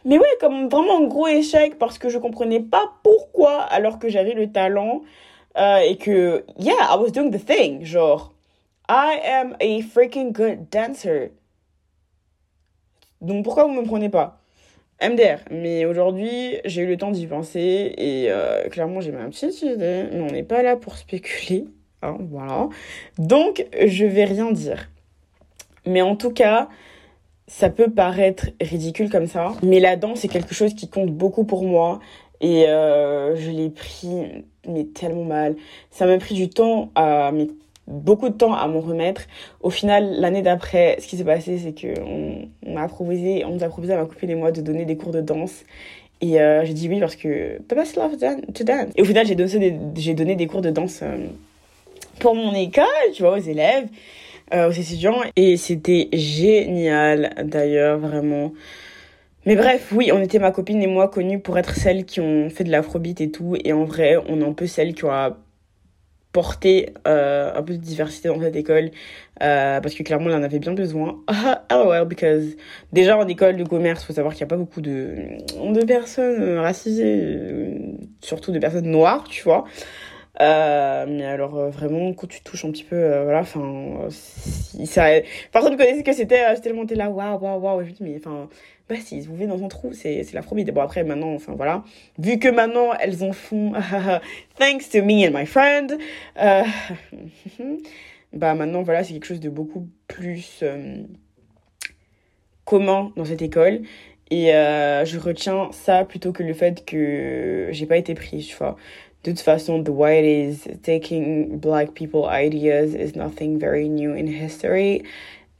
mais 0.05 0.19
ouais, 0.19 0.37
comme 0.41 0.69
vraiment 0.69 0.99
un 0.99 1.07
gros 1.07 1.29
échec 1.29 1.79
parce 1.79 1.99
que 1.99 2.09
je 2.09 2.19
comprenais 2.19 2.61
pas 2.61 2.93
pourquoi 3.03 3.61
alors 3.63 3.99
que 3.99 4.09
j'avais 4.09 4.35
le 4.35 4.51
talent 4.51 5.03
euh, 5.59 5.79
et 5.79 5.97
que, 5.97 6.45
yeah, 6.59 6.75
I 6.91 6.97
was 6.99 7.11
doing 7.11 7.31
the 7.31 7.45
thing. 7.45 7.85
Genre, 7.85 8.33
I 8.89 9.21
am 9.25 9.57
a 9.61 9.83
freaking 9.83 10.33
good 10.33 10.69
dancer. 10.71 11.33
Donc 13.21 13.45
pourquoi 13.45 13.65
vous 13.65 13.73
me 13.73 13.85
prenez 13.85 14.09
pas? 14.09 14.41
MDR. 15.03 15.39
Mais 15.51 15.85
aujourd'hui, 15.87 16.59
j'ai 16.65 16.83
eu 16.83 16.87
le 16.87 16.97
temps 16.97 17.11
d'y 17.11 17.27
penser 17.27 17.95
et 17.97 18.27
euh, 18.31 18.69
clairement, 18.69 19.01
j'ai 19.01 19.13
ma 19.13 19.25
petite 19.27 19.63
idée. 19.63 20.07
Mais 20.13 20.21
on 20.21 20.27
n'est 20.27 20.43
pas 20.43 20.63
là 20.63 20.77
pour 20.77 20.97
spéculer. 20.97 21.67
Hein, 22.03 22.17
voilà. 22.31 22.69
Donc, 23.19 23.67
je 23.87 24.05
vais 24.05 24.25
rien 24.25 24.53
dire. 24.53 24.91
Mais 25.87 26.03
en 26.03 26.17
tout 26.17 26.33
cas, 26.33 26.69
ça 27.51 27.69
peut 27.69 27.91
paraître 27.91 28.47
ridicule 28.61 29.11
comme 29.11 29.27
ça, 29.27 29.53
mais 29.63 29.81
la 29.81 29.97
danse 29.97 30.21
c'est 30.21 30.29
quelque 30.29 30.55
chose 30.55 30.73
qui 30.75 30.89
compte 30.89 31.11
beaucoup 31.11 31.45
pour 31.45 31.65
moi 31.65 31.99
et 32.41 32.69
euh, 32.69 33.35
je 33.37 33.51
l'ai 33.51 33.71
pris 33.71 34.09
mais 34.69 34.85
tellement 34.85 35.25
mal. 35.25 35.57
Ça 35.91 36.07
m'a 36.07 36.17
pris 36.19 36.37
du 36.37 36.49
temps 36.49 36.91
mais 36.97 37.49
beaucoup 37.91 38.29
de 38.29 38.35
temps 38.35 38.55
à 38.55 38.67
m'en 38.69 38.81
remettre. 38.81 39.23
Au 39.63 39.71
final, 39.71 40.15
l'année 40.21 40.43
d'après, 40.43 40.97
ce 41.01 41.09
qui 41.09 41.17
s'est 41.17 41.25
passé, 41.25 41.59
c'est 41.59 41.73
que 41.73 42.01
on, 42.01 42.49
m'a 42.73 42.87
proposé, 42.89 43.45
on 43.45 43.51
nous 43.51 43.65
a 43.65 43.69
proposé 43.69 43.93
à 43.93 43.97
ma 43.97 44.07
copine 44.07 44.31
et 44.31 44.35
moi 44.35 44.53
de 44.53 44.61
donner 44.61 44.85
des 44.85 44.97
cours 44.97 45.13
de 45.13 45.21
danse. 45.21 45.65
Et 46.21 46.41
euh, 46.41 46.65
j'ai 46.65 46.75
dit 46.75 46.89
oui 46.89 47.01
parce 47.01 47.17
que 47.17 47.61
Papa's 47.63 47.97
love 47.97 48.17
to 48.55 48.65
dance. 48.65 48.93
Et 48.97 49.03
au 49.03 49.05
final, 49.05 49.27
j'ai 49.27 49.35
donné 49.35 49.71
des, 49.71 49.79
j'ai 49.97 50.15
donné 50.15 50.37
des 50.37 50.47
cours 50.47 50.61
de 50.63 50.71
danse 50.71 51.01
euh, 51.03 51.17
pour 52.21 52.35
mon 52.35 52.55
école, 52.55 52.85
tu 53.15 53.23
vois, 53.23 53.33
aux 53.33 53.43
élèves. 53.43 53.89
Euh, 54.53 54.69
aux 54.69 54.73
étudiants 54.73 55.21
et 55.37 55.57
c'était 55.57 56.09
génial 56.13 57.33
d'ailleurs 57.45 57.99
vraiment. 57.99 58.53
Mais 59.47 59.55
bref, 59.55 59.93
oui, 59.93 60.11
on 60.13 60.21
était 60.21 60.41
ma 60.41 60.51
copine 60.51 60.83
et 60.83 60.89
moi 60.89 61.07
connues 61.09 61.39
pour 61.39 61.57
être 61.57 61.77
celles 61.77 62.05
qui 62.05 62.21
ont 62.21 62.51
fait 62.51 62.65
de 62.65 62.71
l'afrobeat 62.71 63.21
et 63.21 63.31
tout 63.31 63.57
et 63.65 63.73
en 63.73 63.85
vrai, 63.85 64.17
on 64.29 64.41
est 64.41 64.45
un 64.45 64.53
peu 64.53 64.67
celles 64.67 64.93
qui 64.95 65.05
ont 65.05 65.13
apporté 65.13 66.93
euh, 67.07 67.53
un 67.55 67.63
peu 67.63 67.75
de 67.75 67.79
diversité 67.79 68.29
dans 68.29 68.41
cette 68.41 68.57
école 68.57 68.91
euh, 69.41 69.81
parce 69.81 69.95
que 69.95 70.03
clairement 70.03 70.31
on 70.31 70.35
en 70.35 70.43
avait 70.43 70.59
bien 70.59 70.73
besoin. 70.73 71.21
Ah 71.69 71.87
well, 71.87 72.05
because 72.07 72.57
déjà 72.93 73.17
en 73.17 73.29
école 73.29 73.57
de 73.57 73.65
commerce, 73.65 74.05
faut 74.05 74.13
savoir 74.13 74.35
qu'il 74.35 74.45
n'y 74.45 74.49
a 74.49 74.51
pas 74.51 74.57
beaucoup 74.57 74.81
de, 74.81 75.39
de 75.73 75.85
personnes 75.85 76.59
racisées, 76.59 77.79
surtout 78.21 78.51
de 78.51 78.59
personnes 78.59 78.91
noires, 78.91 79.29
tu 79.29 79.45
vois. 79.45 79.65
Euh, 80.41 81.07
mais 81.09 81.25
alors 81.25 81.57
euh, 81.59 81.71
vraiment 81.71 82.13
quand 82.13 82.29
tu 82.29 82.41
touches 82.41 82.65
un 82.65 82.71
petit 82.71 82.85
peu 82.85 82.95
euh, 82.95 83.25
voilà 83.25 83.41
enfin 83.41 84.09
ça 84.85 85.07
personne 85.51 85.77
connaissait 85.77 86.05
que 86.05 86.13
c'était 86.13 86.45
j'étais 86.51 86.71
tellement 86.71 86.85
là 86.89 87.11
waouh 87.11 87.41
waouh 87.41 87.61
waouh 87.61 87.85
je 87.85 87.91
dis 87.91 88.05
mais 88.05 88.15
enfin 88.17 88.49
bah 88.89 88.95
si, 89.05 89.21
vous 89.21 89.35
vivez 89.35 89.47
dans 89.47 89.63
un 89.63 89.69
trou, 89.69 89.93
c'est 89.93 90.33
l'afrobeat. 90.33 90.69
Bon, 90.73 90.81
après, 90.81 91.05
maintenant, 91.05 91.33
enfin 91.33 91.53
voilà. 91.55 91.85
Vu 92.19 92.41
que 92.41 92.49
maintenant, 92.49 92.93
elles 92.99 93.23
en 93.23 93.31
font, 93.33 93.73
thanks 94.59 94.91
to 94.91 95.05
me 95.05 95.25
and 95.25 95.31
my 95.33 95.47
friend, 95.47 95.97
bah 98.33 98.55
maintenant, 98.55 98.83
voilà, 98.83 99.05
c'est 99.05 99.13
quelque 99.13 99.27
chose 99.27 99.39
de 99.39 99.49
beaucoup 99.49 99.87
plus 100.09 100.65
commun 102.65 103.13
dans 103.15 103.25
cette 103.25 103.43
école. 103.43 103.83
Et 104.31 104.55
euh, 104.55 105.05
je 105.05 105.19
retiens 105.19 105.71
ça 105.73 106.05
plutôt 106.05 106.33
que 106.33 106.43
le 106.43 106.55
fait 106.55 106.85
que 106.85 107.69
j'ai 107.73 107.87
pas 107.87 107.97
été 107.97 108.15
prise, 108.15 108.47
tu 108.47 108.57
vois. 108.57 108.77
De 109.25 109.33
toute 109.33 109.41
façon, 109.41 109.83
the 109.83 109.91
it 109.91 110.25
is, 110.25 110.79
taking 110.83 111.59
black 111.59 111.93
people 111.95 112.27
ideas 112.31 112.95
is 112.95 113.17
nothing 113.17 113.59
very 113.59 113.89
new 113.89 114.13
in 114.13 114.27
history. 114.27 115.03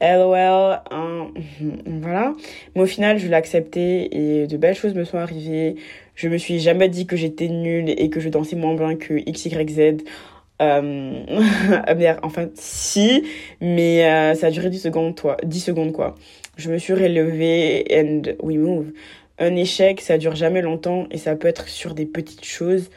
LOL, 0.01 0.81
hein, 0.89 1.27
voilà. 1.85 2.33
Mais 2.75 2.81
au 2.81 2.85
final, 2.87 3.19
je 3.19 3.27
l'ai 3.27 3.35
accepté 3.35 4.41
et 4.41 4.47
de 4.47 4.57
belles 4.57 4.75
choses 4.75 4.95
me 4.95 5.03
sont 5.03 5.19
arrivées. 5.19 5.75
Je 6.15 6.27
me 6.27 6.37
suis 6.37 6.59
jamais 6.59 6.89
dit 6.89 7.05
que 7.05 7.15
j'étais 7.15 7.49
nulle 7.49 7.89
et 7.89 8.09
que 8.09 8.19
je 8.19 8.29
dansais 8.29 8.55
moins 8.55 8.73
bien 8.73 8.95
que 8.95 9.13
XYZ. 9.13 10.03
Euh... 10.61 12.19
enfin, 12.23 12.47
si, 12.55 13.23
mais 13.59 14.05
euh, 14.05 14.35
ça 14.35 14.47
a 14.47 14.51
duré 14.51 14.69
10 14.69 14.79
secondes, 14.79 15.15
toi, 15.15 15.37
10 15.43 15.59
secondes, 15.59 15.91
quoi. 15.91 16.15
Je 16.57 16.69
me 16.69 16.77
suis 16.77 16.93
relevée 16.93 17.85
and 17.91 18.21
we 18.43 18.57
move. 18.57 18.91
Un 19.39 19.55
échec, 19.55 20.01
ça 20.01 20.17
dure 20.17 20.35
jamais 20.35 20.61
longtemps 20.61 21.07
et 21.09 21.17
ça 21.17 21.35
peut 21.35 21.47
être 21.47 21.67
sur 21.67 21.95
des 21.95 22.05
petites 22.05 22.45
choses 22.45 22.89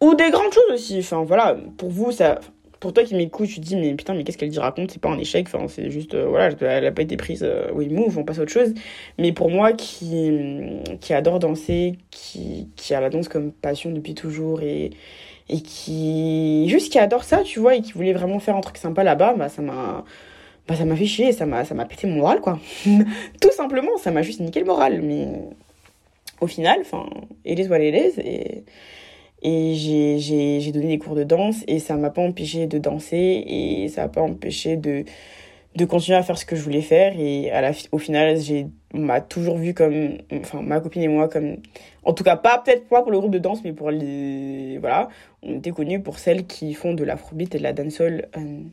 ou 0.00 0.14
des 0.14 0.30
grandes 0.30 0.52
choses 0.52 0.72
aussi. 0.74 0.98
Enfin, 0.98 1.22
voilà, 1.22 1.56
pour 1.76 1.90
vous, 1.90 2.10
ça, 2.10 2.40
pour 2.80 2.92
toi 2.92 3.04
qui 3.04 3.14
m'écoutes, 3.14 3.48
tu 3.48 3.60
te 3.60 3.60
dis, 3.60 3.76
mais 3.76 3.94
putain, 3.94 4.14
mais 4.14 4.24
qu'est-ce 4.24 4.38
qu'elle 4.38 4.48
dit 4.48 4.58
raconte? 4.58 4.90
C'est 4.90 5.00
pas 5.00 5.10
un 5.10 5.18
échec, 5.18 5.46
enfin, 5.46 5.68
c'est 5.68 5.90
juste, 5.90 6.14
euh, 6.14 6.26
voilà, 6.26 6.50
elle 6.60 6.86
a 6.86 6.90
pas 6.90 7.02
été 7.02 7.16
prise, 7.16 7.46
oui, 7.74 7.88
move, 7.88 8.18
on 8.18 8.24
passe 8.24 8.40
à 8.40 8.42
autre 8.42 8.50
chose. 8.50 8.74
Mais 9.18 9.32
pour 9.32 9.50
moi 9.50 9.72
qui, 9.72 10.32
qui 11.00 11.14
adore 11.14 11.38
danser, 11.38 11.98
qui, 12.10 12.68
qui 12.74 12.94
a 12.94 13.00
la 13.00 13.10
danse 13.10 13.28
comme 13.28 13.52
passion 13.52 13.92
depuis 13.92 14.14
toujours 14.14 14.62
et, 14.62 14.90
et 15.48 15.60
qui, 15.60 16.68
juste 16.68 16.92
qui 16.92 16.98
adore 16.98 17.24
ça, 17.24 17.42
tu 17.42 17.60
vois, 17.60 17.76
et 17.76 17.82
qui 17.82 17.92
voulait 17.92 18.12
vraiment 18.12 18.38
faire 18.38 18.56
un 18.56 18.60
truc 18.60 18.76
sympa 18.78 19.04
là-bas, 19.04 19.34
bah, 19.34 19.48
ça 19.48 19.62
m'a, 19.62 20.04
bah, 20.68 20.76
ça 20.76 20.84
m'a 20.84 20.96
fait 20.96 21.06
chier, 21.06 21.32
ça 21.32 21.46
m'a, 21.46 21.64
ça 21.64 21.74
m'a 21.74 21.84
pété 21.84 22.06
mon 22.06 22.16
moral, 22.16 22.40
quoi. 22.40 22.58
Tout 23.40 23.52
simplement, 23.52 23.96
ça 23.98 24.10
m'a 24.10 24.22
juste 24.22 24.40
niqué 24.40 24.60
le 24.60 24.66
moral, 24.66 25.02
mais 25.02 25.28
au 26.40 26.46
final, 26.46 26.78
enfin, 26.80 27.06
it 27.44 27.58
is 27.58 27.68
what 27.68 27.80
it 27.80 27.94
is, 27.94 28.20
et, 28.20 28.64
et 29.42 29.74
j'ai 29.74 30.72
donné 30.72 30.88
des 30.88 30.98
cours 30.98 31.16
de 31.16 31.24
danse 31.24 31.64
et 31.66 31.80
ça 31.80 31.96
m'a 31.96 32.10
pas 32.10 32.22
empêché 32.22 32.66
de 32.66 32.78
danser 32.78 33.44
et 33.46 33.88
ça 33.88 34.02
m'a 34.02 34.08
pas 34.08 34.22
empêché 34.22 34.76
de, 34.76 35.04
de 35.74 35.84
continuer 35.84 36.16
à 36.16 36.22
faire 36.22 36.38
ce 36.38 36.46
que 36.46 36.54
je 36.54 36.62
voulais 36.62 36.80
faire. 36.80 37.18
Et 37.18 37.50
à 37.50 37.60
la, 37.60 37.72
au 37.90 37.98
final, 37.98 38.36
on 38.94 38.98
m'a 38.98 39.20
toujours 39.20 39.58
vu 39.58 39.74
comme, 39.74 40.18
enfin, 40.32 40.62
ma 40.62 40.80
copine 40.80 41.02
et 41.02 41.08
moi 41.08 41.28
comme, 41.28 41.56
en 42.04 42.12
tout 42.12 42.24
cas, 42.24 42.36
pas 42.36 42.58
peut-être 42.58 42.88
pas 42.88 43.02
pour 43.02 43.12
le 43.12 43.18
groupe 43.18 43.32
de 43.32 43.38
danse, 43.38 43.62
mais 43.64 43.72
pour 43.72 43.90
les, 43.90 44.78
voilà, 44.78 45.08
on 45.42 45.58
était 45.58 45.70
connus 45.70 46.00
pour 46.00 46.18
celles 46.18 46.46
qui 46.46 46.74
font 46.74 46.94
de 46.94 47.04
l'afrobeat 47.04 47.54
et 47.54 47.58
de 47.58 47.62
la 47.62 47.72
dancehall. 47.72 48.28
Um, 48.36 48.70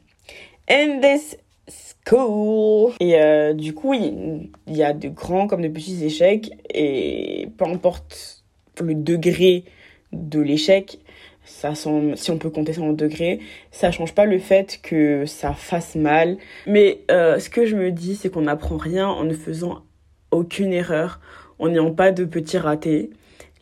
and 0.70 1.02
this 1.02 1.38
school. 1.70 2.94
Et 3.00 3.20
euh, 3.20 3.54
du 3.54 3.74
coup, 3.74 3.94
il 3.94 4.50
y 4.68 4.84
a 4.84 4.94
de 4.94 5.10
grands 5.10 5.48
comme 5.48 5.62
de 5.62 5.68
petits 5.68 6.04
échecs 6.04 6.52
et 6.74 7.50
peu 7.58 7.66
importe 7.66 8.44
le 8.82 8.96
degré 8.96 9.66
de 10.12 10.40
l'échec, 10.40 11.00
ça 11.44 11.74
si 11.76 12.32
on 12.32 12.38
peut 12.38 12.50
compter 12.50 12.74
ça 12.74 12.82
en 12.82 12.94
degrés, 12.94 13.40
ça 13.72 13.92
change 13.92 14.14
pas 14.14 14.26
le 14.26 14.40
fait 14.40 14.80
que 14.82 15.26
ça 15.26 15.54
fasse 15.54 15.96
mal. 15.96 16.38
Mais 16.66 17.02
euh, 17.12 17.40
ce 17.40 17.50
que 17.50 17.66
je 17.66 17.76
me 17.76 17.92
dis, 17.92 18.16
c'est 18.16 18.30
qu'on 18.30 18.42
n'apprend 18.42 18.78
rien 18.78 19.08
en 19.08 19.24
ne 19.24 19.34
faisant 19.34 19.84
aucune 20.32 20.74
erreur, 20.74 21.20
en 21.58 21.70
n'ayant 21.70 21.94
pas 21.94 22.12
de 22.12 22.26
petits 22.26 22.58
ratés. 22.58 23.10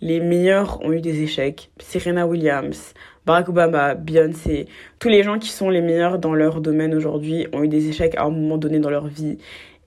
Les 0.01 0.19
meilleurs 0.19 0.83
ont 0.83 0.91
eu 0.91 1.01
des 1.01 1.23
échecs. 1.23 1.71
Serena 1.79 2.27
Williams, 2.27 2.93
Barack 3.25 3.49
Obama, 3.49 3.95
Beyoncé, 3.95 4.67
tous 4.99 5.09
les 5.09 5.23
gens 5.23 5.39
qui 5.39 5.49
sont 5.49 5.69
les 5.69 5.81
meilleurs 5.81 6.19
dans 6.19 6.33
leur 6.33 6.61
domaine 6.61 6.93
aujourd'hui 6.93 7.47
ont 7.51 7.63
eu 7.63 7.67
des 7.67 7.89
échecs 7.89 8.15
à 8.15 8.25
un 8.25 8.29
moment 8.29 8.57
donné 8.57 8.79
dans 8.79 8.91
leur 8.91 9.07
vie. 9.07 9.37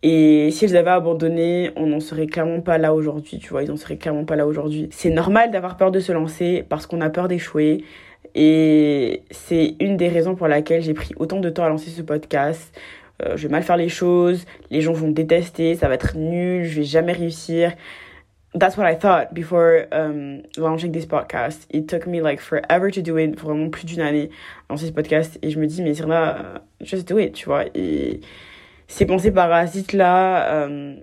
Et 0.02 0.50
si 0.50 0.64
elles 0.64 0.76
avaient 0.76 0.90
abandonné, 0.90 1.70
on 1.76 1.86
n'en 1.86 2.00
serait 2.00 2.26
clairement 2.26 2.60
pas 2.60 2.78
là 2.78 2.94
aujourd'hui, 2.94 3.38
tu 3.38 3.50
vois, 3.50 3.62
ils 3.62 3.68
n'en 3.68 3.76
seraient 3.76 3.98
clairement 3.98 4.24
pas 4.24 4.34
là 4.34 4.46
aujourd'hui. 4.46 4.88
C'est 4.90 5.10
normal 5.10 5.50
d'avoir 5.50 5.76
peur 5.76 5.90
de 5.90 6.00
se 6.00 6.10
lancer 6.10 6.64
parce 6.68 6.86
qu'on 6.86 7.00
a 7.02 7.10
peur 7.10 7.28
d'échouer. 7.28 7.84
Et 8.34 9.22
c'est 9.30 9.74
une 9.78 9.96
des 9.96 10.08
raisons 10.08 10.34
pour 10.34 10.48
laquelle 10.48 10.82
j'ai 10.82 10.94
pris 10.94 11.14
autant 11.18 11.38
de 11.38 11.50
temps 11.50 11.64
à 11.64 11.68
lancer 11.68 11.90
ce 11.90 12.02
podcast. 12.02 12.76
Euh, 13.22 13.36
je 13.36 13.46
vais 13.46 13.52
mal 13.52 13.62
faire 13.62 13.76
les 13.76 13.88
choses, 13.88 14.46
les 14.70 14.80
gens 14.80 14.92
vont 14.92 15.10
détester, 15.10 15.74
ça 15.74 15.88
va 15.88 15.94
être 15.94 16.16
nul, 16.16 16.64
je 16.64 16.80
vais 16.80 16.84
jamais 16.84 17.12
réussir. 17.12 17.72
That's 18.52 18.76
what 18.76 18.84
I 18.84 18.96
thought 18.96 19.32
before 19.32 19.86
um, 19.92 20.42
launching 20.56 20.90
this 20.90 21.06
podcast. 21.06 21.66
It 21.70 21.86
took 21.88 22.06
me 22.08 22.20
like 22.20 22.40
forever 22.40 22.90
to 22.90 23.00
do 23.00 23.16
it, 23.16 23.38
vraiment 23.38 23.70
plus 23.70 23.84
d'une 23.84 24.00
année 24.00 24.30
lancer 24.68 24.86
ce 24.86 24.92
podcast. 24.92 25.38
Et 25.42 25.50
je 25.50 25.60
me 25.60 25.66
dis, 25.66 25.82
mais 25.82 25.94
Sirna, 25.94 26.62
just 26.80 27.08
do 27.08 27.18
it, 27.18 27.32
tu 27.32 27.44
vois. 27.46 27.66
Et 27.76 28.20
ces 28.88 29.06
pensées 29.06 29.30
parasites 29.30 29.92
là 29.92 30.52
euh, 30.52 30.96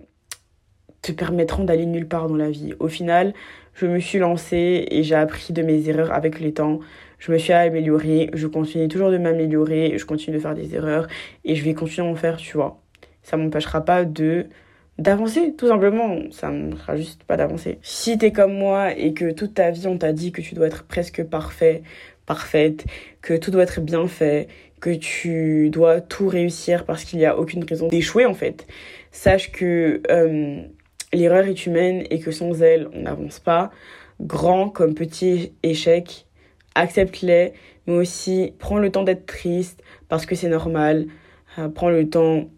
te 1.02 1.14
permettront 1.14 1.64
d'aller 1.64 1.86
nulle 1.86 2.08
part 2.08 2.28
dans 2.28 2.36
la 2.36 2.50
vie. 2.50 2.74
Au 2.80 2.90
final, 2.90 3.34
je 3.76 3.86
me 3.86 4.00
suis 4.00 4.20
lancée 4.20 4.86
et 4.92 5.04
j'ai 5.04 5.16
appris 5.16 5.54
de 5.54 5.62
mes 5.62 5.88
erreurs 5.88 6.12
avec 6.12 6.42
les 6.42 6.54
temps. 6.54 6.80
Je 7.18 7.32
me 7.32 7.38
suis 7.38 7.54
améliorée, 7.54 8.30
je 8.34 8.48
continue 8.48 8.90
toujours 8.90 9.10
de 9.10 9.18
m'améliorer, 9.18 9.98
je 9.98 10.06
continue 10.06 10.36
de 10.36 10.42
faire 10.42 10.54
des 10.54 10.76
erreurs 10.76 11.08
et 11.46 11.56
je 11.56 11.64
vais 11.64 11.74
continuer 11.74 12.08
à 12.08 12.12
en 12.12 12.16
faire, 12.16 12.36
tu 12.36 12.58
vois. 12.58 12.82
Ça 13.24 13.38
m'empêchera 13.38 13.86
pas 13.86 14.04
de 14.04 14.48
d'avancer 14.98 15.54
tout 15.58 15.68
simplement 15.68 16.18
ça 16.32 16.50
me 16.50 16.76
fera 16.76 16.96
juste 16.96 17.24
pas 17.24 17.38
d'avancer 17.38 17.78
si 17.82 18.18
t'es 18.18 18.32
comme 18.32 18.54
moi 18.54 18.98
et 18.98 19.14
que 19.14 19.32
toute 19.32 19.54
ta 19.54 19.70
vie 19.72 19.88
on 19.88 19.98
t'a 19.98 20.12
dit 20.12 20.32
que 20.32 20.42
tu 20.42 20.56
dois 20.56 20.68
être 20.68 20.84
presque 20.84 21.24
parfait 21.24 21.84
parfaite 22.26 22.86
que 23.22 23.36
tout 23.36 23.52
doit 23.52 23.64
être 23.64 23.80
bien 23.80 24.08
fait 24.08 24.48
que 24.80 24.90
tu 24.92 25.70
dois 25.70 26.02
tout 26.02 26.28
réussir 26.28 26.86
parce 26.86 27.04
qu'il 27.04 27.20
n'y 27.20 27.26
a 27.26 27.38
aucune 27.38 27.64
raison 27.64 27.88
d'échouer 27.88 28.26
en 28.26 28.34
fait. 28.34 28.68
Sache 29.12 29.52
que 29.52 30.02
euh, 30.10 30.62
l'erreur 31.14 31.46
est 31.46 31.66
humaine 31.66 32.04
et 32.10 32.20
que 32.20 32.32
sans 32.32 32.62
elle, 32.62 32.88
on 32.94 33.02
n'avance 33.02 33.40
pas. 33.40 33.72
Grand 34.22 34.70
comme 34.70 34.94
petit 34.94 35.54
échec, 35.64 36.26
accepte-les, 36.76 37.54
mais 37.88 37.94
aussi 37.94 38.54
prends 38.60 38.78
le 38.78 38.92
temps 38.92 39.04
d'être 39.04 39.26
triste 39.26 39.82
parce 40.10 40.26
que 40.26 40.36
c'est 40.36 40.50
normal. 40.50 41.08
Euh, 41.58 41.70
prends 41.70 41.90
le 41.90 42.08
temps 42.10 42.50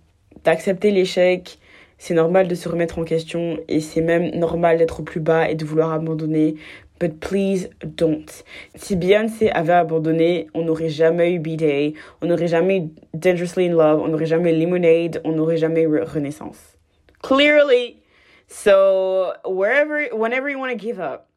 d'accepter 0.44 0.92
l'échec. 0.92 1.59
C'est 2.00 2.14
normal 2.14 2.48
de 2.48 2.56
se 2.56 2.70
remettre 2.70 2.98
en 2.98 3.04
question 3.04 3.60
et 3.68 3.82
c'est 3.82 4.02
même 4.02 4.32
normal 4.32 4.78
d'être 4.78 5.02
au 5.02 5.04
plus 5.04 5.20
bas 5.20 5.50
et 5.50 5.56
de 5.56 5.66
vouloir 5.66 5.92
abandonner 5.92 6.56
But 7.00 7.20
please 7.20 7.70
don't. 7.84 8.26
Si 8.76 8.96
Beyoncé 8.98 9.50
avait 9.52 9.74
abandonné, 9.74 10.48
on 10.54 10.64
n'aurait 10.64 10.90
jamais 10.90 11.34
eu 11.34 11.40
B-Day, 11.40 11.94
on 12.22 12.28
n'aurait 12.28 12.48
jamais 12.48 12.80
eu 12.80 12.90
Dangerously 13.14 13.68
in 13.68 13.74
Love, 13.74 14.02
on 14.02 14.10
n'aurait 14.10 14.26
jamais 14.26 14.54
eu 14.54 14.60
Lemonade, 14.60 15.22
on 15.24 15.32
n'aurait 15.32 15.58
jamais 15.58 15.84
eu 15.84 16.02
Renaissance. 16.02 16.78
Clearly. 17.22 18.02
So, 18.48 19.34
wherever, 19.46 20.10
whenever 20.14 20.50
you 20.50 20.58
want 20.58 20.72
to 20.72 20.78
give 20.78 21.00
up, 21.00 21.30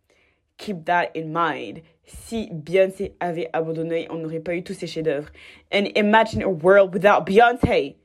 keep 0.58 0.84
that 0.86 1.10
in 1.14 1.32
mind. 1.32 1.82
Si 2.06 2.48
Beyoncé 2.52 3.14
avait 3.20 3.48
abandonné, 3.52 4.08
on 4.10 4.16
n'aurait 4.16 4.40
pas 4.40 4.54
eu 4.56 4.64
tous 4.64 4.74
ces 4.74 4.88
chefs-d'œuvre. 4.88 5.30
And 5.72 5.86
imagine 5.96 6.42
a 6.42 6.48
world 6.48 6.92
without 6.92 7.24
Beyoncé. 7.24 7.96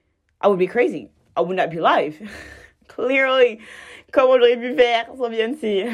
I 0.41 0.47
would 0.47 0.59
be 0.59 0.67
crazy. 0.67 1.09
I 1.37 1.41
would 1.41 1.55
not 1.55 1.69
be 1.69 1.77
alive. 1.77 2.19
Clearly. 2.87 3.59
Comment 4.11 4.37
j'aurais 4.37 4.57
pu 4.57 4.73
faire 4.75 5.05
sans 5.15 5.29
Beyoncé 5.29 5.85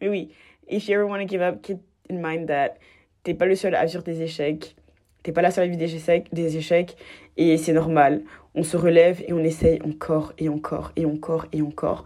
Mais 0.00 0.08
oui, 0.08 0.30
if 0.68 0.88
you 0.88 0.94
ever 0.94 1.04
want 1.04 1.20
to 1.20 1.26
give 1.26 1.42
up, 1.42 1.62
keep 1.62 1.78
in 2.10 2.16
mind 2.20 2.46
that 2.48 2.76
t'es 3.24 3.34
pas 3.34 3.46
le 3.46 3.56
seul 3.56 3.74
à 3.74 3.84
vivre 3.86 4.02
des 4.02 4.22
échecs. 4.22 4.76
T'es 5.22 5.32
pas 5.32 5.42
la 5.42 5.50
seule 5.50 5.64
à 5.64 5.66
vivre 5.68 5.78
des 5.78 6.24
des 6.32 6.56
échecs 6.56 6.96
et 7.36 7.56
c'est 7.56 7.72
normal. 7.72 8.22
On 8.54 8.62
se 8.62 8.76
relève 8.76 9.22
et 9.26 9.32
on 9.32 9.38
essaye 9.38 9.80
encore 9.82 10.32
et 10.38 10.48
encore 10.48 10.92
et 10.96 11.06
encore 11.06 11.46
et 11.52 11.62
encore. 11.62 12.04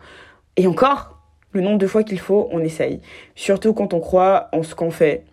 Et 0.57 0.67
encore, 0.67 1.19
le 1.53 1.61
nombre 1.61 1.79
de 1.79 1.87
fois 1.87 2.05
qu'il 2.05 2.21
faut, 2.21 2.49
on 2.53 2.61
essaye. 2.61 3.01
Surtout 3.35 3.75
quand 3.75 3.93
on 3.93 4.01
croit 4.01 4.49
en 4.53 4.63
ce 4.63 4.75
qu'on 4.75 4.91
fait. 4.91 5.25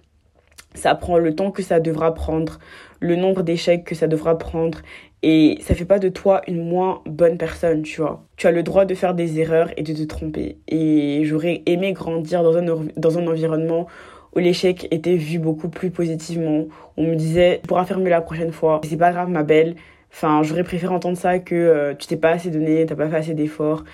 Ça 0.74 0.96
prend 0.96 1.20
le 1.20 1.36
temps 1.36 1.52
que 1.52 1.62
ça 1.62 1.80
devra 1.80 2.16
prendre, 2.16 2.60
le 3.00 3.16
nombre 3.16 3.44
d'échecs 3.44 3.84
que 3.84 3.94
ça 3.94 4.08
devra 4.08 4.40
prendre 4.40 4.80
et 5.26 5.58
ça 5.62 5.74
fait 5.74 5.86
pas 5.86 6.00
de 6.00 6.10
toi 6.10 6.42
une 6.48 6.68
moins 6.68 7.02
bonne 7.06 7.38
personne, 7.38 7.82
tu 7.84 8.02
vois. 8.02 8.26
Tu 8.36 8.46
as 8.46 8.52
le 8.52 8.62
droit 8.62 8.84
de 8.84 8.94
faire 8.94 9.14
des 9.14 9.40
erreurs 9.40 9.70
et 9.78 9.82
de 9.82 9.94
te 9.94 10.04
tromper. 10.04 10.58
Et 10.68 11.22
j'aurais 11.24 11.64
aimé 11.66 11.94
grandir 11.94 12.44
dans 12.44 12.58
un, 12.58 12.66
dans 12.98 13.18
un 13.18 13.28
environnement 13.28 13.88
où 14.36 14.40
l'échec 14.40 14.86
était 14.92 15.16
vu 15.16 15.40
beaucoup 15.40 15.70
plus 15.70 15.92
positivement. 15.92 16.66
On 16.98 17.08
me 17.08 17.16
disait, 17.16 17.60
tu 17.62 17.68
pourras 17.68 17.86
faire 17.86 18.00
mieux 18.00 18.10
la 18.10 18.20
prochaine 18.20 18.52
fois. 18.52 18.82
C'est 18.84 18.98
pas 18.98 19.14
grave, 19.14 19.30
ma 19.30 19.44
belle. 19.44 19.76
Enfin, 20.12 20.44
j'aurais 20.44 20.66
préféré 20.66 20.94
entendre 20.94 21.18
ça 21.18 21.40
que 21.40 21.56
euh, 21.56 21.94
tu 21.96 22.06
t'es 22.08 22.18
pas 22.18 22.32
assez 22.32 22.50
donné, 22.50 22.86
t'as 22.86 22.96
pas 22.96 23.08
fait 23.08 23.16
assez 23.16 23.34
d'efforts. 23.34 23.86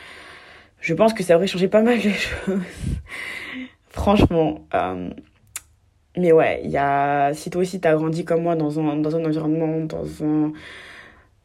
Je 0.82 0.96
pense 0.96 1.14
que 1.14 1.24
ça 1.24 1.36
aurait 1.36 1.48
changé 1.48 1.68
pas 1.68 1.84
mal 1.84 2.00
les 2.00 2.12
choses. 2.12 2.60
Franchement. 3.90 4.66
Euh, 4.74 5.10
mais 6.18 6.32
ouais, 6.32 6.62
y 6.66 6.78
a, 6.78 7.34
si 7.36 7.52
toi 7.52 7.62
aussi 7.62 7.80
t'as 7.80 7.94
grandi 7.96 8.26
comme 8.26 8.42
moi 8.42 8.56
dans 8.56 8.80
un, 8.80 8.96
dans 8.96 9.16
un 9.16 9.24
environnement, 9.24 9.86
dans 9.86 10.24
un, 10.24 10.54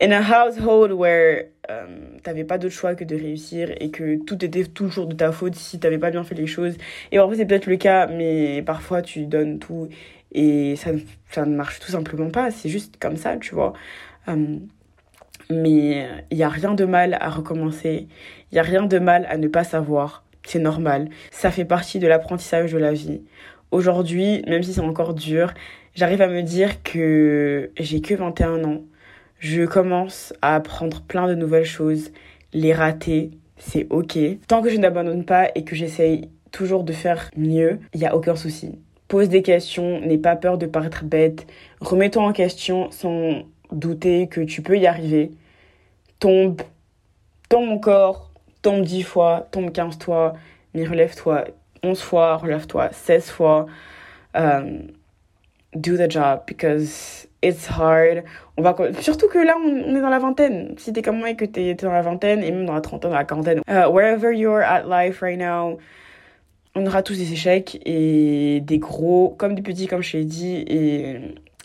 in 0.04 0.12
a 0.12 0.20
household 0.20 0.92
where 0.92 1.46
euh, 1.70 1.86
t'avais 2.22 2.44
pas 2.44 2.58
d'autre 2.58 2.74
choix 2.74 2.94
que 2.94 3.04
de 3.04 3.16
réussir 3.16 3.72
et 3.80 3.90
que 3.90 4.22
tout 4.24 4.44
était 4.44 4.64
toujours 4.64 5.06
de 5.06 5.14
ta 5.14 5.32
faute 5.32 5.54
si 5.54 5.80
t'avais 5.80 5.98
pas 5.98 6.10
bien 6.10 6.24
fait 6.24 6.34
les 6.34 6.46
choses. 6.46 6.76
Et 7.10 7.16
parfois 7.16 7.36
c'est 7.36 7.46
peut-être 7.46 7.66
le 7.66 7.76
cas, 7.76 8.06
mais 8.06 8.62
parfois 8.62 9.00
tu 9.00 9.26
donnes 9.26 9.58
tout 9.58 9.88
et 10.32 10.76
ça, 10.76 10.90
ça 11.30 11.46
ne 11.46 11.56
marche 11.56 11.80
tout 11.80 11.90
simplement 11.90 12.30
pas. 12.30 12.50
C'est 12.50 12.68
juste 12.68 12.98
comme 12.98 13.16
ça, 13.16 13.36
tu 13.38 13.54
vois. 13.54 13.72
Euh, 14.28 14.58
mais 15.50 16.08
il 16.30 16.36
n'y 16.36 16.42
a 16.42 16.48
rien 16.48 16.74
de 16.74 16.84
mal 16.84 17.16
à 17.20 17.30
recommencer. 17.30 18.08
Il 18.50 18.54
n'y 18.54 18.58
a 18.58 18.62
rien 18.62 18.82
de 18.82 18.98
mal 18.98 19.26
à 19.30 19.38
ne 19.38 19.48
pas 19.48 19.64
savoir. 19.64 20.24
C'est 20.44 20.58
normal. 20.58 21.08
Ça 21.30 21.50
fait 21.50 21.64
partie 21.64 21.98
de 21.98 22.06
l'apprentissage 22.06 22.72
de 22.72 22.78
la 22.78 22.92
vie. 22.92 23.22
Aujourd'hui, 23.70 24.42
même 24.46 24.62
si 24.62 24.74
c'est 24.74 24.80
encore 24.80 25.14
dur, 25.14 25.54
j'arrive 25.94 26.20
à 26.20 26.28
me 26.28 26.42
dire 26.42 26.82
que 26.82 27.70
j'ai 27.78 28.00
que 28.00 28.14
21 28.14 28.64
ans. 28.64 28.82
Je 29.44 29.66
commence 29.66 30.32
à 30.40 30.54
apprendre 30.54 31.02
plein 31.02 31.28
de 31.28 31.34
nouvelles 31.34 31.66
choses. 31.66 32.12
Les 32.54 32.72
rater, 32.72 33.30
c'est 33.58 33.86
ok. 33.90 34.16
Tant 34.48 34.62
que 34.62 34.70
je 34.70 34.78
n'abandonne 34.78 35.26
pas 35.26 35.50
et 35.54 35.64
que 35.64 35.76
j'essaye 35.76 36.30
toujours 36.50 36.82
de 36.82 36.94
faire 36.94 37.30
mieux, 37.36 37.78
il 37.92 38.00
n'y 38.00 38.06
a 38.06 38.16
aucun 38.16 38.36
souci. 38.36 38.78
Pose 39.06 39.28
des 39.28 39.42
questions, 39.42 40.00
n'aie 40.00 40.16
pas 40.16 40.34
peur 40.34 40.56
de 40.56 40.64
paraître 40.64 41.04
bête. 41.04 41.46
Remets-toi 41.82 42.22
en 42.22 42.32
question 42.32 42.90
sans 42.90 43.42
douter 43.70 44.28
que 44.28 44.40
tu 44.40 44.62
peux 44.62 44.78
y 44.78 44.86
arriver. 44.86 45.32
Tombe, 46.20 46.62
tombe 47.50 47.68
encore, 47.68 48.32
tombe 48.62 48.82
10 48.82 49.02
fois, 49.02 49.46
tombe 49.50 49.72
15 49.72 49.98
fois, 49.98 50.32
mais 50.72 50.86
relève-toi 50.86 51.44
11 51.82 52.00
fois, 52.00 52.38
relève-toi 52.38 52.88
16 52.92 53.28
fois. 53.28 53.66
Um, 54.34 54.86
do 55.74 55.98
the 55.98 56.10
job 56.10 56.44
because 56.46 57.28
it's 57.44 57.66
hard. 57.68 58.24
On 58.56 58.62
va 58.62 58.74
surtout 59.00 59.28
que 59.28 59.38
là 59.38 59.56
on 59.62 59.94
est 59.94 60.00
dans 60.00 60.08
la 60.08 60.18
vingtaine. 60.18 60.74
Si 60.78 60.92
t'es 60.92 61.02
comme 61.02 61.18
moi 61.18 61.30
et 61.30 61.36
que 61.36 61.44
t'es 61.44 61.74
dans 61.74 61.92
la 61.92 62.02
vingtaine 62.02 62.42
et 62.42 62.50
même 62.50 62.66
dans 62.66 62.74
la 62.74 62.80
trentaine, 62.80 63.10
dans 63.10 63.16
la 63.16 63.24
quarantaine, 63.24 63.60
uh, 63.68 63.90
wherever 63.90 64.32
you're 64.32 64.62
at 64.62 64.84
life 64.84 65.20
right 65.20 65.38
now, 65.38 65.78
on 66.74 66.86
aura 66.86 67.02
tous 67.02 67.18
des 67.18 67.32
échecs 67.32 67.80
et 67.84 68.60
des 68.60 68.78
gros 68.78 69.34
comme 69.38 69.54
des 69.54 69.62
petits 69.62 69.86
comme 69.86 70.02
je 70.02 70.16
l'ai 70.16 70.24
dit 70.24 70.64
et 70.66 71.20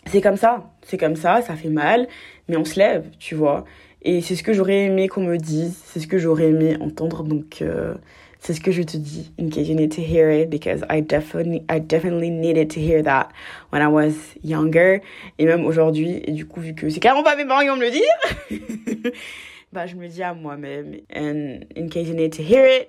c'est 0.06 0.20
comme 0.20 0.36
ça, 0.36 0.70
c'est 0.82 0.98
comme 0.98 1.16
ça, 1.16 1.42
ça 1.42 1.54
fait 1.54 1.68
mal, 1.68 2.08
mais 2.48 2.56
on 2.56 2.64
se 2.64 2.78
lève, 2.78 3.04
tu 3.18 3.34
vois. 3.34 3.64
Et 4.02 4.22
c'est 4.22 4.34
ce 4.34 4.42
que 4.42 4.52
j'aurais 4.52 4.84
aimé 4.84 5.08
qu'on 5.08 5.22
me 5.22 5.36
dise, 5.36 5.78
c'est 5.84 6.00
ce 6.00 6.06
que 6.06 6.18
j'aurais 6.18 6.48
aimé 6.48 6.76
entendre, 6.80 7.22
donc 7.22 7.58
euh, 7.60 7.94
c'est 8.40 8.54
ce 8.54 8.60
que 8.60 8.72
je 8.72 8.82
te 8.82 8.96
dis. 8.96 9.32
In 9.38 9.50
case 9.50 9.68
you 9.68 9.74
need 9.74 9.92
to 9.92 10.02
hear 10.02 10.30
it, 10.30 10.48
because 10.48 10.82
I 10.90 11.00
definitely, 11.02 11.62
I 11.68 11.78
definitely 11.78 12.30
needed 12.30 12.70
to 12.70 12.80
hear 12.80 13.02
that 13.02 13.28
when 13.70 13.82
I 13.82 13.88
was 13.88 14.14
younger, 14.42 15.02
et 15.38 15.44
même 15.44 15.64
aujourd'hui. 15.66 16.22
Et 16.24 16.32
du 16.32 16.46
coup, 16.46 16.60
vu 16.60 16.74
que 16.74 16.88
c'est 16.88 17.00
carrément 17.00 17.22
pas 17.22 17.36
mes 17.36 17.44
parents 17.44 17.60
qui 17.60 17.68
vont 17.68 17.76
me 17.76 17.84
le 17.84 17.90
dire, 17.90 19.12
bah 19.72 19.86
je 19.86 19.94
me 19.94 20.02
le 20.02 20.08
dis 20.08 20.22
à 20.22 20.32
moi-même. 20.32 20.96
And 21.14 21.60
in 21.76 21.88
case 21.88 22.08
you 22.08 22.14
need 22.14 22.32
to 22.32 22.42
hear 22.42 22.64
it, 22.66 22.88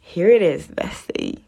here 0.00 0.30
it 0.30 0.42
is, 0.42 0.72
bestie. 0.74 1.38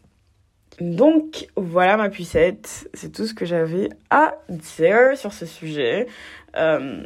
Donc 0.79 1.47
voilà 1.57 1.97
ma 1.97 2.09
pucette, 2.09 2.89
c'est 2.93 3.11
tout 3.11 3.25
ce 3.25 3.33
que 3.33 3.45
j'avais 3.45 3.89
à 4.11 4.35
dire 4.49 5.17
sur 5.17 5.33
ce 5.33 5.45
sujet. 5.45 6.07
Euh, 6.55 7.03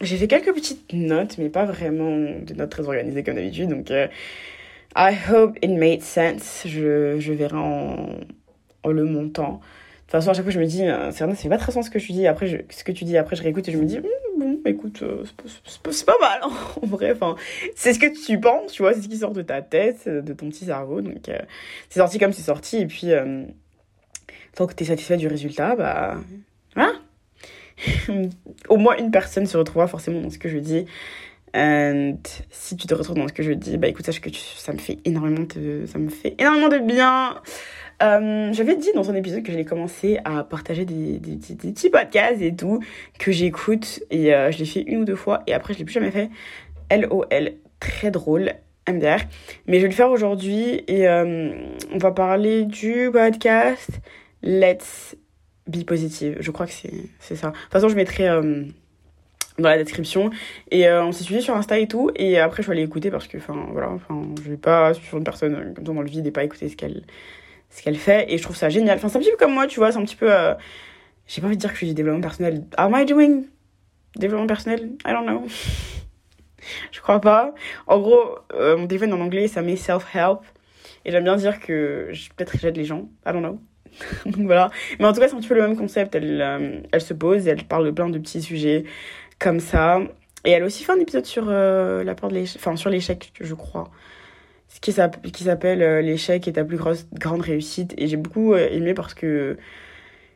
j'ai 0.00 0.16
fait 0.16 0.28
quelques 0.28 0.54
petites 0.54 0.92
notes, 0.92 1.36
mais 1.38 1.48
pas 1.48 1.64
vraiment 1.64 2.14
des 2.42 2.54
notes 2.54 2.70
très 2.70 2.86
organisées 2.86 3.24
comme 3.24 3.34
d'habitude. 3.34 3.68
Donc 3.70 3.90
euh, 3.90 4.06
I 4.96 5.12
hope 5.12 5.58
it 5.62 5.70
made 5.70 6.02
sense. 6.02 6.62
Je, 6.66 7.20
je 7.20 7.32
verrai 7.32 7.56
en, 7.56 8.18
en 8.82 8.90
le 8.90 9.04
montant 9.04 9.60
toute 10.06 10.12
façon, 10.12 10.30
à 10.30 10.34
chaque 10.34 10.44
fois, 10.44 10.52
je 10.52 10.60
me 10.60 10.66
dis, 10.66 10.86
euh, 10.86 11.10
c'est 11.10 11.34
c'est 11.34 11.48
pas 11.48 11.58
très 11.58 11.72
sens 11.72 11.86
ce 11.86 11.90
que 11.90 11.98
tu 11.98 12.12
dis. 12.12 12.28
Après, 12.28 12.46
je, 12.46 12.58
ce 12.70 12.84
que 12.84 12.92
tu 12.92 13.04
dis, 13.04 13.16
après, 13.16 13.34
je 13.34 13.42
réécoute 13.42 13.66
et 13.68 13.72
je 13.72 13.78
me 13.78 13.84
dis, 13.84 13.98
hum, 13.98 14.04
bon, 14.38 14.60
écoute, 14.64 15.02
euh, 15.02 15.24
c'est 15.90 16.06
pas, 16.06 16.16
mal, 16.20 16.40
hein, 16.44 16.50
en 16.82 16.86
vrai. 16.86 17.10
Enfin, 17.10 17.34
c'est 17.74 17.92
ce 17.92 17.98
que 17.98 18.06
tu 18.24 18.38
penses, 18.38 18.70
tu 18.70 18.82
vois, 18.82 18.94
c'est 18.94 19.02
ce 19.02 19.08
qui 19.08 19.16
sort 19.16 19.32
de 19.32 19.42
ta 19.42 19.62
tête, 19.62 20.08
de 20.08 20.32
ton 20.32 20.48
petit 20.48 20.66
cerveau. 20.66 21.00
Donc, 21.00 21.28
euh, 21.28 21.38
c'est 21.88 21.98
sorti 21.98 22.20
comme 22.20 22.32
c'est 22.32 22.42
sorti. 22.42 22.76
Et 22.76 22.86
puis, 22.86 23.10
tant 24.54 24.68
que 24.68 24.74
t'es 24.74 24.84
satisfait 24.84 25.16
du 25.16 25.26
résultat, 25.26 25.74
bah, 25.74 26.18
voilà. 26.76 26.92
Au 28.68 28.76
moins 28.76 28.96
une 28.96 29.10
personne 29.10 29.44
se 29.44 29.56
retrouvera 29.56 29.88
forcément 29.88 30.20
dans 30.20 30.30
ce 30.30 30.38
que 30.38 30.48
je 30.48 30.58
dis. 30.58 30.86
Et 31.56 32.14
si 32.50 32.76
tu 32.76 32.86
te 32.86 32.94
retrouves 32.94 33.16
dans 33.16 33.28
ce 33.28 33.32
que 33.32 33.42
je 33.42 33.52
dis, 33.52 33.78
bah 33.78 33.88
écoute, 33.88 34.04
sache 34.04 34.20
que 34.20 34.28
ça 34.30 34.72
me 34.72 34.78
fait 34.78 34.98
énormément 35.04 35.46
de, 35.54 35.86
ça 35.86 35.98
me 35.98 36.10
fait 36.10 36.34
énormément 36.38 36.68
de 36.68 36.78
bien. 36.78 37.40
Euh, 38.02 38.52
J'avais 38.52 38.76
dit 38.76 38.90
dans 38.94 39.10
un 39.10 39.14
épisode 39.14 39.42
que 39.42 39.50
j'allais 39.50 39.64
commencer 39.64 40.18
à 40.24 40.44
partager 40.44 40.84
des, 40.84 41.18
petits 41.18 41.88
podcasts 41.88 42.42
et 42.42 42.54
tout 42.54 42.80
que 43.18 43.32
j'écoute 43.32 44.02
et 44.10 44.34
euh, 44.34 44.50
je 44.50 44.58
l'ai 44.58 44.66
fait 44.66 44.82
une 44.82 45.00
ou 45.00 45.04
deux 45.06 45.16
fois 45.16 45.42
et 45.46 45.54
après 45.54 45.72
je 45.72 45.78
l'ai 45.78 45.86
plus 45.86 45.94
jamais 45.94 46.10
fait. 46.10 46.28
LOL, 46.90 47.52
très 47.80 48.10
drôle, 48.10 48.52
MDR. 48.88 49.20
Mais 49.66 49.78
je 49.78 49.82
vais 49.82 49.88
le 49.88 49.94
faire 49.94 50.10
aujourd'hui 50.10 50.84
et 50.86 51.08
euh, 51.08 51.52
on 51.92 51.98
va 51.98 52.12
parler 52.12 52.64
du 52.64 53.10
podcast 53.10 53.88
Let's 54.42 55.16
Be 55.66 55.84
Positive. 55.84 56.36
Je 56.40 56.50
crois 56.50 56.66
que 56.66 56.72
c'est 56.72 57.36
ça. 57.36 57.48
De 57.48 57.52
toute 57.52 57.72
façon, 57.72 57.88
je 57.88 57.96
mettrai 57.96 58.28
euh, 58.28 58.64
dans 59.58 59.68
la 59.68 59.78
description 59.78 60.30
et 60.70 60.86
euh, 60.86 61.04
on 61.04 61.12
s'est 61.12 61.24
suivi 61.24 61.40
sur 61.40 61.56
Insta 61.56 61.78
et 61.78 61.88
tout 61.88 62.10
et 62.14 62.38
après 62.38 62.62
je 62.62 62.68
vais 62.68 62.74
aller 62.74 62.82
écouter 62.82 63.10
parce 63.10 63.26
que 63.26 63.38
enfin 63.38 63.68
voilà 63.72 63.88
enfin 63.88 64.22
je 64.42 64.50
vais 64.50 64.56
pas 64.56 64.92
suivre 64.92 65.16
une 65.16 65.24
personne 65.24 65.72
comme 65.74 65.86
ça 65.86 65.92
dans 65.92 66.02
le 66.02 66.08
vide 66.08 66.26
et 66.26 66.30
pas 66.30 66.44
écouter 66.44 66.68
ce 66.68 66.76
qu'elle 66.76 67.04
ce 67.70 67.82
qu'elle 67.82 67.96
fait 67.96 68.32
et 68.32 68.38
je 68.38 68.42
trouve 68.42 68.56
ça 68.56 68.68
génial. 68.68 68.96
Enfin, 68.96 69.08
c'est 69.08 69.18
un 69.18 69.20
petit 69.20 69.30
peu 69.30 69.36
comme 69.36 69.52
moi, 69.52 69.66
tu 69.66 69.78
vois, 69.78 69.92
c'est 69.92 69.98
un 69.98 70.04
petit 70.04 70.16
peu. 70.16 70.32
Euh, 70.32 70.54
j'ai 71.26 71.40
pas 71.40 71.48
envie 71.48 71.56
de 71.56 71.60
dire 71.60 71.70
que 71.70 71.74
je 71.74 71.80
suis 71.80 71.88
du 71.88 71.94
développement 71.94 72.22
personnel. 72.22 72.64
Am 72.76 72.94
I 72.94 73.04
doing 73.04 73.44
développement 74.16 74.46
personnel? 74.46 74.92
I 75.06 75.12
don't 75.12 75.26
know. 75.26 75.44
je 76.92 77.00
crois 77.00 77.20
pas. 77.20 77.54
En 77.86 77.98
gros, 77.98 78.38
euh, 78.54 78.76
mon 78.76 78.86
téléphone 78.86 79.12
en 79.12 79.20
anglais, 79.20 79.48
ça 79.48 79.62
met 79.62 79.76
self-help. 79.76 80.40
Et 81.04 81.12
j'aime 81.12 81.24
bien 81.24 81.36
dire 81.36 81.60
que 81.60 82.10
peut-être 82.36 82.56
j'aide 82.58 82.76
les 82.76 82.84
gens. 82.84 83.08
I 83.26 83.32
don't 83.32 83.40
know. 83.40 83.60
Donc 84.26 84.46
voilà. 84.46 84.70
Mais 84.98 85.04
en 85.04 85.12
tout 85.12 85.20
cas, 85.20 85.28
c'est 85.28 85.34
un 85.34 85.38
petit 85.38 85.48
peu 85.48 85.54
le 85.54 85.62
même 85.62 85.76
concept. 85.76 86.14
Elle, 86.14 86.40
euh, 86.40 86.80
elle 86.92 87.00
se 87.00 87.14
pose 87.14 87.46
et 87.46 87.50
elle 87.50 87.64
parle 87.64 87.86
de 87.86 87.90
plein 87.90 88.08
de 88.08 88.18
petits 88.18 88.42
sujets 88.42 88.84
comme 89.38 89.60
ça. 89.60 90.00
Et 90.44 90.50
elle 90.50 90.62
a 90.62 90.66
aussi 90.66 90.84
fait 90.84 90.92
un 90.92 91.00
épisode 91.00 91.26
sur 91.26 91.46
la 91.46 92.14
part 92.14 92.30
de 92.30 92.34
l'échec, 92.34 92.60
enfin 92.60 92.76
sur 92.76 92.90
l'échec, 92.90 93.32
je 93.40 93.54
crois 93.54 93.90
qui 94.80 94.92
s'appelle 95.44 95.82
euh, 95.82 96.00
L'échec 96.02 96.46
est 96.48 96.52
ta 96.52 96.64
plus 96.64 96.76
grosse, 96.76 97.06
grande 97.12 97.42
réussite. 97.42 97.94
Et 97.98 98.06
j'ai 98.06 98.16
beaucoup 98.16 98.54
euh, 98.54 98.68
aimé 98.70 98.94
parce 98.94 99.14
que 99.14 99.56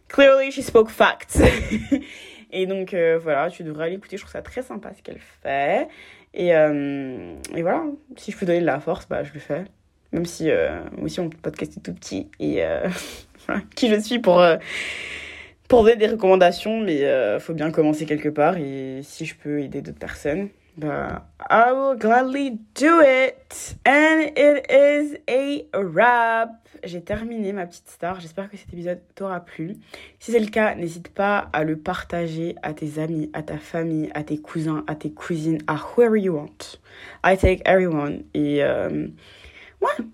clearly 0.09 0.51
she 0.51 0.61
spoke 0.61 0.88
facts. 0.88 1.40
et 2.53 2.66
donc 2.66 2.94
euh, 2.94 3.18
voilà, 3.22 3.51
tu 3.51 3.62
devrais 3.62 3.86
aller 3.86 3.96
écouter. 3.96 4.16
Je 4.16 4.22
trouve 4.22 4.32
ça 4.32 4.42
très 4.42 4.62
sympa 4.62 4.92
ce 4.96 5.03
qu'elle 5.03 5.20
fait. 5.42 5.88
Et, 6.32 6.51
et 6.51 7.62
voilà, 7.62 7.86
si 8.16 8.30
je 8.30 8.36
peux 8.36 8.46
donner 8.46 8.61
de 8.61 8.66
la 8.66 8.78
force, 8.78 9.09
bah, 9.09 9.24
je 9.24 9.32
le 9.34 9.40
fais. 9.40 9.64
Même 10.12 10.26
si 10.26 10.44
moi 10.44 11.05
aussi 11.05 11.20
mon 11.20 11.28
podcast 11.28 11.76
est 11.76 11.80
tout 11.80 11.92
petit. 11.92 12.30
Et 12.38 12.62
voilà, 13.46 13.62
qui 13.74 13.88
je 13.88 13.98
suis 13.98 14.20
pour 14.20 14.40
pour 15.70 15.84
donner 15.84 15.96
des 15.96 16.08
recommandations, 16.08 16.80
mais 16.80 16.96
il 16.96 17.40
faut 17.40 17.54
bien 17.54 17.70
commencer 17.70 18.04
quelque 18.04 18.28
part. 18.28 18.58
Et 18.58 19.00
si 19.02 19.24
je 19.24 19.34
peux 19.34 19.60
aider 19.60 19.80
d'autres 19.80 19.98
personnes, 19.98 20.50
But 20.76 21.22
I 21.50 21.72
will 21.72 21.96
gladly 21.96 22.58
do 22.74 23.00
it. 23.02 23.76
And 23.84 24.32
it 24.36 24.66
is 24.70 25.18
a 25.28 25.66
wrap. 25.74 26.68
J'ai 26.84 27.02
terminé 27.02 27.52
ma 27.52 27.66
petite 27.66 27.88
star. 27.88 28.20
J'espère 28.20 28.48
que 28.48 28.56
cet 28.56 28.72
épisode 28.72 29.00
t'aura 29.14 29.40
plu. 29.40 29.76
Si 30.18 30.32
c'est 30.32 30.38
le 30.38 30.46
cas, 30.46 30.74
n'hésite 30.74 31.08
pas 31.08 31.50
à 31.52 31.64
le 31.64 31.76
partager 31.76 32.54
à 32.62 32.72
tes 32.72 32.98
amis, 32.98 33.30
à 33.34 33.42
ta 33.42 33.58
famille, 33.58 34.10
à 34.14 34.22
tes 34.22 34.38
cousins, 34.38 34.84
à 34.86 34.94
tes 34.94 35.10
cousines, 35.10 35.58
à 35.66 35.74
whoever 35.74 36.18
you 36.18 36.34
want. 36.34 36.78
I 37.24 37.36
take 37.36 37.60
everyone. 37.66 38.22
Et 38.32 38.62
euh, 38.64 39.08
ouais, 39.82 40.04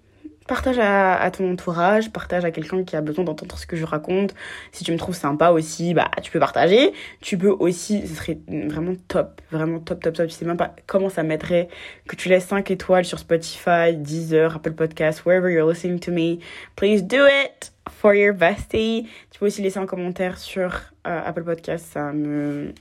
Partage 0.47 0.79
à, 0.79 1.31
ton 1.31 1.53
entourage, 1.53 2.13
partage 2.13 2.45
à 2.45 2.51
quelqu'un 2.51 2.85
qui 2.85 2.95
a 2.95 3.01
besoin 3.01 3.25
d'entendre 3.25 3.59
ce 3.59 3.67
que 3.67 3.77
je 3.77 3.85
raconte. 3.85 4.35
Si 4.73 4.85
tu 4.85 4.93
me 4.93 4.97
trouves 4.97 5.17
sympa 5.17 5.51
aussi, 5.51 5.93
bah 5.93 6.11
tu 6.23 6.31
peux 6.31 6.39
partager. 6.39 6.93
Tu 7.21 7.37
peux 7.37 7.51
aussi, 7.51 8.07
ce 8.07 8.15
serait 8.15 8.39
vraiment 8.49 8.95
top, 9.09 9.41
vraiment 9.51 9.81
top, 9.81 10.01
top, 10.03 10.15
top. 10.15 10.29
Tu 10.29 10.35
sais 10.35 10.45
même 10.45 10.57
pas 10.57 10.75
comment 10.87 11.09
ça 11.09 11.23
m'aiderait 11.23 11.69
que 12.07 12.15
tu 12.15 12.29
laisses 12.29 12.47
5 12.47 12.71
étoiles 12.71 13.05
sur 13.05 13.19
Spotify, 13.19 13.95
Deezer, 13.97 14.57
Apple 14.57 14.73
Podcast, 14.73 15.25
wherever 15.25 15.51
you're 15.51 15.69
listening 15.69 15.99
to 15.99 16.13
me. 16.13 16.39
Please 16.77 17.03
do 17.03 17.27
it 17.27 17.73
for 17.91 18.15
your 18.15 18.35
bestie. 18.35 19.09
Tu 19.31 19.39
peux 19.41 19.47
aussi 19.47 19.63
laisser 19.63 19.79
un 19.79 19.87
commentaire 19.87 20.39
sur 20.39 20.81
euh, 21.07 21.21
Apple 21.25 21.45
Podcast, 21.45 21.87
ça 21.93 22.13
me, 22.13 22.73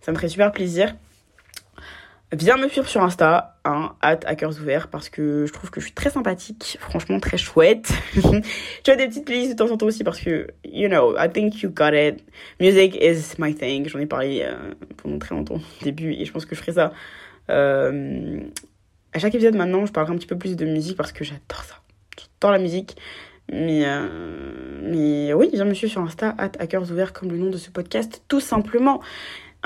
ça 0.00 0.10
me 0.12 0.16
ferait 0.16 0.28
super 0.28 0.52
plaisir. 0.52 0.94
Viens 2.36 2.56
me 2.56 2.68
suivre 2.68 2.88
sur 2.88 3.02
Insta, 3.02 3.58
hein, 3.64 3.94
at 4.00 4.18
ouverts, 4.42 4.88
parce 4.88 5.08
que 5.08 5.46
je 5.46 5.52
trouve 5.52 5.70
que 5.70 5.80
je 5.80 5.86
suis 5.86 5.94
très 5.94 6.10
sympathique, 6.10 6.76
franchement 6.80 7.20
très 7.20 7.36
chouette. 7.36 7.92
tu 8.84 8.90
as 8.90 8.96
des 8.96 9.06
petites 9.06 9.24
playlists 9.24 9.52
de 9.52 9.56
temps 9.56 9.72
en 9.72 9.76
temps 9.76 9.86
aussi 9.86 10.02
parce 10.02 10.20
que, 10.20 10.48
you 10.64 10.88
know, 10.88 11.16
I 11.16 11.30
think 11.30 11.62
you 11.62 11.70
got 11.70 11.92
it. 11.92 12.24
Music 12.60 12.96
is 13.00 13.36
my 13.38 13.54
thing. 13.54 13.88
J'en 13.88 14.00
ai 14.00 14.06
parlé 14.06 14.42
euh, 14.42 14.74
pendant 14.96 15.18
très 15.18 15.34
longtemps 15.34 15.56
au 15.56 15.84
début 15.84 16.12
et 16.12 16.24
je 16.24 16.32
pense 16.32 16.44
que 16.44 16.56
je 16.56 16.60
ferai 16.60 16.72
ça. 16.72 16.92
Euh, 17.50 18.40
à 19.12 19.18
chaque 19.18 19.34
épisode 19.34 19.54
maintenant, 19.54 19.86
je 19.86 19.92
parlerai 19.92 20.14
un 20.14 20.16
petit 20.16 20.26
peu 20.26 20.36
plus 20.36 20.56
de 20.56 20.64
musique 20.64 20.96
parce 20.96 21.12
que 21.12 21.22
j'adore 21.22 21.62
ça. 21.62 21.76
J'adore 22.18 22.50
la 22.50 22.58
musique. 22.58 22.96
Mais, 23.52 23.82
euh, 23.84 24.80
mais 24.82 25.34
oui, 25.34 25.50
viens 25.52 25.66
me 25.66 25.74
suivre 25.74 25.92
sur 25.92 26.00
Insta, 26.00 26.34
at 26.38 26.78
ouverts, 26.78 27.12
comme 27.12 27.30
le 27.30 27.36
nom 27.36 27.50
de 27.50 27.58
ce 27.58 27.70
podcast, 27.70 28.22
tout 28.26 28.40
simplement. 28.40 29.02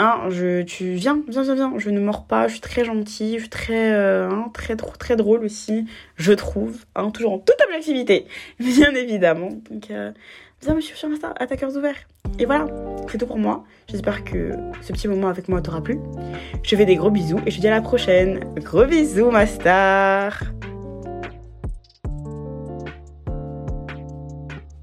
Hein, 0.00 0.28
je, 0.30 0.62
tu 0.62 0.92
viens, 0.92 1.20
viens, 1.28 1.42
viens, 1.42 1.54
viens. 1.56 1.72
Je 1.76 1.90
ne 1.90 1.98
mords 1.98 2.24
pas, 2.24 2.46
je 2.46 2.52
suis 2.52 2.60
très 2.60 2.84
gentille, 2.84 3.34
je 3.34 3.40
suis 3.40 3.48
très, 3.48 3.92
euh, 3.92 4.30
hein, 4.30 4.48
très, 4.54 4.76
très 4.76 5.16
drôle 5.16 5.44
aussi, 5.44 5.86
je 6.16 6.32
trouve. 6.32 6.84
Hein, 6.94 7.10
toujours 7.10 7.32
en 7.32 7.38
toute 7.40 7.56
objectivité, 7.66 8.26
bien 8.60 8.94
évidemment. 8.94 9.48
Donc, 9.68 9.90
euh, 9.90 10.12
viens 10.62 10.74
me 10.74 10.80
suivre 10.80 10.98
sur 10.98 11.08
Insta, 11.08 11.34
à 11.36 11.46
ta 11.48 11.56
cœurs 11.56 11.76
ouverts. 11.76 12.06
Et 12.38 12.44
voilà, 12.44 12.66
c'est 13.10 13.18
tout 13.18 13.26
pour 13.26 13.38
moi. 13.38 13.64
J'espère 13.88 14.22
que 14.22 14.52
ce 14.82 14.92
petit 14.92 15.08
moment 15.08 15.28
avec 15.28 15.48
moi 15.48 15.60
t'aura 15.60 15.82
plu. 15.82 15.98
Je 16.62 16.76
fais 16.76 16.84
des 16.84 16.94
gros 16.94 17.10
bisous 17.10 17.40
et 17.44 17.50
je 17.50 17.56
te 17.56 17.60
dis 17.60 17.68
à 17.68 17.72
la 17.72 17.80
prochaine. 17.80 18.40
Gros 18.62 18.84
bisous, 18.84 19.32
ma 19.32 19.46
star 19.46 20.44